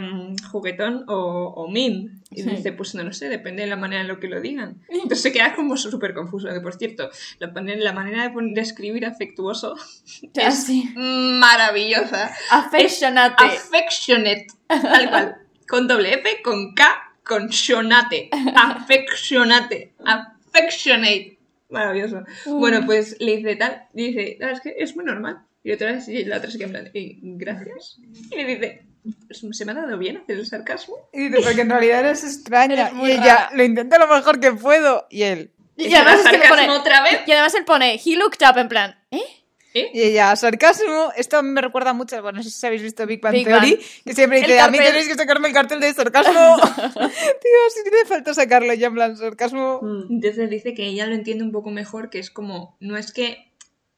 juguetón 0.51 1.03
o, 1.07 1.53
o 1.55 1.67
min. 1.69 2.21
Y 2.31 2.43
Sí. 2.43 2.49
dice, 2.51 2.73
pues 2.73 2.93
no 2.93 3.03
lo 3.03 3.11
sé, 3.11 3.27
depende 3.27 3.63
de 3.63 3.69
la 3.69 3.75
manera 3.75 4.01
en 4.01 4.07
lo 4.07 4.19
que 4.19 4.27
lo 4.27 4.39
digan. 4.39 4.81
Entonces 4.89 5.21
se 5.21 5.31
queda 5.31 5.55
como 5.55 5.75
súper 5.77 6.13
confuso. 6.13 6.47
Que 6.47 6.61
por 6.61 6.75
cierto, 6.75 7.09
la, 7.39 7.51
la 7.51 7.93
manera 7.93 8.29
de, 8.29 8.61
escribir 8.61 9.05
afectuoso 9.07 9.75
es 10.35 10.67
maravillosa. 10.95 12.31
Affectionate. 12.51 13.35
Affectionate. 13.43 14.47
Tal 14.67 15.09
cual. 15.09 15.35
Con 15.67 15.87
doble 15.87 16.13
F, 16.13 16.41
con 16.43 16.75
K, 16.75 17.13
con 17.23 17.47
shonate. 17.47 18.29
Affectionate. 18.55 19.93
Affectionate. 20.05 21.36
Maravilloso. 21.69 22.23
Bueno, 22.45 22.85
pues 22.85 23.17
le 23.19 23.37
dice 23.37 23.55
tal. 23.55 23.87
Y 23.93 24.07
dice, 24.13 24.37
"Ah, 24.41 24.51
es 24.51 24.61
que 24.61 24.75
es 24.77 24.95
muy 24.95 25.03
normal. 25.05 25.39
Y 25.63 25.71
otra 25.73 25.91
vez, 25.91 26.07
y 26.07 26.23
la 26.23 26.37
otra 26.37 26.49
se 26.49 26.57
queda 26.57 26.67
en 26.67 26.71
plan, 26.71 26.91
"Eh, 26.93 27.17
gracias. 27.21 27.97
Y 28.31 28.35
le 28.35 28.45
dice, 28.45 28.85
"Pues, 29.27 29.45
¿se 29.57 29.65
me 29.65 29.71
ha 29.73 29.75
dado 29.75 29.97
bien 29.97 30.17
hacer 30.17 30.37
el 30.37 30.45
sarcasmo? 30.45 30.95
Y 31.11 31.27
dice, 31.29 31.41
porque 31.43 31.61
en 31.61 31.69
realidad 31.69 31.99
eres 31.99 32.23
extraña. 32.23 32.91
Muy 32.93 33.09
y 33.09 33.13
ella, 33.13 33.21
rara. 33.35 33.49
lo 33.53 33.63
intento 33.63 33.97
lo 33.99 34.07
mejor 34.07 34.39
que 34.39 34.51
puedo. 34.53 35.07
Y 35.09 35.23
él, 35.23 35.51
Y, 35.75 35.87
¿Es 35.87 35.93
además 35.95 36.19
es 36.21 36.25
que 36.25 36.37
le 36.37 36.43
sarcasmo 36.45 36.65
pone. 36.67 36.79
otra 36.79 37.03
vez? 37.03 37.19
Y 37.27 37.31
además 37.33 37.53
él 37.55 37.65
pone, 37.65 37.99
he 38.03 38.15
looked 38.15 38.47
up 38.49 38.57
en 38.57 38.67
plan, 38.69 38.95
¿eh? 39.11 39.21
¿Eh? 39.79 39.91
y 39.93 40.01
ella, 40.01 40.35
sarcasmo. 40.35 41.11
Esto 41.15 41.37
a 41.37 41.41
mí 41.41 41.49
me 41.49 41.61
recuerda 41.61 41.93
mucho, 41.93 42.21
bueno, 42.21 42.37
no 42.37 42.43
sé 42.43 42.49
si 42.51 42.65
habéis 42.65 42.81
visto 42.81 43.05
Big 43.05 43.21
Bang 43.21 43.33
Big 43.33 43.45
Theory, 43.45 43.75
Bang. 43.75 43.85
que 44.05 44.13
siempre 44.13 44.39
dice, 44.41 44.59
a 44.59 44.69
mí 44.69 44.77
tenéis 44.77 45.07
que 45.07 45.15
sacarme 45.15 45.47
el 45.49 45.53
cartel 45.53 45.79
de 45.79 45.93
sarcasmo. 45.93 46.57
Tío, 46.95 47.03
si 47.03 47.89
le 47.89 48.05
falta 48.05 48.33
sacarlo 48.33 48.73
ya 48.73 48.87
en 48.87 48.93
plan 48.93 49.17
sarcasmo. 49.17 49.81
Entonces 50.09 50.49
dice 50.49 50.73
que 50.73 50.85
ella 50.85 51.05
lo 51.07 51.15
entiende 51.15 51.43
un 51.43 51.51
poco 51.51 51.69
mejor, 51.69 52.09
que 52.09 52.19
es 52.19 52.31
como, 52.31 52.77
no 52.79 52.97
es 52.97 53.11
que, 53.11 53.51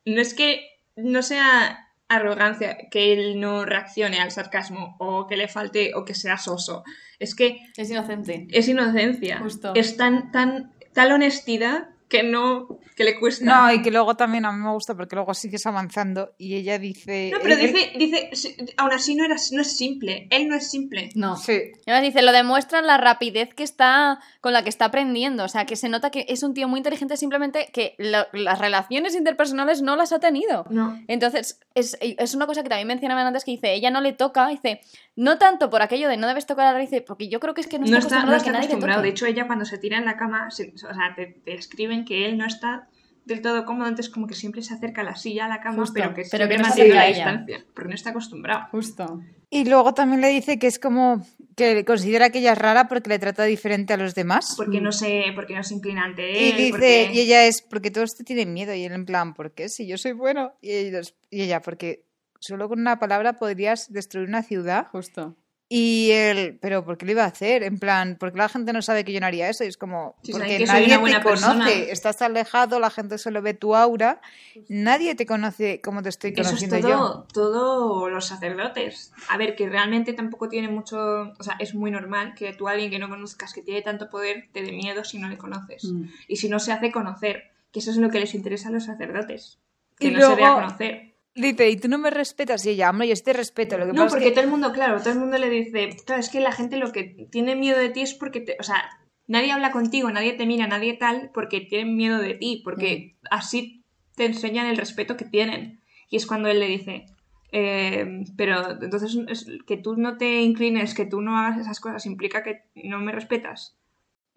no 0.05 0.21
es 0.21 0.33
que 0.33 0.65
no 0.95 1.21
sea 1.21 1.85
arrogancia 2.09 2.77
que 2.89 3.13
él 3.13 3.39
no 3.39 3.65
reaccione 3.65 4.19
al 4.19 4.31
sarcasmo 4.31 4.95
o 4.99 5.27
que 5.27 5.37
le 5.37 5.47
falte 5.47 5.93
o 5.95 6.03
que 6.05 6.15
sea 6.15 6.37
soso. 6.37 6.83
Es 7.19 7.35
que 7.35 7.59
Es 7.77 7.89
inocente. 7.89 8.47
es 8.51 8.67
inocencia. 8.67 9.37
Justo. 9.39 9.73
Es 9.75 9.95
tan, 9.95 10.31
tan, 10.31 10.73
tal 10.93 11.11
honestidad 11.11 11.89
que 12.09 12.23
no, 12.23 12.79
que 12.95 13.03
le 13.03 13.19
cuesta. 13.19 13.45
No, 13.45 13.71
y 13.71 13.81
que 13.83 13.91
luego 13.91 14.15
también 14.15 14.43
a 14.45 14.51
mí 14.51 14.57
me 14.61 14.71
gusta 14.71 14.95
porque 14.95 15.15
luego 15.15 15.33
sigues 15.35 15.65
avanzando 15.67 16.33
y 16.39 16.55
ella 16.55 16.79
dice... 16.79 17.29
No, 17.31 17.37
pero 17.41 17.53
él- 17.55 17.71
dice, 17.71 17.91
dice, 17.97 18.55
aún 18.77 18.91
así 18.91 19.15
no, 19.15 19.23
era, 19.25 19.35
no 19.51 19.61
es 19.61 19.77
simple. 19.77 20.27
Él 20.31 20.47
no 20.47 20.55
es 20.55 20.69
simple. 20.71 21.11
No. 21.15 21.37
Sí. 21.37 21.53
Y 21.85 21.89
además 21.91 22.01
dice, 22.11 22.21
lo 22.23 22.31
demuestra 22.31 22.81
la 22.81 22.97
rapidez 22.97 23.53
que 23.53 23.63
está 23.63 24.19
con 24.41 24.53
la 24.53 24.63
que 24.63 24.69
está 24.69 24.85
aprendiendo. 24.85 25.43
O 25.43 25.47
sea, 25.47 25.65
que 25.65 25.75
se 25.75 25.87
nota 25.87 26.09
que 26.09 26.25
es 26.27 26.41
un 26.43 26.53
tío 26.55 26.67
muy 26.67 26.79
inteligente, 26.79 27.15
simplemente 27.15 27.69
que 27.71 27.93
lo- 27.99 28.25
las 28.33 28.57
relaciones 28.59 29.15
interpersonales 29.15 29.81
no 29.83 29.95
las 29.95 30.11
ha 30.11 30.19
tenido. 30.19 30.65
No. 30.71 30.99
Entonces, 31.07 31.59
es, 31.75 31.95
es 32.01 32.33
una 32.33 32.47
cosa 32.47 32.63
que 32.63 32.69
también 32.69 32.87
mencionaban 32.87 33.27
antes 33.27 33.45
que 33.45 33.51
dice, 33.51 33.73
ella 33.73 33.91
no 33.91 34.01
le 34.01 34.13
toca, 34.13 34.47
dice, 34.47 34.81
no 35.15 35.37
tanto 35.37 35.69
por 35.69 35.83
aquello 35.83 36.09
de 36.09 36.17
no 36.17 36.27
debes 36.27 36.47
tocar 36.47 36.65
a 36.65 36.73
la 36.73 36.79
dice, 36.79 37.01
porque 37.01 37.29
yo 37.29 37.39
creo 37.39 37.53
que 37.53 37.61
es 37.61 37.67
que 37.67 37.77
no 37.77 37.85
No 37.85 37.97
está, 37.99 38.15
está, 38.17 38.25
no 38.25 38.31
acostumbrada 38.31 38.33
a 38.33 38.37
está 38.37 38.45
que 38.45 38.51
nadie 38.53 38.65
acostumbrado. 38.67 38.99
toque. 39.01 39.07
De 39.07 39.11
hecho, 39.11 39.25
ella 39.27 39.45
cuando 39.47 39.65
se 39.65 39.77
tira 39.77 39.97
en 39.99 40.05
la 40.05 40.17
cama, 40.17 40.49
se- 40.49 40.73
o 40.73 40.77
sea, 40.93 41.13
te, 41.15 41.27
te 41.45 41.53
escriben 41.53 41.98
que 42.05 42.25
él 42.25 42.37
no 42.37 42.45
está 42.45 42.87
del 43.25 43.41
todo 43.41 43.63
cómodo, 43.65 43.87
entonces 43.87 44.11
como 44.11 44.25
que 44.25 44.33
siempre 44.33 44.61
se 44.63 44.73
acerca 44.73 45.03
la 45.03 45.15
silla 45.15 45.45
a 45.45 45.49
la 45.49 45.61
cama, 45.61 45.77
Justo, 45.77 45.93
pero 45.93 46.13
que 46.15 46.23
pero 46.31 46.47
que 46.49 46.57
no 46.57 46.63
mantiene 46.63 46.95
la 46.95 47.01
a 47.03 47.07
distancia, 47.07 47.65
porque 47.75 47.89
no 47.89 47.95
está 47.95 48.09
acostumbrado. 48.09 48.67
Justo. 48.71 49.21
Y 49.51 49.65
luego 49.65 49.93
también 49.93 50.21
le 50.21 50.29
dice 50.29 50.57
que 50.57 50.65
es 50.67 50.79
como 50.79 51.23
que 51.55 51.85
considera 51.85 52.29
que 52.31 52.39
ella 52.39 52.53
es 52.53 52.57
rara 52.57 52.87
porque 52.87 53.09
le 53.09 53.19
trata 53.19 53.43
diferente 53.43 53.93
a 53.93 53.97
los 53.97 54.15
demás. 54.15 54.55
Porque 54.57 54.81
no 54.81 54.91
se, 54.91 55.25
porque 55.35 55.53
no 55.55 55.63
se 55.63 55.75
inclina 55.75 56.05
ante 56.05 56.31
Y 56.31 56.49
él. 56.51 56.57
dice, 56.57 56.69
porque- 56.71 57.09
y 57.13 57.19
ella 57.19 57.45
es, 57.45 57.61
porque 57.61 57.91
todos 57.91 58.15
te 58.15 58.23
tienen 58.23 58.51
miedo. 58.53 58.73
Y 58.73 58.83
él 58.85 58.93
en 58.93 59.05
plan, 59.05 59.33
¿por 59.35 59.51
qué? 59.53 59.69
Si 59.69 59.87
yo 59.87 59.97
soy 59.97 60.13
bueno. 60.13 60.53
Y, 60.61 60.71
ellos- 60.71 61.15
y 61.29 61.41
ella, 61.43 61.61
porque 61.61 62.05
solo 62.39 62.67
con 62.69 62.79
una 62.79 62.97
palabra 62.99 63.33
podrías 63.33 63.91
destruir 63.91 64.27
una 64.27 64.41
ciudad. 64.43 64.87
Justo. 64.91 65.35
Y 65.71 66.09
él, 66.09 66.57
pero 66.59 66.83
¿por 66.83 66.97
qué 66.97 67.05
lo 67.05 67.11
iba 67.11 67.23
a 67.23 67.27
hacer? 67.27 67.61
En 67.61 67.77
plan, 67.77 68.17
porque 68.19 68.39
la 68.39 68.49
gente 68.49 68.73
no 68.73 68.81
sabe 68.81 69.05
que 69.05 69.13
yo 69.13 69.19
no 69.19 69.27
haría 69.27 69.49
eso? 69.49 69.63
Y 69.63 69.67
es 69.67 69.77
como, 69.77 70.15
porque 70.31 70.65
nadie 70.65 70.87
te 70.87 70.97
buena 70.97 71.21
conoce. 71.21 71.91
Estás 71.91 72.23
alejado, 72.23 72.79
la 72.79 72.89
gente 72.89 73.19
solo 73.19 73.43
ve 73.43 73.53
tu 73.53 73.75
aura. 73.75 74.19
Nadie 74.67 75.13
te 75.13 75.27
conoce 75.27 75.79
como 75.79 76.01
te 76.01 76.09
estoy 76.09 76.31
Eso 76.31 76.41
es 76.41 76.47
conociendo 76.47 76.79
yo. 76.79 76.97
todo, 76.97 77.27
todo 77.31 78.09
los 78.09 78.25
sacerdotes. 78.25 79.13
A 79.29 79.37
ver, 79.37 79.55
que 79.55 79.69
realmente 79.69 80.13
tampoco 80.13 80.49
tiene 80.49 80.69
mucho. 80.69 80.97
O 81.37 81.43
sea, 81.43 81.55
es 81.59 81.75
muy 81.75 81.91
normal 81.91 82.33
que 82.33 82.51
tú 82.53 82.67
a 82.67 82.71
alguien 82.71 82.89
que 82.89 82.97
no 82.97 83.07
conozcas, 83.07 83.53
que 83.53 83.61
tiene 83.61 83.83
tanto 83.83 84.09
poder, 84.09 84.49
te 84.51 84.63
dé 84.63 84.71
miedo 84.71 85.03
si 85.03 85.19
no 85.19 85.29
le 85.29 85.37
conoces. 85.37 85.83
Mm. 85.83 86.05
Y 86.27 86.37
si 86.37 86.49
no 86.49 86.59
se 86.59 86.71
hace 86.71 86.91
conocer, 86.91 87.51
que 87.71 87.77
eso 87.77 87.91
es 87.91 87.97
lo 87.97 88.09
que 88.09 88.19
les 88.19 88.33
interesa 88.33 88.69
a 88.69 88.71
los 88.71 88.85
sacerdotes. 88.85 89.59
Que 89.99 90.07
Y 90.07 90.11
no 90.11 90.29
se 90.29 90.35
dé 90.35 90.45
a 90.45 90.55
conocer. 90.55 91.08
Dice, 91.39 91.69
y 91.69 91.77
tú 91.77 91.87
no 91.87 91.97
me 91.97 92.09
respetas. 92.09 92.65
Y 92.65 92.71
ella, 92.71 92.89
hombre, 92.89 93.07
yo 93.07 93.15
sí 93.15 93.23
te 93.23 93.33
respeto. 93.33 93.77
Lo 93.77 93.85
que 93.85 93.93
No, 93.93 94.03
pasa 94.03 94.09
porque 94.09 94.25
es 94.25 94.31
que 94.31 94.35
todo 94.35 94.43
el 94.43 94.51
mundo, 94.51 94.73
claro, 94.73 94.99
todo 94.99 95.13
el 95.13 95.19
mundo 95.19 95.37
le 95.37 95.49
dice, 95.49 95.95
claro, 96.05 96.19
es 96.19 96.29
que 96.29 96.41
la 96.41 96.51
gente 96.51 96.75
lo 96.77 96.91
que 96.91 97.03
tiene 97.31 97.55
miedo 97.55 97.79
de 97.79 97.89
ti 97.89 98.01
es 98.01 98.13
porque, 98.13 98.41
te, 98.41 98.57
o 98.59 98.63
sea, 98.63 98.89
nadie 99.27 99.51
habla 99.51 99.71
contigo, 99.71 100.11
nadie 100.11 100.33
te 100.33 100.45
mira, 100.45 100.67
nadie 100.67 100.95
tal, 100.95 101.31
porque 101.33 101.61
tienen 101.61 101.95
miedo 101.95 102.19
de 102.19 102.33
ti, 102.33 102.61
porque 102.63 103.15
así 103.31 103.85
te 104.15 104.25
enseñan 104.25 104.67
el 104.67 104.75
respeto 104.75 105.15
que 105.15 105.25
tienen. 105.25 105.79
Y 106.09 106.17
es 106.17 106.25
cuando 106.25 106.49
él 106.49 106.59
le 106.59 106.67
dice, 106.67 107.05
eh, 107.53 108.25
pero 108.35 108.71
entonces 108.81 109.17
es 109.27 109.47
que 109.65 109.77
tú 109.77 109.95
no 109.95 110.17
te 110.17 110.41
inclines, 110.41 110.93
que 110.93 111.05
tú 111.05 111.21
no 111.21 111.37
hagas 111.37 111.59
esas 111.59 111.79
cosas, 111.79 112.05
implica 112.05 112.43
que 112.43 112.63
no 112.75 112.99
me 112.99 113.13
respetas. 113.13 113.78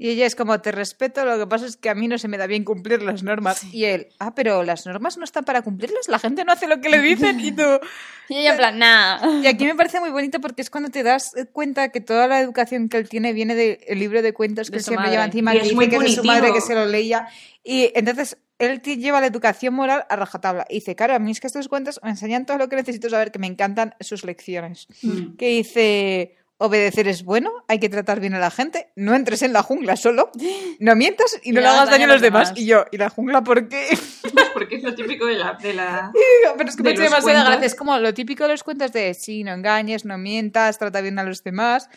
Y 0.03 0.09
ella 0.09 0.27
es 0.27 0.35
como, 0.35 0.61
te 0.61 0.73
respeto, 0.73 1.25
lo 1.25 1.39
que 1.39 1.47
pasa 1.47 1.65
es 1.65 1.77
que 1.77 1.89
a 1.89 1.95
mí 1.95 2.09
no 2.09 2.19
se 2.19 2.27
me 2.27 2.37
da 2.37 2.49
bien 2.49 2.65
cumplir 2.65 3.03
las 3.03 3.23
normas. 3.23 3.63
Y 3.73 3.85
él, 3.85 4.09
ah, 4.19 4.35
pero 4.35 4.65
las 4.65 4.85
normas 4.85 5.17
no 5.17 5.23
están 5.23 5.45
para 5.45 5.63
cumplirlas, 5.63 6.09
la 6.09 6.19
gente 6.19 6.45
no 6.45 6.51
hace 6.51 6.67
lo 6.67 6.81
que 6.81 6.89
le 6.89 7.01
dicen 7.01 7.39
y 7.39 7.53
tú... 7.53 7.63
Y 8.29 8.39
ella 8.39 8.53
en 8.53 8.57
plan, 8.57 8.79
nah. 8.79 9.43
Y 9.43 9.47
aquí 9.47 9.65
me 9.65 9.77
parece 9.77 10.01
muy 10.01 10.11
bonito 10.11 10.41
porque 10.41 10.63
es 10.63 10.71
cuando 10.71 10.91
te 10.91 11.05
das 11.05 11.35
cuenta 11.53 11.91
que 11.91 12.01
toda 12.01 12.27
la 12.27 12.41
educación 12.41 12.89
que 12.89 12.97
él 12.97 13.09
tiene 13.09 13.33
viene 13.33 13.55
del 13.55 13.79
libro 13.97 14.23
de 14.23 14.33
cuentos 14.33 14.71
De 14.71 14.79
que 14.79 14.83
siempre 14.83 15.05
madre. 15.05 15.13
lleva 15.13 15.25
encima, 15.27 15.55
Y 15.55 15.59
que 15.59 15.63
es 15.63 15.65
dice 15.69 15.75
muy 15.77 15.89
que 15.89 15.97
es 15.97 16.03
de 16.03 16.09
su 16.09 16.25
madre 16.25 16.53
que 16.53 16.61
se 16.61 16.75
lo 16.75 16.87
leía. 16.87 17.29
Y 17.63 17.93
entonces 17.95 18.39
él 18.59 18.81
te 18.81 18.97
lleva 18.97 19.21
la 19.21 19.27
educación 19.27 19.75
moral 19.75 20.07
a 20.09 20.17
rajatabla. 20.17 20.67
Y 20.69 20.77
dice, 20.77 20.97
claro, 20.97 21.15
a 21.15 21.19
mí 21.21 21.31
es 21.31 21.41
que 21.41 21.47
estos 21.47 21.69
cuentos 21.69 22.01
me 22.03 22.11
enseñan 22.11 22.47
todo 22.47 22.59
lo 22.59 22.69
que 22.69 22.77
necesito 22.77 23.09
saber, 23.09 23.31
que 23.31 23.39
me 23.39 23.47
encantan 23.47 23.95
sus 24.01 24.25
lecciones. 24.25 24.89
Mm. 25.03 25.37
Que 25.37 25.49
dice, 25.49 26.37
obedecer 26.63 27.09
es 27.09 27.25
bueno, 27.25 27.51
hay 27.69 27.79
que 27.79 27.89
tratar 27.89 28.21
bien 28.21 28.35
a 28.35 28.39
la 28.39 28.51
gente, 28.51 28.91
no 28.97 29.15
entres 29.15 29.43
en 29.43 29.53
la 29.53 29.63
jungla 29.63 29.97
solo, 29.97 30.31
no 30.81 30.97
mientas 30.97 31.39
y 31.43 31.53
no 31.53 31.61
Y 31.61 31.63
le 31.63 31.69
hagas 31.69 31.91
daño 31.91 32.05
a 32.05 32.09
los 32.09 32.21
demás. 32.21 32.49
demás. 32.49 32.61
Y 32.61 32.67
yo, 32.67 32.85
¿y 32.91 32.97
la 32.97 33.11
jungla 33.11 33.43
por 33.43 33.69
qué? 33.69 33.89
Pues 34.33 34.49
porque 34.55 34.77
es 34.77 34.83
lo 34.83 34.95
típico 34.95 35.27
de 35.27 35.35
la... 35.35 35.55
De 35.55 35.75
la... 35.75 36.11
Pero 36.57 36.69
es 36.69 36.77
que 36.77 36.83
de 36.83 36.89
me 36.91 36.95
hace 36.95 37.03
demasiada 37.03 37.45
gracia. 37.45 37.67
Es 37.67 37.75
como 37.75 37.99
lo 37.99 38.15
típico 38.15 38.45
de 38.45 38.51
los 38.51 38.63
cuentos 38.63 38.93
de 38.93 39.15
sí, 39.15 39.45
no 39.45 39.53
engañes, 39.53 40.05
no 40.05 40.17
mientas, 40.17 40.79
trata 40.79 41.01
bien 41.01 41.19
a 41.19 41.25
los 41.25 41.43
demás, 41.43 41.89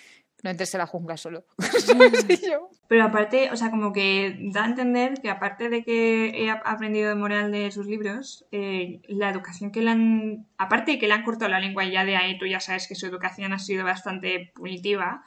no 0.44 0.50
entres 0.50 0.74
en 0.74 0.80
la 0.80 0.88
jungla 0.88 1.18
solo. 1.18 1.46
Sí, 2.28 2.42
yo. 2.50 2.70
Pero 2.88 3.04
aparte, 3.04 3.50
o 3.52 3.56
sea, 3.56 3.72
como 3.72 3.92
que 3.94 4.38
da 4.54 4.64
a 4.64 4.68
entender 4.68 5.16
que 5.22 5.30
aparte 5.30 5.70
de 5.70 5.84
que 5.84 6.30
he 6.36 6.50
ap- 6.52 6.62
aprendido 6.66 7.10
de 7.10 7.16
moral 7.16 7.52
de 7.52 7.72
sus 7.72 7.88
libros, 7.88 8.46
eh, 8.52 9.02
la 9.08 9.30
educación 9.30 9.72
que 9.72 9.82
le 9.82 9.90
han... 9.90 10.46
Aparte 10.58 10.92
de 10.94 11.00
que 11.00 11.08
le 11.08 11.14
han 11.14 11.24
cortado 11.24 11.50
la 11.50 11.60
lengua 11.60 11.84
y 11.84 11.92
ya 11.92 12.06
de 12.06 12.16
ahí 12.16 12.38
tú 12.38 12.46
ya 12.46 12.60
sabes 12.60 12.88
que 12.88 12.94
su 12.96 13.08
educación 13.08 13.54
ha 13.54 13.60
sido 13.60 13.84
bastante 13.84 14.52
punitiva, 14.54 15.24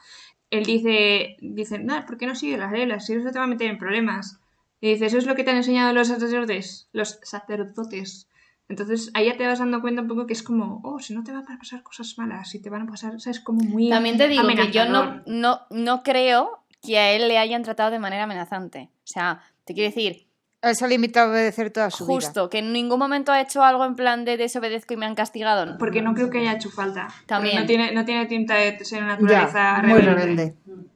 él 0.51 0.63
dice, 0.65 1.35
dice, 1.41 1.79
no, 1.79 2.05
¿por 2.05 2.17
qué 2.17 2.25
no 2.27 2.33
sigues 2.35 2.57
las 2.59 2.71
reglas? 2.71 3.05
Si 3.05 3.13
eso 3.13 3.29
te 3.31 3.37
va 3.39 3.45
a 3.45 3.47
meter 3.47 3.69
en 3.69 3.77
problemas. 3.77 4.39
Y 4.81 4.93
dice, 4.93 5.07
¿eso 5.07 5.17
es 5.17 5.25
lo 5.25 5.35
que 5.35 5.43
te 5.43 5.51
han 5.51 5.57
enseñado 5.57 5.91
los 5.93 6.07
sacerdotes? 6.07 6.89
Los 6.93 7.19
sacerdotes. 7.23 8.29
Entonces 8.69 9.11
ahí 9.15 9.25
ya 9.25 9.35
te 9.35 9.45
vas 9.45 9.59
dando 9.59 9.81
cuenta 9.81 10.01
un 10.03 10.07
poco 10.07 10.27
que 10.27 10.33
es 10.33 10.43
como, 10.43 10.79
oh, 10.83 10.99
si 10.99 11.13
no 11.13 11.23
te 11.23 11.31
van 11.31 11.43
a 11.51 11.57
pasar 11.57 11.83
cosas 11.83 12.15
malas, 12.17 12.49
si 12.49 12.61
te 12.61 12.69
van 12.69 12.83
a 12.83 12.85
pasar, 12.85 13.15
o 13.15 13.19
sea, 13.19 13.31
es 13.31 13.39
como 13.39 13.61
muy... 13.63 13.89
También 13.89 14.17
te 14.17 14.27
digo 14.27 14.47
que 14.47 14.71
yo 14.71 14.85
no, 14.85 15.21
no, 15.25 15.61
no 15.71 16.03
creo 16.03 16.58
que 16.81 16.97
a 16.97 17.11
él 17.11 17.27
le 17.27 17.37
hayan 17.37 17.63
tratado 17.63 17.91
de 17.91 17.99
manera 17.99 18.23
amenazante. 18.23 18.89
O 19.03 19.07
sea, 19.07 19.41
te 19.65 19.73
quiero 19.73 19.89
decir, 19.89 20.27
Él 20.61 20.75
se 20.75 20.85
ha 20.85 20.87
limitado 20.87 21.27
a 21.29 21.31
obedecer 21.31 21.71
toda 21.71 21.89
su 21.89 22.05
vida. 22.05 22.15
justo, 22.15 22.49
que 22.49 22.59
en 22.59 22.73
ningún 22.73 22.99
momento 22.99 23.31
ha 23.31 23.39
hecho 23.41 23.63
algo 23.63 23.85
en 23.85 23.95
plan 23.95 24.25
de 24.25 24.37
desobedezco 24.37 24.93
y 24.93 24.97
me 24.97 25.05
han 25.05 25.15
castigado. 25.15 25.65
no. 25.65 25.77
Porque 25.77 26.01
no 26.01 26.13
creo 26.13 26.29
que 26.29 26.39
haya 26.39 26.53
hecho 26.53 26.69
falta. 26.69 27.07
También. 27.25 27.59
No 27.61 27.65
tiene, 27.65 27.91
no 27.93 28.03
tiene 28.05 28.25
pinta 28.25 28.55
de 28.55 28.83
ser 28.83 29.03
una 29.03 29.13
naturaleza 29.15 29.77
Ya, 29.81 29.87
muy 29.87 29.99
rebelde. 30.01 30.21
rebelde. 30.25 30.55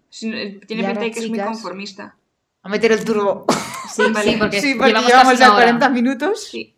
Sino- 0.10 0.38
eh, 0.38 0.60
Tiene 0.68 0.84
pinta 0.84 1.00
de 1.02 1.12
que 1.12 1.20
es 1.20 1.30
muy 1.30 1.40
conformista. 1.40 2.16
A 2.62 2.70
meter 2.70 2.92
el 2.92 3.04
turbo. 3.04 3.46
Sí, 3.90 4.04
Vale. 4.14 4.32
sí, 4.32 4.38
porque, 4.38 4.62
sí, 4.62 4.76
porque 4.76 4.92
llevamos, 4.94 5.38
ya 5.40 5.48
una 5.48 5.56
hora. 5.56 5.64
40 5.66 5.90
minutos. 5.90 6.44
Sí. 6.50 6.76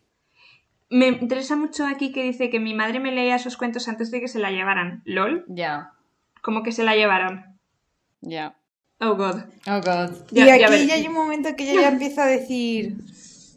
Me 0.90 1.08
interesa 1.08 1.56
mucho 1.56 1.86
aquí 1.86 2.12
que 2.12 2.24
dice 2.24 2.50
que 2.50 2.60
mi 2.60 2.74
madre 2.74 3.00
me 3.00 3.12
leía 3.12 3.36
esos 3.36 3.58
cuentos 3.58 3.88
antes 3.88 4.12
de 4.12 4.20
que 4.22 4.28
se 4.28 4.40
la 4.40 4.52
llevaran. 4.52 5.02
¿Lol? 5.06 5.44
Ya, 5.48 5.92
¿Cómo 6.42 6.62
que 6.64 6.72
se 6.72 6.84
la 6.84 6.96
llevaron? 6.96 7.58
ya. 8.22 8.56
Oh, 9.00 9.16
God. 9.16 9.44
Oh, 9.68 9.82
God. 9.82 10.16
y 10.32 10.42
aquí 10.42 10.88
ya 10.88 10.96
hay 10.96 11.08
un 11.08 11.14
momento 11.14 11.56
que 11.56 11.70
ella 11.70 11.82
ya 11.82 11.88
empieza 11.90 12.24
a 12.24 12.28
decir... 12.28 12.96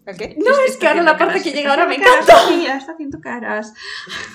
¿El 0.07 0.17
qué? 0.17 0.37
No, 0.39 0.53
es 0.67 0.79
que 0.79 0.89
ahora 0.89 1.03
la 1.03 1.19
parte 1.19 1.35
caras, 1.35 1.43
que 1.43 1.53
llega 1.53 1.71
ahora 1.71 1.87
me 1.87 1.97
encanta. 1.97 2.35
Sí, 2.49 2.63
ya 2.67 2.79
está 2.79 2.93
haciendo 2.93 3.21
caras. 3.21 3.75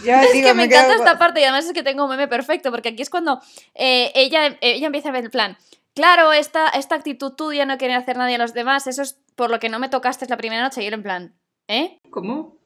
Ya, 0.06 0.24
Es 0.24 0.32
digo, 0.32 0.49
que 0.49 0.54
me 0.54 0.66
encanta 0.66 0.93
esta 0.93 1.18
parte 1.18 1.39
y 1.39 1.43
además 1.43 1.66
es 1.66 1.74
que 1.74 1.82
tengo 1.82 2.04
un 2.04 2.12
meme 2.12 2.28
perfecto 2.28 2.70
porque 2.70 2.89
aquí 2.89 3.01
es 3.01 3.10
cuando 3.10 3.41
eh, 3.74 4.12
ella, 4.14 4.56
ella 4.62 4.86
empieza 4.86 5.10
a 5.10 5.12
ver 5.12 5.24
el 5.24 5.32
plan. 5.32 5.58
Claro, 5.95 6.32
esta, 6.32 6.68
esta 6.70 6.95
actitud 6.95 7.34
tuya 7.34 7.66
no 7.66 7.78
quiere 7.78 7.95
hacer 7.95 8.18
nadie 8.18 8.36
a 8.36 8.39
los 8.39 8.54
demás, 8.54 8.88
eso 8.88 9.01
es 9.01 9.20
por 9.36 9.49
lo 9.49 9.60
que 9.60 9.70
no 9.70 9.80
me 9.80 9.89
tocaste 9.89 10.28
la 10.28 10.38
primera 10.38 10.62
noche. 10.62 10.84
Y 10.84 10.88
él 10.88 10.93
en 10.93 11.04
plan, 11.04 11.36
¿eh? 11.68 11.99
¿Cómo? 12.12 12.58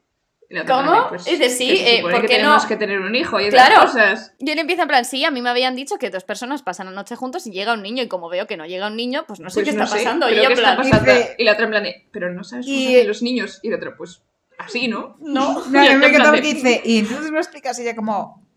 Y 0.50 0.60
¿Cómo? 0.66 0.92
vale, 0.92 1.06
pues, 1.10 1.26
Dice, 1.26 1.50
sí, 1.50 1.68
que 1.68 1.78
se 1.78 1.98
eh, 1.98 2.02
¿por 2.02 2.14
que 2.14 2.22
qué 2.22 2.28
tenemos 2.28 2.64
no? 2.64 2.70
que 2.70 2.76
tener 2.78 3.00
un 3.02 3.14
hijo 3.16 3.40
y 3.40 3.50
Claro. 3.50 3.76
otras 3.80 3.92
cosas. 3.92 4.34
Y 4.40 4.50
él 4.50 4.60
empieza 4.60 4.84
en 4.84 4.88
plan, 4.88 5.04
sí, 5.04 5.26
a 5.26 5.32
mí 5.32 5.42
me 5.42 5.50
habían 5.50 5.76
dicho 5.76 5.98
que 5.98 6.10
dos 6.10 6.24
personas 6.24 6.64
pasan 6.64 6.86
la 6.88 6.94
noche 6.94 7.16
juntos 7.18 7.46
y 7.48 7.52
llega 7.52 7.74
un 7.74 7.82
niño. 7.82 8.02
Y 8.04 8.08
como 8.08 8.30
veo 8.30 8.48
que 8.48 8.56
no 8.56 8.66
llega 8.66 8.88
un 8.88 8.96
niño, 8.96 9.26
pues 9.28 9.42
no 9.42 9.50
sé 9.50 9.56
Pues 9.62 9.70
qué 9.72 9.78
no 9.78 9.84
está 9.84 9.98
sé, 9.98 10.04
pasando. 10.06 10.28
Y 10.28 10.32
pero 10.36 10.44
yo 10.44 10.48
¿qué 10.48 10.54
en 10.54 10.60
está 10.60 10.76
plan, 10.76 10.90
pasando? 10.90 11.12
dice- 11.14 11.36
Y 11.38 11.44
la 11.44 11.52
otra 11.52 11.64
en 11.66 11.70
plan 11.72 11.84
de, 11.84 12.08
pero 12.12 12.34
no 12.34 12.44
sabes 12.46 12.66
cómo 12.66 12.78
Y- 12.78 12.96
hacen 12.96 13.08
los 13.10 13.22
niños. 13.22 13.60
Y 13.62 13.70
la 13.70 13.76
otra, 13.76 13.98
pues, 13.98 14.22
así, 14.58 14.88
¿no? 14.88 15.18
no. 15.20 15.64
No, 15.70 15.84
Y 15.84 15.96
me 15.96 16.10
de- 16.10 16.42
dice, 16.42 16.82
y 16.86 17.00
entonces 17.00 17.30
me 17.32 17.40
explicas 17.40 17.78
ella 17.80 17.94
como, 17.96 18.48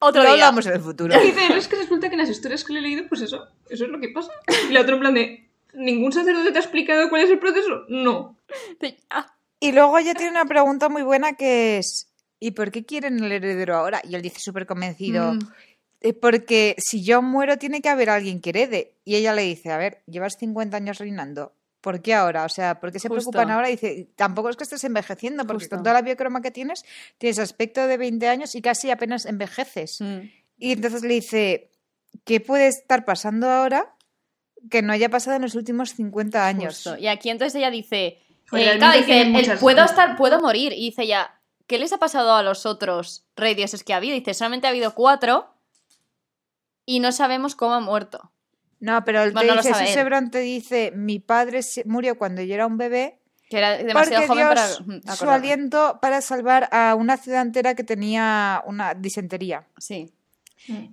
Otro 0.00 0.22
lo 0.22 0.34
día. 0.34 0.44
hablamos 0.46 0.66
en 0.66 0.74
el 0.74 0.80
futuro. 0.80 1.18
Dice, 1.20 1.48
no, 1.48 1.54
es 1.56 1.66
que 1.66 1.76
resulta 1.76 2.08
que 2.08 2.14
en 2.14 2.20
las 2.20 2.28
historias 2.30 2.62
que 2.62 2.74
le 2.74 2.80
he 2.80 2.82
leído, 2.82 3.04
pues 3.08 3.22
eso, 3.22 3.48
eso 3.70 3.84
es 3.86 3.90
lo 3.90 3.98
que 4.00 4.10
pasa. 4.10 4.32
Y 4.68 4.72
la 4.74 4.82
otra 4.82 4.94
en 4.94 5.00
plan 5.00 5.14
de, 5.14 5.48
¿ningún 5.72 6.12
sacerdote 6.12 6.52
te 6.52 6.58
ha 6.58 6.60
explicado 6.60 7.08
cuál 7.08 7.22
es 7.22 7.30
el 7.30 7.38
proceso? 7.38 7.84
No. 7.88 8.36
Sí, 8.80 8.96
ah, 9.10 9.34
Y 9.60 9.72
luego 9.72 9.98
ella 9.98 10.14
tiene 10.14 10.30
una 10.30 10.44
pregunta 10.44 10.88
muy 10.88 11.02
buena 11.02 11.32
que 11.34 11.78
es, 11.78 12.12
¿y 12.40 12.52
por 12.52 12.70
qué 12.70 12.84
quieren 12.84 13.22
el 13.22 13.32
heredero 13.32 13.76
ahora? 13.76 14.00
Y 14.08 14.14
él 14.14 14.22
dice 14.22 14.38
súper 14.40 14.66
convencido, 14.66 15.34
mm, 15.34 15.38
"Eh, 16.00 16.12
porque 16.12 16.76
si 16.78 17.02
yo 17.02 17.22
muero 17.22 17.58
tiene 17.58 17.80
que 17.80 17.88
haber 17.88 18.10
alguien 18.10 18.40
que 18.40 18.50
herede. 18.50 18.94
Y 19.04 19.16
ella 19.16 19.32
le 19.32 19.42
dice, 19.42 19.72
a 19.72 19.76
ver, 19.78 20.02
llevas 20.06 20.36
50 20.38 20.76
años 20.76 20.98
reinando. 20.98 21.54
¿Por 21.80 22.02
qué 22.02 22.14
ahora? 22.14 22.44
O 22.44 22.48
sea, 22.48 22.78
¿por 22.80 22.92
qué 22.92 22.98
se 22.98 23.08
Justo. 23.08 23.30
preocupan 23.30 23.50
ahora? 23.50 23.68
Y 23.68 23.72
dice, 23.72 24.08
tampoco 24.16 24.48
es 24.50 24.56
que 24.56 24.64
estés 24.64 24.82
envejeciendo, 24.84 25.44
porque 25.46 25.64
Justo. 25.64 25.76
con 25.76 25.82
toda 25.84 25.94
la 25.94 26.02
biocroma 26.02 26.40
que 26.42 26.50
tienes, 26.50 26.84
tienes 27.18 27.38
aspecto 27.38 27.86
de 27.86 27.96
20 27.96 28.28
años 28.28 28.54
y 28.54 28.62
casi 28.62 28.90
apenas 28.90 29.26
envejeces. 29.26 30.00
mm. 30.00 30.18
Y 30.60 30.72
entonces 30.72 31.02
le 31.02 31.14
dice, 31.14 31.70
¿qué 32.24 32.40
puede 32.40 32.66
estar 32.66 33.04
pasando 33.04 33.48
ahora 33.48 33.94
que 34.70 34.82
no 34.82 34.92
haya 34.92 35.08
pasado 35.08 35.36
en 35.36 35.42
los 35.42 35.54
últimos 35.54 35.90
50 35.94 36.46
años? 36.46 36.74
Justo. 36.74 36.98
Y 36.98 37.06
aquí 37.06 37.30
entonces 37.30 37.54
ella 37.54 37.70
dice, 37.70 38.18
Joder, 38.50 38.76
eh, 38.76 38.78
claro, 38.78 38.98
dice, 38.98 39.22
el 39.22 39.58
puedo 39.58 39.84
estar, 39.84 40.16
puedo 40.16 40.40
morir. 40.40 40.72
Y 40.72 40.86
dice 40.86 41.02
ella, 41.02 41.38
¿qué 41.66 41.78
les 41.78 41.92
ha 41.92 41.98
pasado 41.98 42.34
a 42.34 42.42
los 42.42 42.66
otros 42.66 43.26
rey 43.36 43.54
dioses 43.54 43.84
que 43.84 43.92
ha 43.92 43.96
habido? 43.96 44.14
Dice, 44.14 44.34
solamente 44.34 44.66
ha 44.66 44.70
habido 44.70 44.94
cuatro 44.94 45.54
y 46.84 47.00
no 47.00 47.12
sabemos 47.12 47.54
cómo 47.54 47.74
ha 47.74 47.80
muerto. 47.80 48.32
No, 48.80 49.04
pero 49.04 49.24
te 49.24 49.30
Bueno, 49.32 49.54
no 49.54 49.62
lo 49.62 49.62
dice. 49.62 49.86
Sebron 49.88 50.30
te 50.30 50.38
dice, 50.38 50.92
mi 50.94 51.18
padre 51.18 51.60
murió 51.84 52.16
cuando 52.16 52.42
yo 52.42 52.54
era 52.54 52.66
un 52.66 52.78
bebé 52.78 53.18
Que 53.50 53.58
era 53.58 53.76
demasiado 53.76 54.26
porque 54.26 54.40
joven 54.40 54.54
Dios 54.54 54.82
para 54.86 55.12
mm, 55.12 55.16
su 55.16 55.30
aliento 55.30 55.98
para 56.00 56.20
salvar 56.20 56.68
a 56.72 56.94
una 56.94 57.16
ciudad 57.16 57.42
entera 57.42 57.74
que 57.74 57.84
tenía 57.84 58.62
una 58.66 58.94
disentería. 58.94 59.66
Sí. 59.78 60.12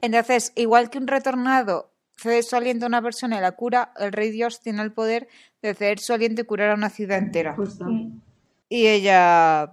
Entonces, 0.01 0.53
igual 0.55 0.89
que 0.89 0.97
un 0.97 1.07
retornado 1.07 1.91
cede 2.17 2.43
su 2.43 2.55
aliento 2.55 2.85
a 2.85 2.87
una 2.87 3.01
persona 3.01 3.37
y 3.37 3.41
la 3.41 3.51
cura, 3.53 3.93
el 3.97 4.11
rey 4.11 4.31
Dios 4.31 4.59
tiene 4.61 4.81
el 4.81 4.91
poder 4.93 5.27
de 5.61 5.73
ceder 5.73 5.99
su 5.99 6.13
aliento 6.13 6.41
y 6.41 6.45
curar 6.45 6.71
a 6.71 6.75
una 6.75 6.89
ciudad 6.89 7.17
entera. 7.17 7.53
Justo. 7.55 7.85
Y 8.69 8.87
ella... 8.87 9.71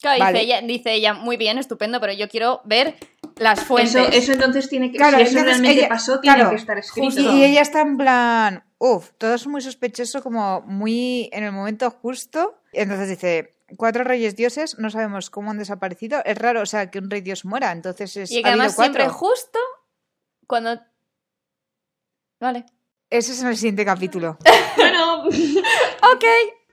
Claro, 0.00 0.20
Vale. 0.20 0.40
dice, 0.40 0.44
ella, 0.44 0.60
dice 0.66 0.92
ella, 0.92 1.14
muy 1.14 1.38
bien, 1.38 1.56
estupendo, 1.56 2.00
pero 2.00 2.12
yo 2.12 2.28
quiero 2.28 2.60
ver 2.66 2.96
las 3.36 3.64
fuentes. 3.64 3.94
Eso, 3.94 4.08
eso 4.12 4.32
entonces 4.32 4.68
tiene 4.68 4.92
que, 4.92 4.98
Claro, 4.98 5.16
si 5.16 5.22
eso 5.24 5.42
realmente 5.42 5.78
ella- 5.80 5.88
pasó, 5.88 6.20
tiene 6.20 6.36
claro, 6.36 6.50
que 6.50 6.56
estar 6.56 6.78
escrito. 6.78 7.06
justo. 7.06 7.20
Y 7.34 7.42
ella 7.42 7.62
está 7.62 7.80
en 7.80 7.96
plan, 7.96 8.64
uff, 8.78 9.12
todo 9.16 9.34
es 9.34 9.46
muy 9.46 9.62
sospechoso, 9.62 10.22
como 10.22 10.60
muy 10.60 11.30
en 11.32 11.44
el 11.44 11.52
momento 11.52 11.90
justo. 11.90 12.60
Entonces 12.74 13.08
dice, 13.08 13.56
cuatro 13.78 14.04
reyes 14.04 14.36
dioses, 14.36 14.78
no 14.78 14.90
sabemos 14.90 15.30
cómo 15.30 15.50
han 15.50 15.58
desaparecido. 15.58 16.22
Es 16.26 16.36
raro, 16.36 16.60
o 16.60 16.66
sea, 16.66 16.90
que 16.90 16.98
un 16.98 17.08
rey 17.10 17.22
dios 17.22 17.46
muera, 17.46 17.72
entonces 17.72 18.14
es, 18.18 18.30
y 18.32 18.42
que 18.42 18.48
además 18.48 18.74
cuatro. 18.76 18.92
siempre 19.02 19.08
justo 19.12 19.58
cuando... 20.46 20.78
Vale. 22.40 22.64
Ese 23.10 23.32
es 23.32 23.40
en 23.42 23.48
el 23.48 23.56
siguiente 23.56 23.84
capítulo. 23.84 24.38
Bueno, 24.76 25.24
Ok. 25.24 26.24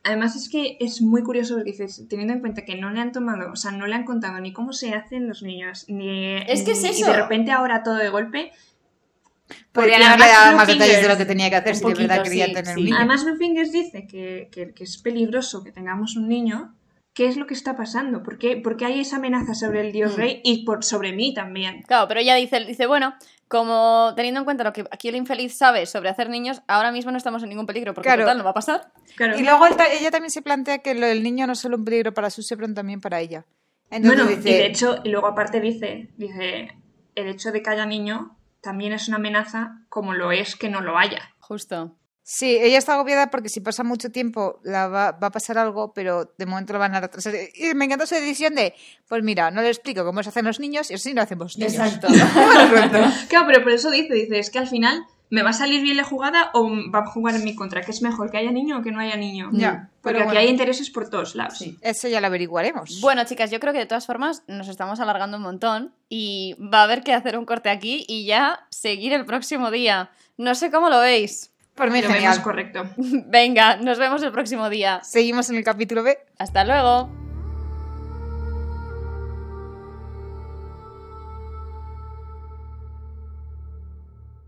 además 0.03 0.35
es 0.35 0.49
que 0.49 0.77
es 0.81 1.01
muy 1.01 1.23
curioso 1.23 1.55
porque 1.55 1.71
dices, 1.71 2.05
teniendo 2.09 2.33
en 2.33 2.41
cuenta 2.41 2.65
que 2.65 2.75
no 2.75 2.89
le 2.91 2.99
han 2.99 3.11
tomado, 3.13 3.51
o 3.51 3.55
sea, 3.55 3.71
no 3.71 3.87
le 3.87 3.95
han 3.95 4.03
contado 4.03 4.39
ni 4.41 4.51
cómo 4.51 4.73
se 4.73 4.93
hacen 4.93 5.27
los 5.27 5.41
niños, 5.41 5.85
ni... 5.87 6.35
Es 6.35 6.63
que 6.63 6.71
es 6.71 6.83
ni- 6.83 6.89
eso. 6.89 6.99
Y 7.05 7.07
de 7.09 7.13
repente 7.15 7.51
ahora 7.51 7.81
todo 7.81 7.95
de 7.95 8.09
golpe... 8.09 8.51
Podrían 9.71 10.03
haberle 10.03 10.25
además 10.25 10.45
dado 10.45 10.57
más 10.57 10.67
detalles 10.67 11.01
de 11.01 11.07
lo 11.07 11.17
que 11.17 11.25
tenía 11.25 11.49
que 11.49 11.55
hacer 11.55 11.75
si 11.75 11.81
de 11.85 11.93
verdad 11.93 12.17
poquito, 12.17 12.23
quería 12.23 12.45
sí, 12.47 12.53
tener 12.53 12.73
sí. 12.73 12.79
un 12.79 12.85
niño. 12.85 12.97
Además, 12.97 13.23
Littlefinger 13.23 13.69
dice 13.71 14.07
que, 14.07 14.49
que- 14.51 14.73
que 14.73 14.83
es 14.83 14.97
peligroso 14.97 15.63
que 15.63 15.71
tengamos 15.71 16.15
un 16.17 16.27
niño. 16.27 16.75
¿Qué 17.13 17.27
es 17.27 17.37
lo 17.37 17.45
que 17.45 17.53
está 17.53 17.75
pasando? 17.75 18.23
¿Por 18.23 18.37
qué, 18.39 18.57
por 18.57 18.75
qué 18.75 18.85
hay 18.85 18.99
esa 18.99 19.17
amenaza 19.17 19.53
sobre 19.53 19.81
el 19.81 19.91
dios 19.91 20.13
Mm. 20.13 20.15
rey 20.19 20.41
y 20.43 20.65
por, 20.65 20.83
sobre 20.83 21.13
mí 21.13 21.33
también? 21.33 21.83
Claro, 21.83 22.07
pero 22.07 22.19
ella 22.19 22.35
dice, 22.35 22.59
dice, 22.65 22.87
bueno, 22.87 23.13
como 23.47 24.13
teniendo 24.15 24.39
en 24.39 24.45
cuenta 24.45 24.63
lo 24.63 24.73
que 24.73 24.83
aquí 24.89 25.09
el 25.09 25.15
infeliz 25.15 25.55
sabe 25.55 25.85
sobre 25.85 26.09
hacer 26.09 26.29
niños, 26.29 26.63
ahora 26.67 26.91
mismo 26.91 27.11
no 27.11 27.17
estamos 27.17 27.43
en 27.43 27.49
ningún 27.49 27.67
peligro, 27.67 27.93
porque 27.93 28.07
Claro. 28.07 28.23
total 28.23 28.37
no 28.39 28.43
va 28.43 28.49
a 28.49 28.55
pasar. 28.55 28.91
Claro. 29.15 29.37
Y 29.37 29.43
luego 29.43 29.65
ella 29.67 30.09
también 30.09 30.31
se 30.31 30.41
plantea 30.41 30.79
que 30.79 30.95
lo 30.95 31.05
del 31.05 31.21
niño 31.21 31.45
no 31.45 31.53
es 31.53 31.59
solo 31.59 31.77
un 31.77 31.85
peligro 31.85 32.13
para 32.15 32.31
su 32.31 32.41
Sebron, 32.41 32.73
también 32.73 32.99
para 32.99 33.19
ella. 33.19 33.45
Entonces 33.91 34.23
bueno, 34.25 34.35
dice, 34.35 34.49
y 34.49 34.53
de 34.53 34.65
hecho, 34.65 34.97
y 35.03 35.09
luego 35.09 35.27
aparte 35.27 35.61
dice, 35.61 36.09
dice, 36.17 36.69
el 37.13 37.27
hecho 37.27 37.51
de 37.51 37.61
que 37.61 37.69
haya 37.69 37.85
niño 37.85 38.35
también 38.59 38.91
es 38.93 39.07
una 39.07 39.17
amenaza 39.17 39.81
como 39.89 40.13
lo 40.13 40.31
es 40.31 40.55
que 40.55 40.69
no 40.69 40.81
lo 40.81 40.97
haya. 40.97 41.29
Justo. 41.39 41.95
Sí, 42.25 42.57
ella 42.61 42.77
está 42.77 42.93
agobiada 42.93 43.29
porque 43.29 43.49
si 43.49 43.59
pasa 43.59 43.83
mucho 43.83 44.09
tiempo 44.09 44.59
la 44.63 44.87
va, 44.87 45.11
va 45.11 45.27
a 45.27 45.31
pasar 45.31 45.57
algo, 45.57 45.93
pero 45.93 46.33
de 46.37 46.45
momento 46.45 46.71
lo 46.71 46.79
van 46.79 46.95
a 46.95 47.01
retrasar. 47.01 47.33
Y 47.53 47.73
me 47.75 47.83
encanta 47.85 48.05
su 48.05 48.15
decisión 48.15 48.55
de, 48.55 48.73
pues 49.09 49.21
mira, 49.23 49.51
no 49.51 49.61
le 49.61 49.67
explico 49.67 50.05
cómo 50.05 50.23
se 50.23 50.29
hacen 50.29 50.45
los 50.45 50.59
niños 50.59 50.89
y 50.89 50.93
así 50.93 51.13
no 51.13 51.21
hacemos 51.21 51.57
niños. 51.57 51.73
Claro, 53.29 53.45
pero 53.47 53.63
por 53.63 53.71
eso 53.73 53.91
dice, 53.91 54.13
dice, 54.13 54.39
es 54.39 54.49
que 54.49 54.59
al 54.59 54.67
final 54.67 55.05
me 55.29 55.41
va 55.41 55.49
a 55.49 55.53
salir 55.53 55.81
bien 55.81 55.97
la 55.97 56.03
jugada 56.03 56.51
o 56.53 56.69
va 56.93 56.99
a 56.99 57.05
jugar 57.07 57.35
en 57.35 57.43
mi 57.43 57.55
contra, 57.55 57.81
que 57.81 57.91
es 57.91 58.01
mejor 58.01 58.29
que 58.29 58.37
haya 58.37 58.51
niño 58.51 58.77
o 58.77 58.81
que 58.83 58.91
no 58.91 58.99
haya 58.99 59.17
niño. 59.17 59.49
Ya, 59.51 59.89
Porque 60.01 60.13
pero 60.13 60.17
aquí 60.19 60.25
bueno. 60.25 60.39
hay 60.41 60.47
intereses 60.47 60.91
por 60.91 61.09
todos 61.09 61.35
lados. 61.35 61.63
Eso 61.81 62.07
ya 62.07 62.21
lo 62.21 62.27
averiguaremos. 62.27 63.01
Bueno, 63.01 63.23
chicas, 63.25 63.49
yo 63.49 63.59
creo 63.59 63.73
que 63.73 63.79
de 63.79 63.85
todas 63.85 64.05
formas 64.05 64.43
nos 64.47 64.67
estamos 64.67 64.99
alargando 64.99 65.37
un 65.37 65.43
montón 65.43 65.93
y 66.07 66.55
va 66.61 66.81
a 66.81 66.83
haber 66.83 67.03
que 67.03 67.13
hacer 67.13 67.37
un 67.37 67.45
corte 67.45 67.69
aquí 67.69 68.05
y 68.07 68.25
ya 68.25 68.67
seguir 68.69 69.11
el 69.13 69.25
próximo 69.25 69.71
día. 69.71 70.11
No 70.37 70.53
sé 70.55 70.69
cómo 70.71 70.89
lo 70.89 70.99
veis. 70.99 71.52
Por 71.75 71.89
mí 71.91 72.01
Lo 72.01 72.07
vemos 72.07 72.15
genial. 72.15 72.41
correcto. 72.43 72.83
Venga, 73.27 73.77
nos 73.77 73.97
vemos 73.97 74.21
el 74.23 74.31
próximo 74.31 74.69
día. 74.69 75.01
Seguimos 75.03 75.49
en 75.49 75.55
el 75.57 75.63
capítulo 75.63 76.03
B. 76.03 76.17
Hasta 76.37 76.63
luego. 76.63 77.09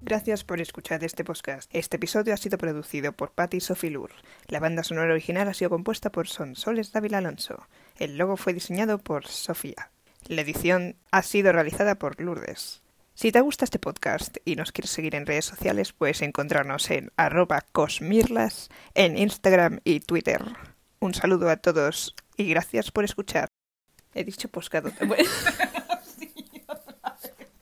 Gracias 0.01 0.43
por 0.43 0.61
escuchar 0.61 1.03
este 1.03 1.23
podcast. 1.23 1.69
Este 1.73 1.95
episodio 1.97 2.33
ha 2.33 2.37
sido 2.37 2.59
producido 2.59 3.11
por 3.13 3.31
Patty 3.31 3.59
Sophie 3.59 3.89
Lur. 3.89 4.11
La 4.47 4.59
banda 4.59 4.83
sonora 4.83 5.11
original 5.13 5.47
ha 5.47 5.53
sido 5.53 5.71
compuesta 5.71 6.11
por 6.11 6.27
Sonsoles 6.27 6.91
Dávila 6.91 7.17
Alonso. 7.17 7.67
El 7.97 8.17
logo 8.17 8.37
fue 8.37 8.53
diseñado 8.53 8.99
por 8.99 9.25
Sofía. 9.25 9.89
La 10.27 10.41
edición 10.41 10.95
ha 11.11 11.23
sido 11.23 11.51
realizada 11.51 11.95
por 11.95 12.21
Lourdes. 12.21 12.83
Si 13.15 13.31
te 13.31 13.39
gusta 13.39 13.63
este 13.63 13.79
podcast 13.79 14.35
y 14.43 14.57
nos 14.57 14.73
quieres 14.73 14.91
seguir 14.91 15.15
en 15.15 15.25
redes 15.25 15.45
sociales, 15.45 15.93
puedes 15.93 16.21
encontrarnos 16.21 16.91
en 16.91 17.13
arroba 17.15 17.61
cosmirlas 17.71 18.67
en 18.93 19.17
Instagram 19.17 19.79
y 19.85 20.01
Twitter. 20.01 20.43
Un 20.99 21.13
saludo 21.13 21.49
a 21.49 21.55
todos 21.55 22.13
y 22.35 22.49
gracias 22.49 22.91
por 22.91 23.05
escuchar. 23.05 23.47
He 24.13 24.25
dicho 24.25 24.49
poscado. 24.49 24.91